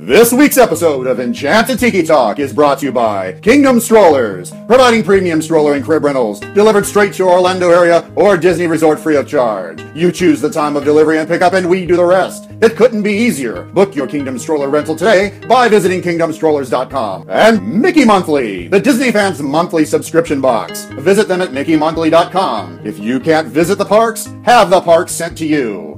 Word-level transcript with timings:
This 0.00 0.32
week's 0.32 0.58
episode 0.58 1.08
of 1.08 1.18
Enchanted 1.18 1.80
Tiki 1.80 2.04
Talk 2.04 2.38
is 2.38 2.52
brought 2.52 2.78
to 2.78 2.86
you 2.86 2.92
by 2.92 3.32
Kingdom 3.40 3.80
Strollers, 3.80 4.52
providing 4.68 5.02
premium 5.02 5.42
stroller 5.42 5.74
and 5.74 5.84
crib 5.84 6.04
rentals 6.04 6.38
delivered 6.38 6.86
straight 6.86 7.14
to 7.14 7.24
your 7.24 7.32
Orlando 7.32 7.70
area 7.70 8.08
or 8.14 8.36
Disney 8.36 8.68
resort 8.68 9.00
free 9.00 9.16
of 9.16 9.26
charge. 9.26 9.82
You 9.96 10.12
choose 10.12 10.40
the 10.40 10.50
time 10.50 10.76
of 10.76 10.84
delivery 10.84 11.18
and 11.18 11.28
pickup, 11.28 11.54
and 11.54 11.68
we 11.68 11.84
do 11.84 11.96
the 11.96 12.04
rest. 12.04 12.48
It 12.62 12.76
couldn't 12.76 13.02
be 13.02 13.12
easier. 13.12 13.64
Book 13.64 13.96
your 13.96 14.06
Kingdom 14.06 14.38
Stroller 14.38 14.68
rental 14.68 14.94
today 14.94 15.36
by 15.48 15.68
visiting 15.68 16.00
kingdomstrollers.com. 16.00 17.26
And 17.28 17.82
Mickey 17.82 18.04
Monthly, 18.04 18.68
the 18.68 18.78
Disney 18.78 19.10
fans' 19.10 19.42
monthly 19.42 19.84
subscription 19.84 20.40
box. 20.40 20.84
Visit 21.00 21.26
them 21.26 21.42
at 21.42 21.50
mickeymonthly.com. 21.50 22.86
If 22.86 23.00
you 23.00 23.18
can't 23.18 23.48
visit 23.48 23.78
the 23.78 23.84
parks, 23.84 24.26
have 24.44 24.70
the 24.70 24.80
parks 24.80 25.10
sent 25.10 25.36
to 25.38 25.44
you. 25.44 25.97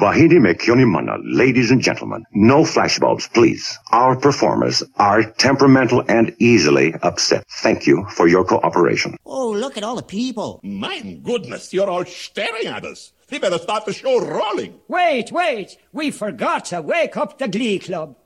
Vahidi 0.00 0.38
Mekyonimana, 0.38 1.18
ladies 1.24 1.70
and 1.70 1.82
gentlemen, 1.82 2.24
no 2.32 2.62
flashbulbs, 2.62 3.30
please. 3.34 3.78
Our 3.92 4.16
performers 4.16 4.82
are 4.96 5.22
temperamental 5.22 6.02
and 6.08 6.34
easily 6.38 6.94
upset. 7.02 7.44
Thank 7.62 7.86
you 7.86 8.06
for 8.08 8.26
your 8.26 8.42
cooperation. 8.42 9.18
Oh, 9.26 9.50
look 9.50 9.76
at 9.76 9.84
all 9.84 9.96
the 9.96 10.02
people. 10.02 10.58
My 10.62 11.02
goodness, 11.22 11.74
you're 11.74 11.90
all 11.90 12.06
staring 12.06 12.66
at 12.66 12.86
us. 12.86 13.12
We 13.30 13.40
better 13.40 13.58
start 13.58 13.84
the 13.84 13.92
show 13.92 14.24
rolling. 14.24 14.80
Wait, 14.88 15.32
wait, 15.32 15.76
we 15.92 16.10
forgot 16.10 16.64
to 16.66 16.80
wake 16.80 17.18
up 17.18 17.36
the 17.36 17.48
Glee 17.48 17.78
Club. 17.78 18.16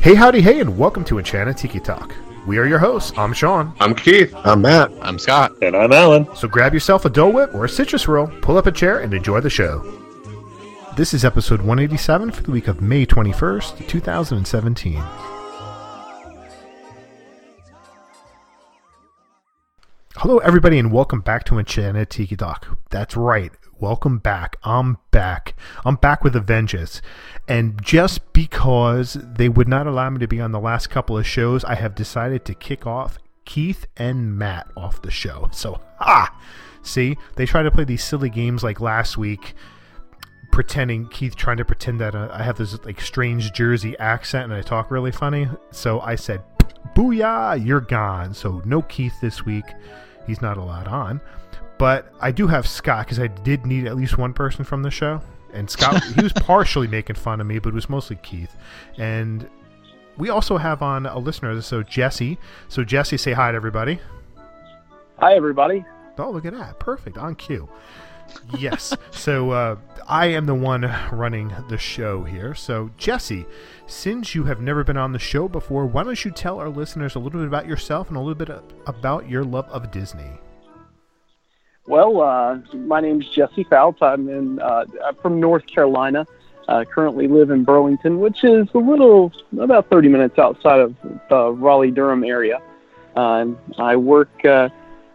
Hey, 0.00 0.14
howdy, 0.14 0.40
hey, 0.40 0.60
and 0.60 0.78
welcome 0.78 1.04
to 1.06 1.18
Enchanted 1.18 1.56
Tiki 1.56 1.80
Talk. 1.80 2.14
We 2.46 2.56
are 2.58 2.64
your 2.64 2.78
hosts. 2.78 3.12
I'm 3.18 3.32
Sean. 3.32 3.74
I'm 3.80 3.96
Keith. 3.96 4.32
I'm 4.36 4.62
Matt. 4.62 4.92
I'm 5.02 5.18
Scott. 5.18 5.52
And 5.60 5.76
I'm 5.76 5.92
Alan. 5.92 6.28
So 6.36 6.46
grab 6.46 6.72
yourself 6.72 7.04
a 7.04 7.10
Dole 7.10 7.32
Whip 7.32 7.52
or 7.52 7.64
a 7.64 7.68
citrus 7.68 8.06
roll, 8.06 8.28
pull 8.40 8.56
up 8.56 8.66
a 8.66 8.72
chair, 8.72 9.00
and 9.00 9.12
enjoy 9.12 9.40
the 9.40 9.50
show. 9.50 9.80
This 10.96 11.12
is 11.12 11.24
episode 11.24 11.58
187 11.58 12.30
for 12.30 12.42
the 12.44 12.52
week 12.52 12.68
of 12.68 12.80
May 12.80 13.06
21st, 13.06 13.88
2017. 13.88 15.02
Hello, 20.16 20.38
everybody, 20.38 20.78
and 20.78 20.92
welcome 20.92 21.20
back 21.20 21.44
to 21.46 21.58
Enchanted 21.58 22.08
Tiki 22.08 22.36
Talk. 22.36 22.78
That's 22.90 23.16
right. 23.16 23.50
Welcome 23.80 24.18
back. 24.18 24.56
I'm 24.64 24.98
back. 25.12 25.54
I'm 25.84 25.94
back 25.94 26.24
with 26.24 26.34
a 26.34 26.40
vengeance. 26.40 27.00
And 27.48 27.82
just 27.82 28.32
because 28.34 29.14
they 29.14 29.48
would 29.48 29.68
not 29.68 29.86
allow 29.86 30.10
me 30.10 30.18
to 30.18 30.28
be 30.28 30.40
on 30.40 30.52
the 30.52 30.60
last 30.60 30.90
couple 30.90 31.16
of 31.16 31.26
shows, 31.26 31.64
I 31.64 31.76
have 31.76 31.94
decided 31.94 32.44
to 32.44 32.54
kick 32.54 32.86
off 32.86 33.18
Keith 33.46 33.86
and 33.96 34.36
Matt 34.36 34.70
off 34.76 35.00
the 35.00 35.10
show. 35.10 35.48
So, 35.52 35.80
ha! 35.98 36.38
See, 36.82 37.16
they 37.36 37.46
try 37.46 37.62
to 37.62 37.70
play 37.70 37.84
these 37.84 38.04
silly 38.04 38.28
games 38.28 38.62
like 38.62 38.82
last 38.82 39.16
week, 39.16 39.54
pretending 40.52 41.08
Keith 41.08 41.36
trying 41.36 41.56
to 41.56 41.64
pretend 41.64 42.00
that 42.00 42.14
uh, 42.14 42.28
I 42.30 42.42
have 42.42 42.58
this 42.58 42.78
like 42.84 43.00
strange 43.00 43.52
Jersey 43.52 43.98
accent 43.98 44.44
and 44.44 44.52
I 44.52 44.60
talk 44.60 44.90
really 44.90 45.12
funny. 45.12 45.48
So 45.70 46.00
I 46.00 46.16
said, 46.16 46.42
"Booyah, 46.94 47.64
you're 47.64 47.80
gone." 47.80 48.34
So 48.34 48.62
no 48.66 48.82
Keith 48.82 49.14
this 49.22 49.46
week. 49.46 49.64
He's 50.26 50.42
not 50.42 50.58
allowed 50.58 50.88
on. 50.88 51.20
But 51.78 52.12
I 52.20 52.32
do 52.32 52.46
have 52.48 52.66
Scott 52.66 53.06
because 53.06 53.20
I 53.20 53.28
did 53.28 53.64
need 53.64 53.86
at 53.86 53.96
least 53.96 54.18
one 54.18 54.34
person 54.34 54.64
from 54.64 54.82
the 54.82 54.90
show. 54.90 55.22
And 55.52 55.68
Scott, 55.70 56.02
he 56.14 56.22
was 56.22 56.32
partially 56.32 56.86
making 56.88 57.16
fun 57.16 57.40
of 57.40 57.46
me, 57.46 57.58
but 57.58 57.70
it 57.70 57.74
was 57.74 57.88
mostly 57.88 58.16
Keith. 58.16 58.56
And 58.96 59.48
we 60.16 60.30
also 60.30 60.56
have 60.56 60.82
on 60.82 61.06
a 61.06 61.18
listener, 61.18 61.60
so 61.62 61.82
Jesse. 61.82 62.38
So 62.68 62.84
Jesse, 62.84 63.16
say 63.16 63.32
hi 63.32 63.52
to 63.52 63.56
everybody. 63.56 64.00
Hi, 65.18 65.34
everybody. 65.34 65.84
Oh, 66.18 66.30
look 66.30 66.44
at 66.44 66.52
that! 66.52 66.78
Perfect 66.80 67.16
on 67.16 67.34
cue. 67.36 67.68
yes. 68.58 68.96
So 69.10 69.50
uh, 69.50 69.76
I 70.06 70.26
am 70.26 70.46
the 70.46 70.54
one 70.54 70.82
running 71.12 71.52
the 71.68 71.76
show 71.76 72.22
here. 72.24 72.54
So 72.54 72.90
Jesse, 72.96 73.44
since 73.86 74.34
you 74.34 74.44
have 74.44 74.60
never 74.60 74.84
been 74.84 74.96
on 74.96 75.12
the 75.12 75.18
show 75.18 75.48
before, 75.48 75.86
why 75.86 76.04
don't 76.04 76.24
you 76.24 76.30
tell 76.30 76.58
our 76.58 76.68
listeners 76.68 77.14
a 77.14 77.18
little 77.18 77.40
bit 77.40 77.48
about 77.48 77.66
yourself 77.66 78.08
and 78.08 78.16
a 78.16 78.20
little 78.20 78.34
bit 78.34 78.48
about 78.86 79.28
your 79.28 79.44
love 79.44 79.68
of 79.70 79.90
Disney? 79.90 80.38
Well, 81.88 82.20
uh, 82.20 82.58
my 82.74 83.00
name 83.00 83.22
is 83.22 83.28
Jesse 83.30 83.64
Fouts. 83.64 84.02
I'm 84.02 84.28
in 84.28 84.60
uh, 84.60 84.84
from 85.22 85.40
North 85.40 85.66
Carolina. 85.66 86.26
Uh, 86.68 86.84
currently 86.84 87.26
live 87.28 87.48
in 87.48 87.64
Burlington, 87.64 88.20
which 88.20 88.44
is 88.44 88.68
a 88.74 88.78
little 88.78 89.32
about 89.58 89.88
30 89.88 90.08
minutes 90.08 90.38
outside 90.38 90.80
of 90.80 90.94
the 91.30 91.50
Raleigh 91.50 91.90
Durham 91.90 92.24
area. 92.24 92.60
Uh, 93.16 93.46
I 93.78 93.96
work 93.96 94.28
uh, 94.44 94.68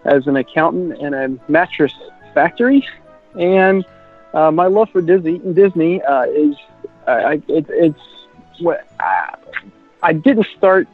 as 0.04 0.26
an 0.26 0.36
accountant 0.36 1.00
in 1.00 1.14
a 1.14 1.38
mattress 1.48 1.94
factory, 2.34 2.88
and 3.40 3.86
uh, 4.34 4.50
my 4.50 4.66
love 4.66 4.90
for 4.90 5.04
Disney 5.04 5.38
Disney 5.38 6.02
uh, 6.02 6.24
is 6.24 6.56
I, 7.06 7.34
it, 7.50 7.68
it's 7.70 8.02
what 8.62 8.88
I, 9.00 9.36
I 10.02 10.14
didn't 10.14 10.48
start 10.58 10.88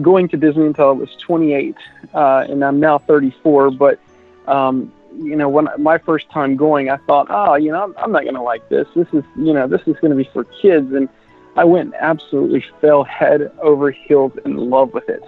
going 0.00 0.28
to 0.28 0.36
Disney 0.36 0.66
until 0.66 0.90
I 0.90 0.92
was 0.92 1.10
28, 1.16 1.74
uh, 2.14 2.46
and 2.48 2.64
I'm 2.64 2.78
now 2.78 2.98
34. 2.98 3.72
But 3.72 3.98
um, 4.46 4.92
you 5.18 5.36
know, 5.36 5.48
when 5.48 5.68
my 5.78 5.98
first 5.98 6.30
time 6.30 6.56
going, 6.56 6.90
I 6.90 6.96
thought, 6.98 7.26
oh, 7.30 7.54
you 7.54 7.72
know, 7.72 7.82
I'm, 7.82 7.94
I'm 7.98 8.12
not 8.12 8.22
going 8.22 8.34
to 8.34 8.42
like 8.42 8.68
this. 8.68 8.86
This 8.94 9.08
is, 9.12 9.24
you 9.36 9.52
know, 9.52 9.66
this 9.66 9.82
is 9.86 9.96
going 10.00 10.10
to 10.10 10.16
be 10.16 10.28
for 10.32 10.44
kids. 10.44 10.92
And 10.92 11.08
I 11.56 11.64
went 11.64 11.94
and 11.94 11.94
absolutely 11.94 12.64
fell 12.80 13.04
head 13.04 13.50
over 13.60 13.90
heels 13.90 14.32
in 14.44 14.56
love 14.56 14.92
with 14.92 15.08
it. 15.08 15.22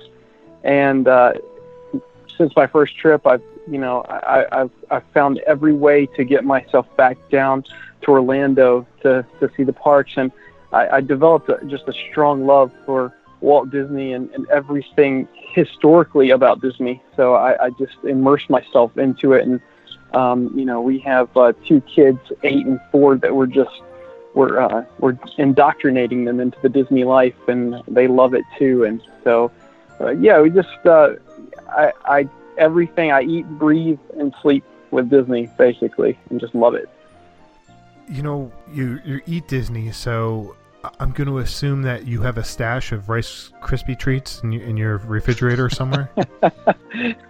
And 0.62 1.08
uh, 1.08 1.34
since 2.36 2.54
my 2.54 2.66
first 2.66 2.96
trip, 2.96 3.26
I've, 3.26 3.42
you 3.66 3.78
know, 3.78 4.02
I, 4.02 4.46
I've, 4.60 4.70
I've 4.90 5.04
found 5.14 5.38
every 5.46 5.72
way 5.72 6.06
to 6.06 6.24
get 6.24 6.44
myself 6.44 6.86
back 6.96 7.16
down 7.30 7.64
to 8.02 8.10
Orlando 8.10 8.86
to, 9.02 9.24
to 9.40 9.50
see 9.56 9.62
the 9.62 9.72
parks. 9.72 10.12
And 10.16 10.30
I, 10.72 10.88
I 10.88 11.00
developed 11.00 11.48
a, 11.48 11.64
just 11.66 11.88
a 11.88 11.94
strong 12.10 12.46
love 12.46 12.72
for 12.84 13.14
Walt 13.40 13.70
Disney 13.70 14.12
and, 14.12 14.30
and 14.30 14.48
everything 14.50 15.28
historically 15.54 16.30
about 16.30 16.60
Disney. 16.60 17.02
So 17.16 17.34
I, 17.34 17.66
I 17.66 17.70
just 17.70 17.96
immersed 18.04 18.50
myself 18.50 18.96
into 18.98 19.32
it 19.32 19.46
and 19.46 19.60
um, 20.14 20.50
you 20.58 20.64
know, 20.64 20.80
we 20.80 20.98
have 21.00 21.34
uh, 21.36 21.52
two 21.66 21.80
kids, 21.82 22.20
eight 22.42 22.66
and 22.66 22.80
four, 22.90 23.16
that 23.16 23.34
we're 23.34 23.46
just 23.46 23.82
we're 24.34 24.60
uh, 24.60 24.84
we're 24.98 25.18
indoctrinating 25.36 26.24
them 26.24 26.40
into 26.40 26.58
the 26.62 26.68
Disney 26.68 27.04
life, 27.04 27.36
and 27.48 27.82
they 27.88 28.06
love 28.06 28.34
it 28.34 28.44
too. 28.58 28.84
And 28.84 29.02
so, 29.24 29.50
uh, 30.00 30.10
yeah, 30.10 30.40
we 30.40 30.50
just 30.50 30.68
uh, 30.86 31.14
I, 31.68 31.92
I 32.04 32.28
everything 32.56 33.12
I 33.12 33.22
eat, 33.22 33.46
breathe, 33.46 33.98
and 34.18 34.34
sleep 34.40 34.64
with 34.90 35.10
Disney 35.10 35.50
basically, 35.58 36.18
and 36.30 36.40
just 36.40 36.54
love 36.54 36.74
it. 36.74 36.88
You 38.08 38.22
know, 38.22 38.52
you 38.72 39.00
you 39.04 39.20
eat 39.26 39.48
Disney, 39.48 39.92
so 39.92 40.56
I'm 41.00 41.10
going 41.10 41.26
to 41.28 41.38
assume 41.38 41.82
that 41.82 42.06
you 42.06 42.22
have 42.22 42.38
a 42.38 42.44
stash 42.44 42.92
of 42.92 43.08
Rice 43.08 43.50
Krispie 43.60 43.98
treats 43.98 44.40
in 44.42 44.52
your, 44.52 44.62
in 44.62 44.76
your 44.76 44.98
refrigerator 44.98 45.68
somewhere. 45.68 46.08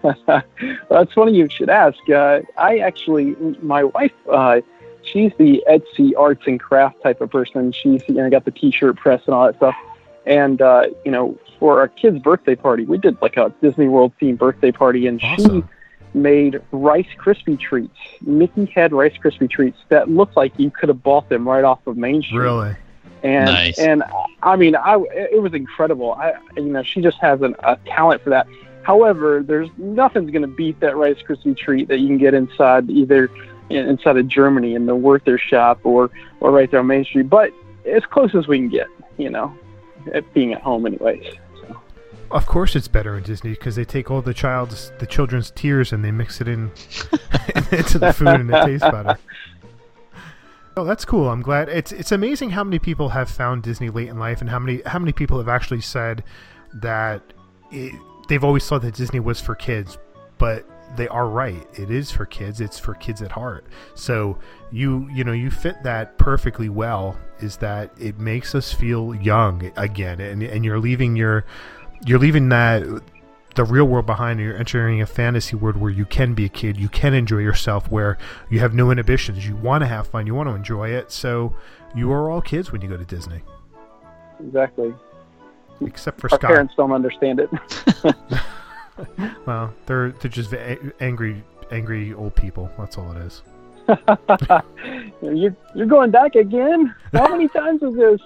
That's 0.02 1.12
funny 1.14 1.34
you 1.34 1.48
should 1.48 1.70
ask. 1.70 1.98
Uh, 2.10 2.40
I 2.58 2.78
actually, 2.78 3.36
my 3.62 3.84
wife, 3.84 4.12
uh, 4.30 4.60
she's 5.02 5.32
the 5.38 5.64
Etsy 5.68 6.12
arts 6.16 6.42
and 6.46 6.60
craft 6.60 7.02
type 7.02 7.20
of 7.20 7.30
person. 7.30 7.72
She's 7.72 8.02
you 8.06 8.16
know 8.16 8.28
got 8.28 8.44
the 8.44 8.50
T-shirt 8.50 8.96
press 8.96 9.22
and 9.26 9.34
all 9.34 9.46
that 9.46 9.56
stuff. 9.56 9.76
And 10.26 10.60
uh, 10.60 10.88
you 11.04 11.10
know, 11.10 11.38
for 11.58 11.80
our 11.80 11.88
kid's 11.88 12.18
birthday 12.18 12.54
party, 12.54 12.84
we 12.84 12.98
did 12.98 13.20
like 13.22 13.38
a 13.38 13.52
Disney 13.62 13.88
World 13.88 14.12
themed 14.20 14.38
birthday 14.38 14.72
party, 14.72 15.06
and 15.06 15.22
awesome. 15.22 15.62
she 15.62 16.18
made 16.18 16.60
Rice 16.70 17.08
Krispie 17.18 17.58
treats, 17.58 17.96
Mickey 18.20 18.66
head 18.66 18.92
Rice 18.92 19.16
Krispie 19.22 19.50
treats 19.50 19.78
that 19.88 20.10
looked 20.10 20.36
like 20.36 20.52
you 20.58 20.70
could 20.70 20.90
have 20.90 21.02
bought 21.02 21.30
them 21.30 21.48
right 21.48 21.64
off 21.64 21.86
of 21.86 21.96
Main 21.96 22.22
Street. 22.22 22.40
Really? 22.40 22.76
And 23.22 23.46
nice. 23.46 23.78
and 23.78 24.02
I 24.42 24.56
mean, 24.56 24.76
I 24.76 24.96
it 25.12 25.42
was 25.42 25.54
incredible. 25.54 26.12
I 26.12 26.34
you 26.56 26.64
know 26.64 26.82
she 26.82 27.00
just 27.00 27.18
has 27.18 27.40
an, 27.42 27.54
a 27.60 27.76
talent 27.86 28.22
for 28.22 28.30
that. 28.30 28.46
However, 28.82 29.42
there's 29.42 29.68
nothing's 29.76 30.30
going 30.30 30.42
to 30.42 30.48
beat 30.48 30.80
that 30.80 30.96
Rice 30.96 31.18
Krispie 31.28 31.56
treat 31.56 31.88
that 31.88 31.98
you 31.98 32.06
can 32.06 32.18
get 32.18 32.32
inside 32.32 32.88
either 32.88 33.30
inside 33.70 34.16
of 34.16 34.28
Germany 34.28 34.74
in 34.74 34.86
the 34.86 34.96
Werther 34.96 35.38
shop 35.38 35.80
or 35.84 36.10
or 36.40 36.50
right 36.50 36.70
there 36.70 36.80
on 36.80 36.86
Main 36.86 37.04
Street. 37.04 37.28
But 37.28 37.52
as 37.84 38.04
close 38.06 38.34
as 38.34 38.46
we 38.46 38.58
can 38.58 38.68
get, 38.68 38.86
you 39.16 39.30
know, 39.30 39.56
at 40.14 40.32
being 40.32 40.52
at 40.52 40.62
home 40.62 40.86
anyways. 40.86 41.24
So. 41.60 41.80
Of 42.30 42.46
course, 42.46 42.76
it's 42.76 42.88
better 42.88 43.16
in 43.16 43.24
Disney 43.24 43.50
because 43.50 43.76
they 43.76 43.84
take 43.84 44.10
all 44.10 44.22
the 44.22 44.34
child's 44.34 44.92
the 44.98 45.06
children's 45.06 45.50
tears 45.50 45.92
and 45.92 46.04
they 46.04 46.10
mix 46.10 46.40
it 46.40 46.48
in 46.48 46.70
into 47.72 47.98
the 47.98 48.12
food 48.16 48.28
and 48.28 48.50
it 48.50 48.64
tastes 48.64 48.88
better. 48.88 49.18
Oh, 50.78 50.84
that's 50.84 51.04
cool. 51.04 51.28
I'm 51.28 51.42
glad. 51.42 51.68
It's 51.68 51.90
it's 51.90 52.12
amazing 52.12 52.50
how 52.50 52.62
many 52.62 52.78
people 52.78 53.08
have 53.08 53.28
found 53.28 53.64
Disney 53.64 53.90
late 53.90 54.08
in 54.08 54.16
life, 54.16 54.40
and 54.40 54.48
how 54.48 54.60
many 54.60 54.80
how 54.86 55.00
many 55.00 55.12
people 55.12 55.36
have 55.38 55.48
actually 55.48 55.80
said 55.80 56.22
that 56.72 57.20
it, 57.72 57.92
they've 58.28 58.44
always 58.44 58.64
thought 58.64 58.82
that 58.82 58.94
Disney 58.94 59.18
was 59.18 59.40
for 59.40 59.56
kids, 59.56 59.98
but 60.38 60.64
they 60.96 61.08
are 61.08 61.28
right. 61.28 61.66
It 61.74 61.90
is 61.90 62.12
for 62.12 62.26
kids. 62.26 62.60
It's 62.60 62.78
for 62.78 62.94
kids 62.94 63.22
at 63.22 63.32
heart. 63.32 63.66
So 63.96 64.38
you 64.70 65.08
you 65.12 65.24
know 65.24 65.32
you 65.32 65.50
fit 65.50 65.82
that 65.82 66.16
perfectly 66.16 66.68
well. 66.68 67.16
Is 67.40 67.56
that 67.56 67.90
it 67.98 68.20
makes 68.20 68.54
us 68.54 68.72
feel 68.72 69.16
young 69.16 69.72
again, 69.74 70.20
and 70.20 70.44
and 70.44 70.64
you're 70.64 70.78
leaving 70.78 71.16
your 71.16 71.44
you're 72.06 72.20
leaving 72.20 72.50
that 72.50 72.84
the 73.58 73.64
real 73.64 73.86
world 73.86 74.06
behind 74.06 74.38
and 74.38 74.48
you're 74.48 74.56
entering 74.56 75.02
a 75.02 75.06
fantasy 75.06 75.56
world 75.56 75.76
where 75.76 75.90
you 75.90 76.04
can 76.04 76.32
be 76.32 76.44
a 76.44 76.48
kid 76.48 76.76
you 76.76 76.88
can 76.88 77.12
enjoy 77.12 77.38
yourself 77.38 77.90
where 77.90 78.16
you 78.48 78.60
have 78.60 78.72
no 78.72 78.92
inhibitions 78.92 79.44
you 79.48 79.56
want 79.56 79.82
to 79.82 79.86
have 79.88 80.06
fun 80.06 80.28
you 80.28 80.34
want 80.34 80.48
to 80.48 80.54
enjoy 80.54 80.88
it 80.88 81.10
so 81.10 81.52
you 81.92 82.12
are 82.12 82.30
all 82.30 82.40
kids 82.40 82.70
when 82.70 82.80
you 82.80 82.88
go 82.88 82.96
to 82.96 83.04
disney 83.04 83.42
Exactly. 84.38 84.94
except 85.80 86.20
for 86.20 86.28
Our 86.30 86.38
scott 86.38 86.48
parents 86.48 86.74
don't 86.76 86.92
understand 86.92 87.40
it. 87.40 87.50
well 89.44 89.74
they're 89.86 90.12
they're 90.12 90.30
just 90.30 90.54
angry 91.00 91.42
angry 91.72 92.14
old 92.14 92.36
people 92.36 92.70
that's 92.78 92.96
all 92.96 93.10
it 93.10 93.18
is 93.22 93.42
you're 95.22 95.56
you're 95.74 95.86
going 95.86 96.10
back 96.10 96.34
again. 96.34 96.94
How 97.12 97.28
many 97.28 97.48
times 97.48 97.82
is 97.82 97.94
this? 97.96 98.20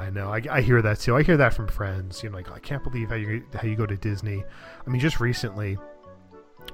I 0.00 0.10
know. 0.10 0.32
I, 0.32 0.42
I 0.50 0.60
hear 0.62 0.82
that 0.82 1.00
too. 1.00 1.16
I 1.16 1.22
hear 1.22 1.36
that 1.36 1.54
from 1.54 1.68
friends. 1.68 2.22
You 2.22 2.30
know, 2.30 2.36
like 2.36 2.50
oh, 2.50 2.54
I 2.54 2.58
can't 2.58 2.82
believe 2.82 3.10
how 3.10 3.16
you 3.16 3.44
how 3.54 3.66
you 3.66 3.76
go 3.76 3.86
to 3.86 3.96
Disney. 3.96 4.44
I 4.86 4.90
mean, 4.90 5.00
just 5.00 5.20
recently, 5.20 5.78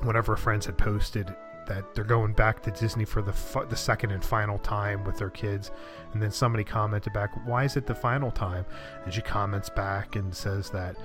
one 0.03 0.17
of 0.17 0.29
our 0.29 0.37
friends 0.37 0.67
had 0.67 0.79
posted 0.79 1.35
that 1.67 1.95
they're 1.95 2.05
going 2.05 2.33
back 2.33 2.63
to 2.63 2.71
Disney 2.71 3.05
for 3.05 3.23
the 3.23 3.33
fu- 3.33 3.67
the 3.67 3.77
second 3.77 4.13
and 4.13 4.25
final 4.25 4.59
time 4.59 5.05
with 5.05 5.19
their 5.19 5.31
kids, 5.31 5.71
and 6.13 6.23
then 6.23 6.31
somebody 6.31 6.65
commented 6.65 7.13
back, 7.13 7.31
"Why 7.47 7.65
is 7.65 7.77
it 7.77 7.87
the 7.87 7.95
final 7.95 8.31
time?" 8.31 8.65
And 9.05 9.13
she 9.13 9.21
comments 9.21 9.69
back 9.69 10.17
and 10.17 10.35
says 10.35 10.71
that 10.71 10.97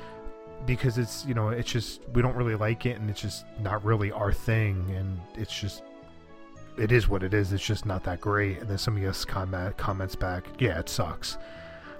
because 0.65 0.97
it's 0.97 1.25
you 1.25 1.33
know 1.33 1.49
it's 1.49 1.71
just 1.71 2.01
we 2.13 2.21
don't 2.21 2.35
really 2.35 2.55
like 2.55 2.85
it, 2.85 2.99
and 2.99 3.09
it's 3.09 3.21
just 3.21 3.45
not 3.59 3.83
really 3.83 4.11
our 4.11 4.31
thing, 4.31 4.85
and 4.95 5.19
it's 5.35 5.57
just 5.57 5.83
it 6.77 6.91
is 6.91 7.09
what 7.09 7.23
it 7.23 7.33
is. 7.33 7.51
It's 7.51 7.65
just 7.65 7.85
not 7.85 8.03
that 8.05 8.21
great. 8.21 8.59
And 8.59 8.69
then 8.69 8.77
somebody 8.77 9.05
else 9.05 9.25
comment 9.25 9.77
comments 9.77 10.15
back, 10.15 10.45
"Yeah, 10.59 10.79
it 10.79 10.89
sucks." 10.89 11.37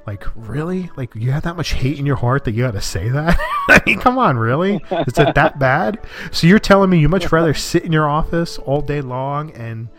Like, 0.08 0.26
really? 0.36 0.90
Like, 0.98 1.14
you 1.16 1.32
have 1.32 1.44
that 1.44 1.56
much 1.56 1.74
hate 1.74 2.00
in 2.00 2.06
your 2.06 2.16
heart 2.16 2.46
that 2.46 2.52
you 2.52 2.64
got 2.64 2.72
to 2.72 2.82
say 2.82 3.10
that? 3.10 3.38
I 3.70 3.82
mean, 3.86 4.00
come 4.00 4.18
on, 4.18 4.38
really? 4.38 4.76
Is 4.92 5.18
it 5.18 5.36
that 5.36 5.60
bad? 5.60 6.00
So 6.32 6.48
you're 6.48 6.60
telling 6.60 6.90
me 6.90 7.00
you 7.00 7.08
much 7.08 7.32
rather 7.32 7.54
sit 7.54 7.84
in 7.84 7.92
your 7.92 8.10
office 8.10 8.58
all 8.58 8.82
day 8.82 9.02
long 9.02 9.52
and 9.52 9.90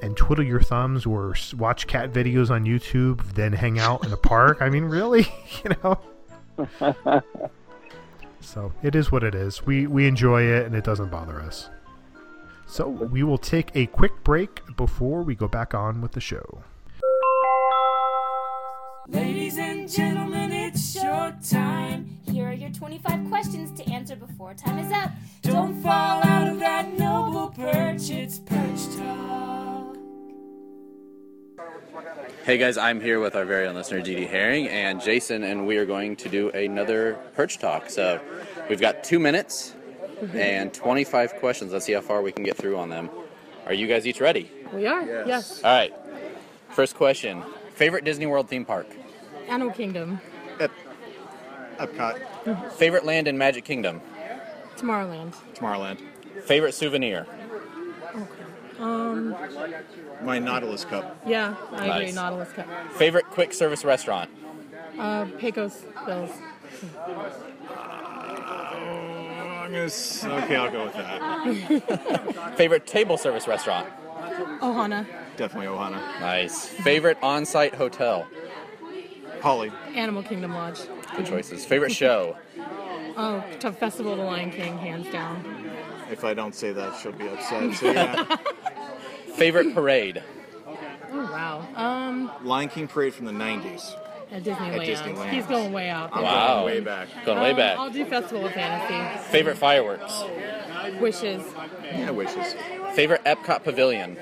and 0.00 0.16
twiddle 0.16 0.44
your 0.44 0.60
thumbs 0.60 1.06
or 1.06 1.36
watch 1.56 1.86
cat 1.86 2.12
videos 2.12 2.50
on 2.50 2.64
YouTube 2.64 3.34
than 3.34 3.52
hang 3.52 3.78
out 3.78 4.04
in 4.04 4.12
a 4.12 4.16
park? 4.16 4.58
I 4.60 4.68
mean, 4.68 4.84
really? 4.84 5.26
You 5.64 5.76
know? 5.82 7.22
So 8.40 8.72
it 8.82 8.94
is 8.94 9.12
what 9.12 9.22
it 9.22 9.34
is. 9.34 9.64
We 9.64 9.86
we 9.86 10.06
enjoy 10.06 10.42
it 10.42 10.66
and 10.66 10.74
it 10.74 10.84
doesn't 10.84 11.10
bother 11.10 11.40
us. 11.40 11.70
So 12.66 12.88
we 12.88 13.22
will 13.22 13.38
take 13.38 13.70
a 13.74 13.86
quick 13.86 14.24
break 14.24 14.76
before 14.76 15.22
we 15.22 15.34
go 15.34 15.46
back 15.46 15.74
on 15.74 16.00
with 16.00 16.12
the 16.12 16.20
show. 16.20 16.64
Ladies 19.12 19.58
and 19.58 19.90
gentlemen, 19.90 20.50
it's 20.52 20.96
showtime. 20.96 22.06
Here 22.24 22.46
are 22.46 22.52
your 22.54 22.70
25 22.70 23.28
questions 23.28 23.78
to 23.78 23.92
answer 23.92 24.16
before 24.16 24.54
time 24.54 24.78
is 24.78 24.90
up. 24.90 25.10
Don't 25.42 25.82
fall 25.82 26.24
out 26.24 26.48
of 26.48 26.58
that 26.60 26.98
noble 26.98 27.50
perch, 27.50 28.08
it's 28.08 28.38
perch 28.38 28.96
talk. 28.96 29.98
Hey 32.46 32.56
guys, 32.56 32.78
I'm 32.78 33.02
here 33.02 33.20
with 33.20 33.36
our 33.36 33.44
very 33.44 33.66
own 33.66 33.74
listener, 33.74 34.00
Dee 34.00 34.24
Herring, 34.24 34.66
and 34.68 34.98
Jason, 34.98 35.42
and 35.42 35.66
we 35.66 35.76
are 35.76 35.84
going 35.84 36.16
to 36.16 36.30
do 36.30 36.48
another 36.48 37.18
perch 37.34 37.58
talk. 37.58 37.90
So 37.90 38.18
we've 38.70 38.80
got 38.80 39.04
two 39.04 39.18
minutes 39.18 39.74
and 40.32 40.72
25 40.72 41.34
questions. 41.34 41.70
Let's 41.74 41.84
see 41.84 41.92
how 41.92 42.00
far 42.00 42.22
we 42.22 42.32
can 42.32 42.44
get 42.44 42.56
through 42.56 42.78
on 42.78 42.88
them. 42.88 43.10
Are 43.66 43.74
you 43.74 43.86
guys 43.88 44.06
each 44.06 44.22
ready? 44.22 44.50
We 44.72 44.86
are. 44.86 45.04
Yes. 45.26 45.62
All 45.62 45.70
right. 45.70 45.94
First 46.70 46.94
question 46.94 47.42
Favorite 47.74 48.04
Disney 48.04 48.24
World 48.24 48.48
theme 48.48 48.64
park? 48.64 48.86
Animal 49.52 49.74
Kingdom. 49.74 50.18
Epcot, 51.78 52.72
Favorite 52.72 53.04
land 53.04 53.28
in 53.28 53.36
Magic 53.36 53.64
Kingdom? 53.64 54.00
Tomorrowland. 54.76 55.34
Tomorrowland. 55.54 55.98
Favorite 56.44 56.72
souvenir? 56.72 57.26
Um. 58.78 59.36
My 60.22 60.38
Nautilus 60.38 60.84
Cup. 60.86 61.20
Yeah, 61.26 61.54
I 61.72 61.86
agree. 61.86 62.04
Nice. 62.06 62.14
Nautilus 62.14 62.50
Cup. 62.52 62.66
Favorite 62.94 63.26
quick 63.26 63.52
service 63.52 63.84
restaurant? 63.84 64.30
Uh, 64.98 65.26
Pecos 65.38 65.84
Bills. 66.06 66.30
I'm 67.68 69.70
gonna. 69.70 69.84
s- 69.84 70.24
Okay, 70.24 70.56
I'll 70.56 70.70
go 70.70 70.84
with 70.84 70.94
that. 70.94 72.54
Favorite 72.56 72.86
table 72.86 73.18
service 73.18 73.46
restaurant? 73.46 73.88
Ohana. 74.60 75.06
Definitely 75.36 75.66
Ohana. 75.66 75.98
Nice. 76.20 76.66
Favorite 76.68 77.18
on 77.22 77.44
site 77.44 77.74
hotel? 77.74 78.26
Poly. 79.42 79.72
Animal 79.94 80.22
Kingdom 80.22 80.54
Lodge. 80.54 80.78
Good 81.16 81.26
choices. 81.26 81.64
Favorite 81.64 81.92
show? 81.92 82.36
Oh, 83.14 83.44
to 83.60 83.70
Festival 83.72 84.12
of 84.12 84.18
the 84.18 84.24
Lion 84.24 84.50
King, 84.50 84.78
hands 84.78 85.06
down. 85.12 85.44
If 86.10 86.24
I 86.24 86.32
don't 86.32 86.54
say 86.54 86.72
that, 86.72 86.96
she'll 86.98 87.12
be 87.12 87.28
upset. 87.28 87.74
So 87.74 87.92
yeah, 87.92 88.36
Favorite 89.34 89.74
parade? 89.74 90.22
Oh 91.12 91.28
wow. 91.30 91.66
Um, 91.76 92.30
Lion 92.42 92.70
King 92.70 92.88
parade 92.88 93.12
from 93.12 93.26
the 93.26 93.32
'90s. 93.32 93.94
at 94.30 94.42
Disneyland. 94.44 94.80
At 94.80 94.88
Disneyland. 94.88 95.28
He's 95.28 95.44
going 95.44 95.74
way 95.74 95.90
out. 95.90 96.08
I'm 96.14 96.22
there. 96.22 96.32
Wow. 96.32 96.54
going 96.60 96.64
way 96.74 96.80
back. 96.80 97.08
Going 97.26 97.40
way 97.40 97.50
Um, 97.50 97.56
back. 97.58 97.78
I'll 97.78 97.90
do 97.90 98.04
Festival 98.06 98.46
of 98.46 98.52
Fantasy. 98.54 99.28
Favorite 99.30 99.58
fireworks? 99.58 100.22
Wishes. 100.98 101.42
Yeah, 101.84 102.12
wishes. 102.12 102.54
Favorite 102.94 103.22
Epcot 103.24 103.62
pavilion? 103.62 104.16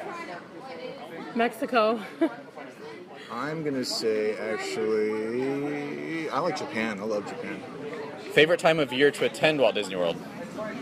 Mexico. 1.37 2.01
I'm 3.33 3.63
gonna 3.63 3.85
say 3.85 4.37
actually, 4.37 6.29
I 6.31 6.39
like 6.41 6.57
Japan. 6.57 6.99
I 7.01 7.05
love 7.05 7.27
Japan. 7.29 7.61
Favorite 8.33 8.61
time 8.61 8.79
of 8.79 8.93
year 8.93 9.11
to 9.13 9.25
attend 9.25 9.61
Walt 9.61 9.75
Disney 9.75 9.97
World? 9.97 10.17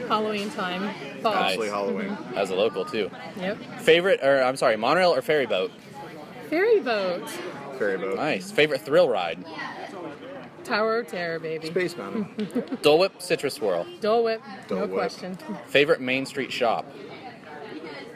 Halloween 0.08 0.50
time. 0.50 0.90
Fall. 1.22 1.34
Nice. 1.34 1.52
Actually, 1.52 1.68
Halloween. 1.68 2.16
As 2.34 2.50
a 2.50 2.54
local 2.54 2.84
too. 2.84 3.10
Yep. 3.38 3.58
Favorite, 3.80 4.20
or 4.22 4.42
I'm 4.42 4.56
sorry, 4.56 4.76
monorail 4.76 5.14
or 5.14 5.22
ferry 5.22 5.46
boat? 5.46 5.70
Ferry 6.48 6.80
boat. 6.80 7.28
Ferry 7.78 7.98
boat. 7.98 8.16
Nice. 8.16 8.50
Favorite 8.50 8.80
thrill 8.80 9.08
ride? 9.08 9.44
Tower 10.64 10.98
of 11.00 11.06
Terror, 11.06 11.38
baby. 11.38 11.68
Space 11.68 11.96
Mountain. 11.96 12.78
Dole 12.82 12.98
Whip, 12.98 13.22
Citrus 13.22 13.54
Swirl. 13.54 13.86
Dole 14.00 14.24
Whip. 14.24 14.42
Dole 14.66 14.80
no 14.80 14.86
Whip. 14.86 14.94
question. 14.94 15.38
Favorite 15.66 16.00
Main 16.00 16.26
Street 16.26 16.52
shop? 16.52 16.86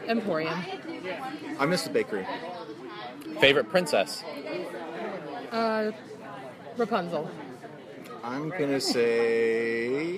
Emporium. 0.07 0.59
I 1.59 1.67
miss 1.67 1.83
the 1.85 1.91
bakery. 1.91 2.27
Favorite 3.43 3.69
princess? 3.71 4.23
Uh, 5.51 5.91
Rapunzel. 6.77 7.29
I'm 8.23 8.51
gonna 8.51 8.81
say. 8.81 10.17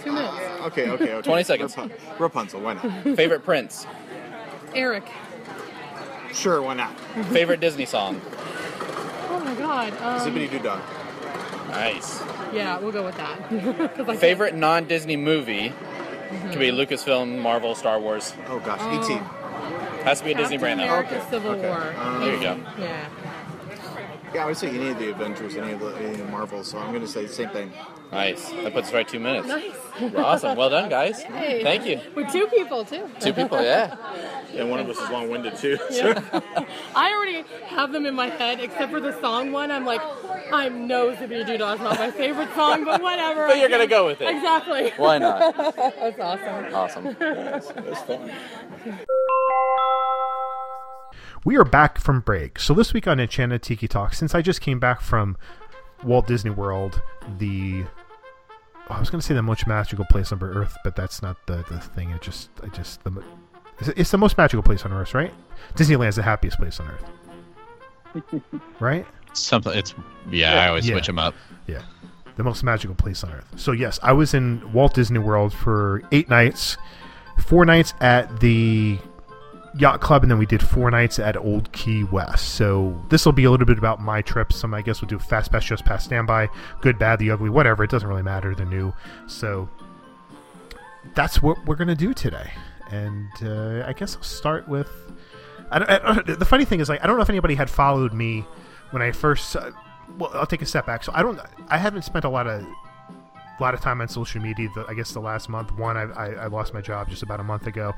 Two 0.00 0.12
minutes. 0.12 0.36
Okay, 0.62 0.90
okay, 0.90 1.14
okay. 1.14 1.22
20 1.22 1.42
seconds. 1.42 1.74
Rapun- 1.74 2.20
Rapunzel, 2.20 2.60
why 2.60 2.74
not? 2.74 3.16
Favorite 3.16 3.44
prince? 3.44 3.84
Eric. 4.76 5.10
Sure, 6.32 6.62
why 6.62 6.74
not? 6.74 6.96
Favorite 7.32 7.58
Disney 7.58 7.84
song? 7.84 8.20
Oh 9.28 9.42
my 9.44 9.54
god. 9.56 9.92
Um, 9.94 10.20
Zippity 10.20 10.48
doo 10.48 10.60
dah. 10.60 10.80
Nice. 11.70 12.22
yeah, 12.54 12.78
we'll 12.78 12.92
go 12.92 13.04
with 13.04 13.16
that. 13.16 14.18
Favorite 14.20 14.54
non 14.54 14.84
Disney 14.84 15.16
movie? 15.16 15.72
Could 16.50 16.60
be 16.60 16.68
mm-hmm. 16.68 16.78
Lucasfilm, 16.78 17.40
Marvel, 17.40 17.74
Star 17.74 17.98
Wars. 17.98 18.34
Oh 18.46 18.60
gosh, 18.60 18.80
18. 19.04 19.18
Um, 19.18 19.35
has 20.06 20.20
to 20.20 20.24
be 20.24 20.32
a 20.32 20.36
Disney 20.36 20.56
brand 20.56 20.78
though. 20.78 20.84
America 20.84 21.16
Okay, 21.18 21.30
Civil 21.30 21.50
okay. 21.50 21.68
War. 21.68 21.94
Um, 21.98 22.20
There 22.20 22.34
you 22.34 22.40
go. 22.40 22.56
Yeah. 22.78 23.08
Yeah, 24.32 24.42
I 24.44 24.46
would 24.46 24.56
say 24.56 24.68
any 24.68 24.88
of 24.90 24.98
the 25.00 25.10
Avengers, 25.10 25.56
any 25.56 25.72
of 25.72 25.80
the, 25.80 25.96
any 25.96 26.10
of 26.12 26.18
the 26.18 26.24
Marvel. 26.26 26.62
So 26.62 26.78
I'm 26.78 26.92
gonna 26.92 27.08
say 27.08 27.24
the 27.26 27.32
same 27.32 27.48
thing. 27.50 27.72
Nice. 28.12 28.50
That 28.50 28.72
puts 28.72 28.88
us 28.88 28.94
right 28.94 29.06
two 29.06 29.18
minutes. 29.20 29.48
Nice. 29.48 29.74
Awesome. 30.16 30.56
Well 30.56 30.70
done, 30.70 30.88
guys. 30.88 31.22
Hey. 31.36 31.62
Thank 31.62 31.86
you. 31.86 32.00
With 32.14 32.30
two 32.32 32.46
people 32.46 32.84
too. 32.84 33.08
Two 33.20 33.32
people, 33.32 33.60
yeah. 33.62 33.96
And 34.54 34.70
one 34.70 34.80
of 34.80 34.88
us 34.88 34.96
is 34.98 35.10
long-winded 35.10 35.56
too. 35.56 35.78
Yeah. 35.90 36.20
I 36.94 37.12
already 37.12 37.42
have 37.66 37.92
them 37.92 38.06
in 38.06 38.14
my 38.14 38.28
head, 38.28 38.60
except 38.60 38.90
for 38.90 39.00
the 39.00 39.18
song 39.20 39.52
one. 39.52 39.70
I'm 39.70 39.84
like, 39.84 40.00
I 40.52 40.68
know 40.68 41.14
Zippity 41.14 41.46
Doo 41.46 41.58
Dah 41.58 41.74
is 41.74 41.80
not 41.80 41.98
my 41.98 42.10
favorite 42.10 42.48
song, 42.54 42.84
but 42.84 43.02
whatever. 43.02 43.46
But 43.48 43.58
you're 43.58 43.68
gonna 43.68 43.86
go 43.86 44.06
with 44.06 44.20
it. 44.20 44.34
Exactly. 44.34 44.92
Why 44.96 45.18
not? 45.18 45.56
That's 45.76 46.18
awesome. 46.20 46.74
Awesome. 46.74 47.16
That's 47.18 48.02
fun. 48.02 48.30
We 51.44 51.56
are 51.56 51.64
back 51.64 51.98
from 51.98 52.20
break. 52.20 52.58
So 52.58 52.74
this 52.74 52.92
week 52.92 53.06
on 53.06 53.20
Enchanted 53.20 53.62
Tiki 53.62 53.86
Talk, 53.86 54.14
since 54.14 54.34
I 54.34 54.42
just 54.42 54.60
came 54.60 54.80
back 54.80 55.00
from 55.00 55.36
Walt 56.04 56.26
Disney 56.26 56.50
World, 56.50 57.00
the 57.38 57.84
oh, 58.88 58.94
I 58.94 59.00
was 59.00 59.10
going 59.10 59.20
to 59.20 59.26
say 59.26 59.34
the 59.34 59.42
most 59.42 59.66
magical 59.66 60.04
place 60.06 60.30
on 60.32 60.42
Earth, 60.42 60.76
but 60.84 60.94
that's 60.96 61.22
not 61.22 61.36
the, 61.46 61.64
the 61.68 61.80
thing. 61.80 62.10
It 62.10 62.22
just 62.22 62.50
I 62.62 62.68
just 62.68 63.02
the 63.04 63.22
It's, 63.80 63.88
it's 63.88 64.10
the 64.10 64.18
most 64.18 64.38
magical 64.38 64.62
place 64.62 64.84
on 64.84 64.92
earth, 64.92 65.14
right? 65.14 65.32
Disneyland's 65.74 66.16
the 66.16 66.22
happiest 66.22 66.58
place 66.58 66.80
on 66.80 66.88
earth, 66.88 68.42
right? 68.80 69.06
Something. 69.32 69.74
It's 69.78 69.94
yeah. 70.30 70.62
I 70.64 70.68
always 70.68 70.86
Yeah. 70.88 70.94
switch 70.94 71.06
them 71.06 71.18
up. 71.18 71.34
Yeah, 71.66 71.82
the 72.36 72.44
most 72.44 72.62
magical 72.64 72.94
place 72.94 73.22
on 73.24 73.32
earth. 73.32 73.46
So 73.56 73.72
yes, 73.72 73.98
I 74.02 74.12
was 74.12 74.32
in 74.34 74.72
Walt 74.72 74.94
Disney 74.94 75.18
World 75.18 75.52
for 75.52 76.02
eight 76.12 76.28
nights, 76.30 76.76
four 77.38 77.64
nights 77.66 77.92
at 78.00 78.40
the 78.40 78.98
yacht 79.78 80.00
club, 80.00 80.22
and 80.22 80.30
then 80.30 80.38
we 80.38 80.46
did 80.46 80.62
four 80.62 80.90
nights 80.90 81.18
at 81.18 81.36
Old 81.36 81.70
Key 81.72 82.04
West. 82.04 82.50
So 82.54 83.00
this 83.08 83.24
will 83.24 83.32
be 83.32 83.44
a 83.44 83.50
little 83.50 83.66
bit 83.66 83.78
about 83.78 84.00
my 84.00 84.22
trip. 84.22 84.52
Some 84.52 84.72
I 84.74 84.82
guess 84.82 85.00
we'll 85.02 85.08
do 85.08 85.18
fast 85.18 85.52
pass, 85.52 85.64
just 85.64 85.84
pass, 85.84 86.04
standby, 86.04 86.48
good, 86.80 86.98
bad, 86.98 87.18
the 87.18 87.30
ugly, 87.30 87.50
whatever. 87.50 87.84
It 87.84 87.90
doesn't 87.90 88.08
really 88.08 88.22
matter. 88.22 88.54
They're 88.54 88.66
new, 88.66 88.92
so 89.26 89.68
that's 91.14 91.42
what 91.42 91.64
we're 91.66 91.76
gonna 91.76 91.94
do 91.94 92.12
today. 92.14 92.50
And 92.90 93.28
uh, 93.42 93.84
I 93.86 93.92
guess 93.92 94.16
I'll 94.16 94.22
start 94.22 94.68
with. 94.68 94.88
I 95.70 95.78
I 96.06 96.14
don't- 96.22 96.38
the 96.38 96.44
funny 96.44 96.64
thing 96.64 96.80
is, 96.80 96.88
like, 96.88 97.02
I 97.02 97.06
don't 97.06 97.16
know 97.16 97.22
if 97.22 97.30
anybody 97.30 97.54
had 97.54 97.68
followed 97.70 98.12
me 98.12 98.44
when 98.90 99.02
I 99.02 99.12
first. 99.12 99.56
Uh, 99.56 99.70
well, 100.18 100.30
I'll 100.34 100.46
take 100.46 100.62
a 100.62 100.66
step 100.66 100.86
back. 100.86 101.02
So 101.04 101.12
I 101.14 101.22
don't. 101.22 101.40
I 101.68 101.78
haven't 101.78 102.02
spent 102.02 102.24
a 102.24 102.28
lot 102.28 102.46
of 102.46 102.64
a 103.58 103.62
lot 103.62 103.74
of 103.74 103.80
time 103.80 104.00
on 104.00 104.08
social 104.08 104.40
media. 104.40 104.68
The, 104.74 104.84
I 104.88 104.94
guess 104.94 105.12
the 105.12 105.20
last 105.20 105.48
month. 105.48 105.72
One, 105.72 105.96
I, 105.96 106.02
I, 106.02 106.26
I 106.32 106.46
lost 106.46 106.74
my 106.74 106.80
job 106.80 107.08
just 107.08 107.22
about 107.22 107.40
a 107.40 107.44
month 107.44 107.66
ago, 107.66 107.94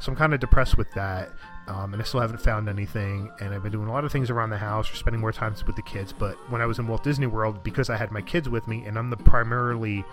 so 0.00 0.10
I'm 0.12 0.16
kind 0.16 0.34
of 0.34 0.40
depressed 0.40 0.76
with 0.76 0.90
that. 0.92 1.32
Um, 1.68 1.92
and 1.92 2.02
I 2.02 2.04
still 2.04 2.20
haven't 2.20 2.40
found 2.40 2.68
anything. 2.68 3.30
And 3.40 3.54
I've 3.54 3.62
been 3.62 3.72
doing 3.72 3.88
a 3.88 3.92
lot 3.92 4.04
of 4.04 4.10
things 4.10 4.30
around 4.30 4.50
the 4.50 4.58
house, 4.58 4.92
or 4.92 4.96
spending 4.96 5.20
more 5.20 5.32
time 5.32 5.54
with 5.66 5.76
the 5.76 5.82
kids. 5.82 6.12
But 6.12 6.34
when 6.50 6.60
I 6.60 6.66
was 6.66 6.78
in 6.78 6.86
Walt 6.88 7.04
Disney 7.04 7.26
World, 7.26 7.62
because 7.62 7.90
I 7.90 7.96
had 7.96 8.10
my 8.10 8.22
kids 8.22 8.48
with 8.48 8.66
me, 8.66 8.84
and 8.84 8.98
I'm 8.98 9.10
the 9.10 9.16
primarily 9.16 10.04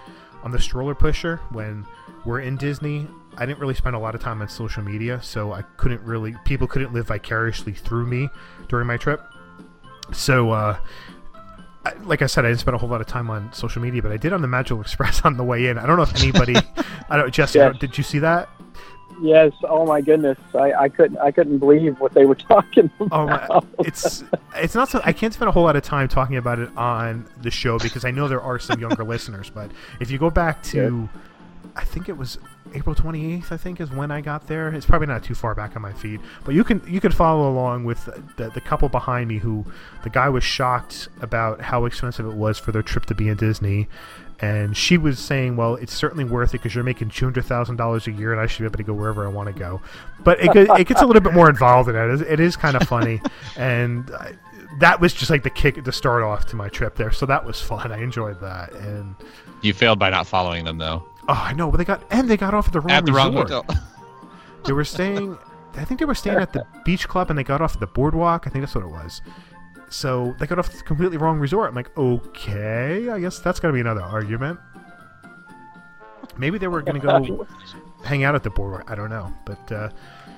I'm 0.44 0.52
the 0.52 0.60
stroller 0.60 0.96
pusher 0.96 1.38
when 1.52 1.86
we're 2.26 2.42
in 2.42 2.58
Disney. 2.58 3.08
I 3.38 3.46
didn't 3.46 3.60
really 3.60 3.74
spend 3.74 3.96
a 3.96 4.00
lot 4.00 4.16
of 4.16 4.22
time 4.22 4.42
on 4.42 4.50
social 4.50 4.84
media, 4.84 5.22
so 5.22 5.52
I 5.54 5.64
couldn't 5.78 6.02
really 6.02 6.36
people 6.46 6.68
couldn't 6.68 6.94
live 6.94 7.08
vicariously 7.08 7.74
through 7.74 8.06
me 8.06 8.30
during 8.68 8.88
my 8.88 8.98
trip. 8.98 9.22
So, 10.12 10.52
uh, 10.52 10.78
like 12.04 12.22
I 12.22 12.26
said, 12.28 12.46
I 12.46 12.50
didn't 12.50 12.60
spend 12.62 12.76
a 12.76 12.78
whole 12.78 12.90
lot 12.90 13.02
of 13.02 13.08
time 13.08 13.30
on 13.30 13.52
social 13.54 13.82
media, 13.82 14.02
but 14.02 14.12
I 14.12 14.18
did 14.18 14.34
on 14.34 14.42
the 14.42 14.48
Magical 14.48 14.82
Express 14.82 15.22
on 15.26 15.38
the 15.38 15.44
way 15.44 15.68
in. 15.68 15.78
I 15.78 15.86
don't 15.86 15.98
know 15.98 16.04
if 16.04 16.16
anybody, 16.22 16.56
I 17.10 17.18
don't, 17.18 17.34
Jesse, 17.34 17.60
Yes. 17.60 17.78
did 17.80 17.98
you 17.98 18.04
see 18.04 18.20
that? 18.20 18.50
Yes. 19.22 19.52
Oh 19.64 19.86
my 19.86 20.00
goodness. 20.00 20.38
I, 20.56 20.72
I 20.74 20.88
couldn't 20.88 21.18
I 21.18 21.32
couldn't 21.32 21.58
believe 21.58 22.00
what 22.00 22.14
they 22.14 22.26
were 22.26 22.36
talking 22.54 22.90
about. 23.02 23.50
Oh 23.52 23.62
my, 23.62 23.86
it's 23.86 24.24
it's 24.56 24.76
not 24.76 24.88
so. 24.88 25.02
I 25.04 25.12
can't 25.12 25.34
spend 25.34 25.50
a 25.50 25.52
whole 25.52 25.64
lot 25.64 25.76
of 25.76 25.84
time 25.84 26.08
talking 26.08 26.38
about 26.38 26.58
it 26.60 26.70
on 26.78 27.28
the 27.42 27.52
show 27.52 27.78
because 27.80 28.06
I 28.06 28.12
know 28.12 28.30
there 28.30 28.42
are 28.42 28.60
some 28.60 28.80
younger 28.80 29.04
listeners. 29.14 29.50
But 29.50 29.72
if 30.00 30.10
you 30.10 30.20
go 30.20 30.30
back 30.30 30.64
to, 30.64 31.10
I 31.76 31.84
think 31.84 32.08
it 32.08 32.16
was 32.18 32.38
April 32.74 32.96
twenty 32.96 33.34
eighth. 33.34 33.52
I 33.52 33.58
think 33.58 33.80
is 33.82 33.92
when 33.92 34.12
I 34.12 34.22
got 34.22 34.48
there. 34.48 34.70
It's 34.70 34.86
probably 34.86 35.08
not 35.08 35.24
too 35.24 35.36
far 35.36 35.56
back 35.56 35.76
on 35.76 35.82
my 35.82 35.94
feed, 35.94 36.20
but 36.44 36.54
you 36.56 36.64
can 36.64 36.82
you 36.88 37.00
can 37.02 37.12
follow 37.12 37.50
along 37.50 37.86
with 37.86 38.06
the 38.38 38.50
the 38.50 38.62
couple 38.62 38.90
behind 38.90 39.28
me 39.28 39.38
who 39.38 39.66
the 40.04 40.10
guy 40.10 40.30
was 40.30 40.44
shocked 40.44 41.10
about 41.22 41.62
how 41.62 41.86
expensive 41.86 42.26
it 42.26 42.34
was 42.34 42.58
for 42.60 42.72
their 42.72 42.84
trip 42.84 43.06
to 43.08 43.16
be 43.16 43.28
in 43.28 43.38
Disney. 43.38 43.88
And 44.42 44.78
she 44.78 44.98
was 44.98 45.20
saying, 45.20 45.58
"Well, 45.58 45.76
it's 45.76 45.94
certainly 45.94 46.24
worth 46.24 46.52
it 46.52 46.60
because 46.60 46.74
you're 46.74 46.84
making 46.84 47.10
two 47.10 47.26
hundred 47.26 47.44
thousand 47.44 47.76
dollars 47.76 48.08
a 48.08 48.12
year, 48.12 48.32
and 48.32 48.40
I 48.40 48.46
should 48.48 48.60
be 48.60 48.66
able 48.66 48.78
to 48.78 48.84
go 48.84 48.94
wherever 48.94 49.26
I 49.26 49.30
want 49.30 49.48
to 49.48 49.54
go." 49.54 49.82
But 50.24 50.40
it, 50.40 50.56
it 50.56 50.88
gets 50.88 51.02
a 51.02 51.06
little 51.06 51.22
bit 51.22 51.34
more 51.34 51.50
involved 51.50 51.90
in 51.90 51.96
it. 51.96 52.06
It 52.06 52.14
is, 52.14 52.22
it 52.22 52.40
is 52.40 52.56
kind 52.56 52.78
of 52.78 52.88
funny, 52.88 53.22
and 53.58 54.10
I, 54.12 54.34
that 54.80 55.02
was 55.02 55.14
just 55.14 55.30
like 55.30 55.44
the 55.44 55.50
kick, 55.50 55.84
the 55.84 55.92
start 55.92 56.24
off 56.24 56.46
to 56.48 56.56
my 56.56 56.70
trip 56.70 56.96
there. 56.96 57.12
So 57.12 57.26
that 57.26 57.44
was 57.44 57.60
fun. 57.60 57.92
I 57.92 58.02
enjoyed 58.02 58.40
that, 58.40 58.72
and 58.74 59.14
You 59.62 59.74
failed 59.74 60.00
by 60.00 60.10
not 60.10 60.26
following 60.26 60.64
them 60.64 60.78
though. 60.78 61.04
Oh, 61.30 61.44
I 61.46 61.54
know, 61.54 61.70
but 61.72 61.78
they 61.78 61.86
got 61.86 62.04
and 62.12 62.30
they 62.30 62.38
got 62.38 62.54
off 62.54 62.68
at 62.68 62.74
the 62.74 62.82
wrong 62.82 62.92
At 62.92 63.06
the 63.06 63.14
wrong 63.14 63.36
resort. 63.36 63.50
hotel. 63.66 63.84
they 64.66 64.74
were 64.74 64.84
staying. 64.84 65.38
I 65.76 65.86
think 65.86 66.00
they 66.00 66.06
were 66.06 66.16
staying 66.16 66.40
at 66.40 66.52
the 66.52 66.66
beach 66.84 67.08
club, 67.08 67.30
and 67.30 67.38
they 67.38 67.44
got 67.44 67.62
off 67.62 67.76
at 67.76 67.80
the 67.80 67.88
boardwalk. 67.88 68.48
I 68.48 68.50
think 68.50 68.64
that's 68.64 68.76
what 68.76 68.84
it 68.84 68.90
was. 68.90 69.22
So 69.90 70.36
they 70.40 70.46
got 70.48 70.60
off 70.60 70.72
the 70.72 70.82
completely 70.84 71.18
wrong 71.18 71.40
resort. 71.40 71.70
I'm 71.70 71.76
like, 71.76 71.96
okay, 71.98 73.10
I 73.10 73.20
guess 73.20 73.40
that's 73.40 73.60
gonna 73.60 73.74
be 73.74 73.80
another 73.80 74.02
argument. 74.02 74.60
Maybe 76.38 76.58
they 76.58 76.68
were 76.68 76.82
gonna 76.82 77.00
go 77.00 77.48
hang 78.04 78.24
out 78.24 78.36
at 78.36 78.44
the 78.44 78.50
boardwalk. 78.50 78.90
I 78.90 78.96
don't 78.96 79.10
know. 79.10 79.34
But 79.46 79.72
uh, 79.72 79.90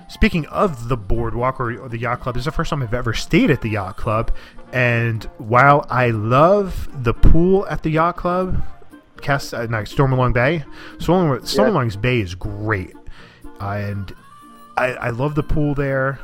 speaking 0.10 0.46
of 0.48 0.90
the 0.90 0.98
boardwalk 0.98 1.60
or, 1.60 1.78
or 1.80 1.90
the 1.90 1.98
yacht 1.98 2.22
club, 2.22 2.36
this 2.36 2.42
is 2.42 2.46
the 2.46 2.52
first 2.52 2.70
time 2.70 2.82
I've 2.84 2.94
ever 2.94 3.14
stayed 3.14 3.52
at 3.52 3.62
the 3.62 3.70
yacht 3.70 3.98
club. 3.98 4.32
And 4.74 5.24
while 5.38 5.86
I 5.90 6.12
love 6.12 6.90
the 7.04 7.14
pool 7.14 7.68
at 7.68 7.84
the 7.84 7.90
yacht 7.92 8.16
club, 8.18 8.62
Cast, 9.22 9.54
uh, 9.54 9.66
no, 9.66 9.80
Stormalong 9.80 10.34
Bay, 10.34 10.64
Stormalong, 10.98 11.42
Stormalong's 11.42 11.96
Bay 11.96 12.20
is 12.20 12.36
great, 12.36 12.96
and 13.60 14.14
I, 14.78 14.88
I 14.94 15.10
love 15.12 15.36
the 15.36 15.44
pool 15.44 15.76
there. 15.76 16.20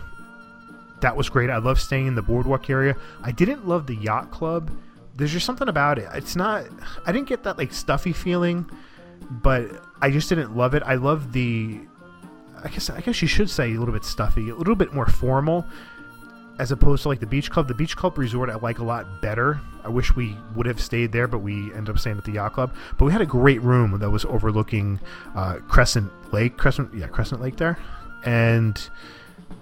That 1.02 1.16
was 1.16 1.30
great. 1.30 1.50
I 1.50 1.58
love 1.58 1.80
staying 1.80 2.08
in 2.08 2.16
the 2.16 2.22
boardwalk 2.22 2.70
area. 2.70 2.96
I 3.22 3.32
didn't 3.32 3.68
love 3.68 3.86
the 3.86 3.96
yacht 3.96 4.32
club. 4.32 4.72
There's 5.16 5.32
just 5.32 5.46
something 5.46 5.68
about 5.68 6.00
it. 6.00 6.08
It's 6.14 6.36
not. 6.36 6.66
I 7.06 7.12
didn't 7.12 7.28
get 7.28 7.44
that 7.44 7.58
like 7.58 7.72
stuffy 7.72 8.14
feeling, 8.14 8.70
but 9.30 9.84
I 10.02 10.10
just 10.10 10.30
didn't 10.30 10.56
love 10.56 10.74
it. 10.74 10.84
I 10.84 10.96
love 10.96 11.34
the. 11.34 11.80
I 12.64 12.70
guess 12.70 12.90
I 12.90 13.02
guess 13.02 13.22
you 13.22 13.28
should 13.28 13.50
say 13.50 13.74
a 13.76 13.80
little 13.80 13.94
bit 13.94 14.04
stuffy, 14.04 14.50
a 14.50 14.56
little 14.56 14.76
bit 14.76 14.94
more 14.94 15.06
formal, 15.06 15.66
as 16.60 16.72
opposed 16.72 17.04
to 17.04 17.10
like 17.10 17.20
the 17.20 17.28
beach 17.28 17.52
club. 17.52 17.68
The 17.68 17.74
beach 17.74 17.96
club 17.96 18.18
resort 18.18 18.50
I 18.50 18.56
like 18.56 18.80
a 18.80 18.84
lot 18.84 19.22
better. 19.22 19.60
I 19.84 19.90
wish 19.90 20.16
we 20.16 20.36
would 20.56 20.66
have 20.66 20.82
stayed 20.82 21.12
there, 21.12 21.28
but 21.28 21.40
we 21.40 21.74
ended 21.74 21.90
up 21.90 22.00
staying 22.00 22.18
at 22.18 22.26
the 22.26 22.34
yacht 22.34 22.54
club. 22.54 22.76
But 22.98 23.06
we 23.06 23.12
had 23.12 23.22
a 23.22 23.26
great 23.26 23.62
room 23.62 24.00
that 24.00 24.10
was 24.10 24.26
overlooking 24.26 25.00
uh, 25.36 25.56
Crescent 25.68 26.12
Lake, 26.34 26.58
Crescent 26.58 26.94
yeah 26.94 27.08
Crescent 27.08 27.42
Lake 27.42 27.58
there, 27.58 27.78
and 28.26 28.90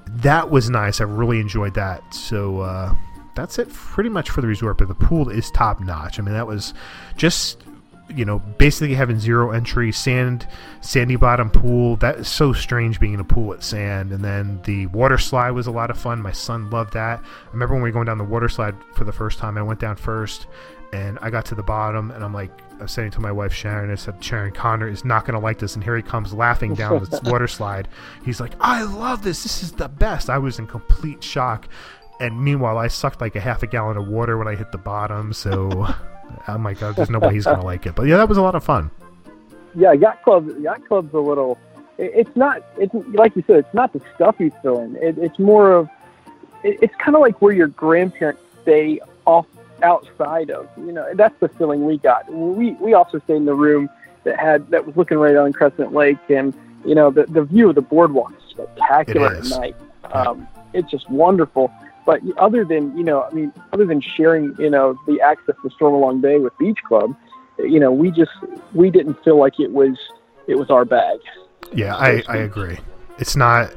that 0.08 0.50
was 0.50 0.70
nice. 0.70 1.02
I 1.02 1.04
really 1.04 1.40
enjoyed 1.40 1.74
that. 1.76 2.14
So 2.14 2.62
uh, 2.62 2.96
that's 3.36 3.60
it 3.60 3.72
pretty 3.72 4.10
much 4.10 4.30
for 4.30 4.42
the 4.42 4.48
resort. 4.48 4.78
But 4.78 4.88
the 4.88 4.96
pool 4.96 5.30
is 5.30 5.52
top 5.52 5.80
notch. 5.80 6.20
I 6.20 6.24
mean, 6.24 6.34
that 6.34 6.48
was 6.48 6.74
just 7.18 7.64
you 8.10 8.24
know 8.24 8.40
basically 8.40 8.94
having 8.94 9.20
zero 9.20 9.52
entry 9.52 9.92
sand 9.92 10.48
sandy 10.82 11.16
bottom 11.16 11.50
pool 11.50 11.96
that 11.98 12.20
is 12.20 12.28
so 12.28 12.54
strange 12.54 13.00
being 13.00 13.14
in 13.14 13.20
a 13.20 13.24
pool 13.24 13.48
with 13.48 13.64
sand. 13.64 14.12
And 14.12 14.24
then 14.24 14.62
the 14.64 14.88
water 14.88 15.18
slide 15.18 15.52
was 15.52 15.68
a 15.68 15.72
lot 15.72 15.90
of 15.90 15.98
fun. 15.98 16.22
My 16.22 16.32
son 16.32 16.70
loved 16.70 16.94
that. 16.94 17.20
I 17.20 17.52
remember 17.52 17.74
when 17.74 17.84
we 17.84 17.90
were 17.90 17.94
going 17.94 18.06
down 18.06 18.18
the 18.18 18.24
water 18.24 18.50
slide 18.50 18.76
for 18.94 19.04
the 19.04 19.12
first 19.12 19.40
time 19.40 19.58
i 19.58 19.62
went 19.62 19.80
down 19.80 19.96
first 19.96 20.48
and 20.94 21.18
i 21.22 21.30
got 21.30 21.46
to 21.46 21.56
the 21.56 21.64
bottom 21.64 22.12
and 22.12 22.24
i'm 22.24 22.34
like 22.34 22.52
I'm 22.80 22.90
saying 22.90 23.12
to 23.12 23.22
my 23.22 23.32
wife 23.32 23.54
sharon 23.54 23.90
i 23.90 23.96
said 23.96 24.22
sharon 24.24 24.52
connor 24.52 24.88
is 24.88 25.06
not 25.06 25.26
going 25.26 25.34
to 25.34 25.40
like 25.40 25.60
this. 25.60 25.76
And 25.76 25.84
here 25.84 25.96
he 25.96 26.04
comes 26.04 26.34
laughing 26.34 26.76
down 26.76 27.04
this 27.04 27.22
water 27.24 27.48
slide. 27.48 27.88
He's 28.24 28.40
like 28.40 28.54
i 28.60 28.84
love 28.84 29.24
this. 29.24 29.44
This 29.44 29.64
is 29.64 29.72
the 29.72 29.90
best. 29.90 30.30
I 30.30 30.38
was 30.38 30.60
in 30.60 30.68
complete 30.68 31.24
shock. 31.24 31.68
And 32.20 32.40
meanwhile 32.42 32.78
i 32.78 32.88
sucked 32.88 33.20
like 33.20 33.36
a 33.36 33.42
half 33.42 33.64
a 33.64 33.68
gallon 33.68 33.98
of 33.98 34.08
water 34.08 34.38
when 34.38 34.48
i 34.48 34.56
hit 34.56 34.72
the 34.72 34.78
bottom. 34.78 35.34
So 35.34 35.88
oh 36.48 36.58
my 36.58 36.74
god 36.74 36.96
there's 36.96 37.10
no 37.10 37.20
way 37.20 37.34
he's 37.34 37.46
going 37.46 37.60
to 37.60 37.66
like 37.66 37.86
it 37.86 37.96
but 37.96 38.08
yeah 38.08 38.18
that 38.18 38.30
was 38.30 38.38
a 38.38 38.42
lot 38.42 38.56
of 38.56 38.64
fun 38.64 38.92
yeah, 39.76 39.92
yacht 39.92 40.24
club. 40.24 40.50
Yacht 40.62 40.88
club's 40.88 41.14
a 41.14 41.20
little. 41.20 41.58
It, 41.98 42.12
it's 42.16 42.36
not. 42.36 42.64
It's 42.78 42.94
like 43.14 43.36
you 43.36 43.44
said. 43.46 43.58
It's 43.58 43.74
not 43.74 43.94
the 43.94 44.02
stuffy 44.16 44.52
feeling. 44.62 44.96
It, 44.96 45.18
it's 45.18 45.38
more 45.38 45.72
of. 45.74 45.90
It, 46.64 46.80
it's 46.82 46.96
kind 46.96 47.16
of 47.16 47.22
like 47.22 47.42
where 47.42 47.54
your 47.54 47.68
grandparents 47.68 48.42
stay 48.62 49.00
off 49.26 49.46
outside 49.84 50.50
of. 50.50 50.70
You 50.78 50.94
know, 50.94 51.08
that's 51.14 51.38
the 51.40 51.50
feeling 51.50 51.86
we 51.86 51.98
got. 51.98 52.32
We 52.32 52.72
we 52.74 52.94
also 52.94 53.20
stayed 53.20 53.38
in 53.38 53.46
the 53.46 53.54
room 53.54 53.90
that 54.24 54.40
had 54.40 54.70
that 54.72 54.86
was 54.86 54.96
looking 54.96 55.18
right 55.18 55.36
on 55.36 55.52
Crescent 55.54 55.94
Lake, 55.94 56.18
and 56.30 56.54
you 56.86 56.96
know 56.96 57.12
the 57.12 57.26
the 57.26 57.44
view 57.44 57.70
of 57.70 57.76
the 57.76 57.82
boardwalk 57.82 58.34
is 58.38 58.52
spectacular 58.52 59.36
at 59.36 59.46
night. 59.46 59.76
Um, 60.12 60.48
it's 60.74 60.90
just 60.90 61.10
wonderful. 61.10 61.72
But 62.06 62.22
other 62.38 62.64
than 62.64 62.96
you 62.98 63.04
know, 63.04 63.24
I 63.24 63.32
mean, 63.34 63.52
other 63.74 63.86
than 63.86 64.00
sharing, 64.02 64.56
you 64.60 64.70
know, 64.70 64.98
the 65.08 65.20
access 65.22 65.56
to 65.64 65.70
Stormalong 65.70 66.22
Bay 66.22 66.38
with 66.38 66.56
Beach 66.58 66.80
Club, 66.88 67.16
you 67.58 67.80
know, 67.80 67.92
we 67.92 68.12
just 68.12 68.32
we 68.74 68.90
didn't 68.92 69.24
feel 69.24 69.40
like 69.40 69.60
it 69.60 69.72
was 69.72 69.98
it 70.48 70.56
was 70.56 70.70
our 70.70 70.86
bag. 70.86 71.20
Yeah, 71.74 71.96
I, 71.96 72.22
I 72.28 72.38
agree. 72.38 72.78
It's 73.18 73.36
not. 73.36 73.72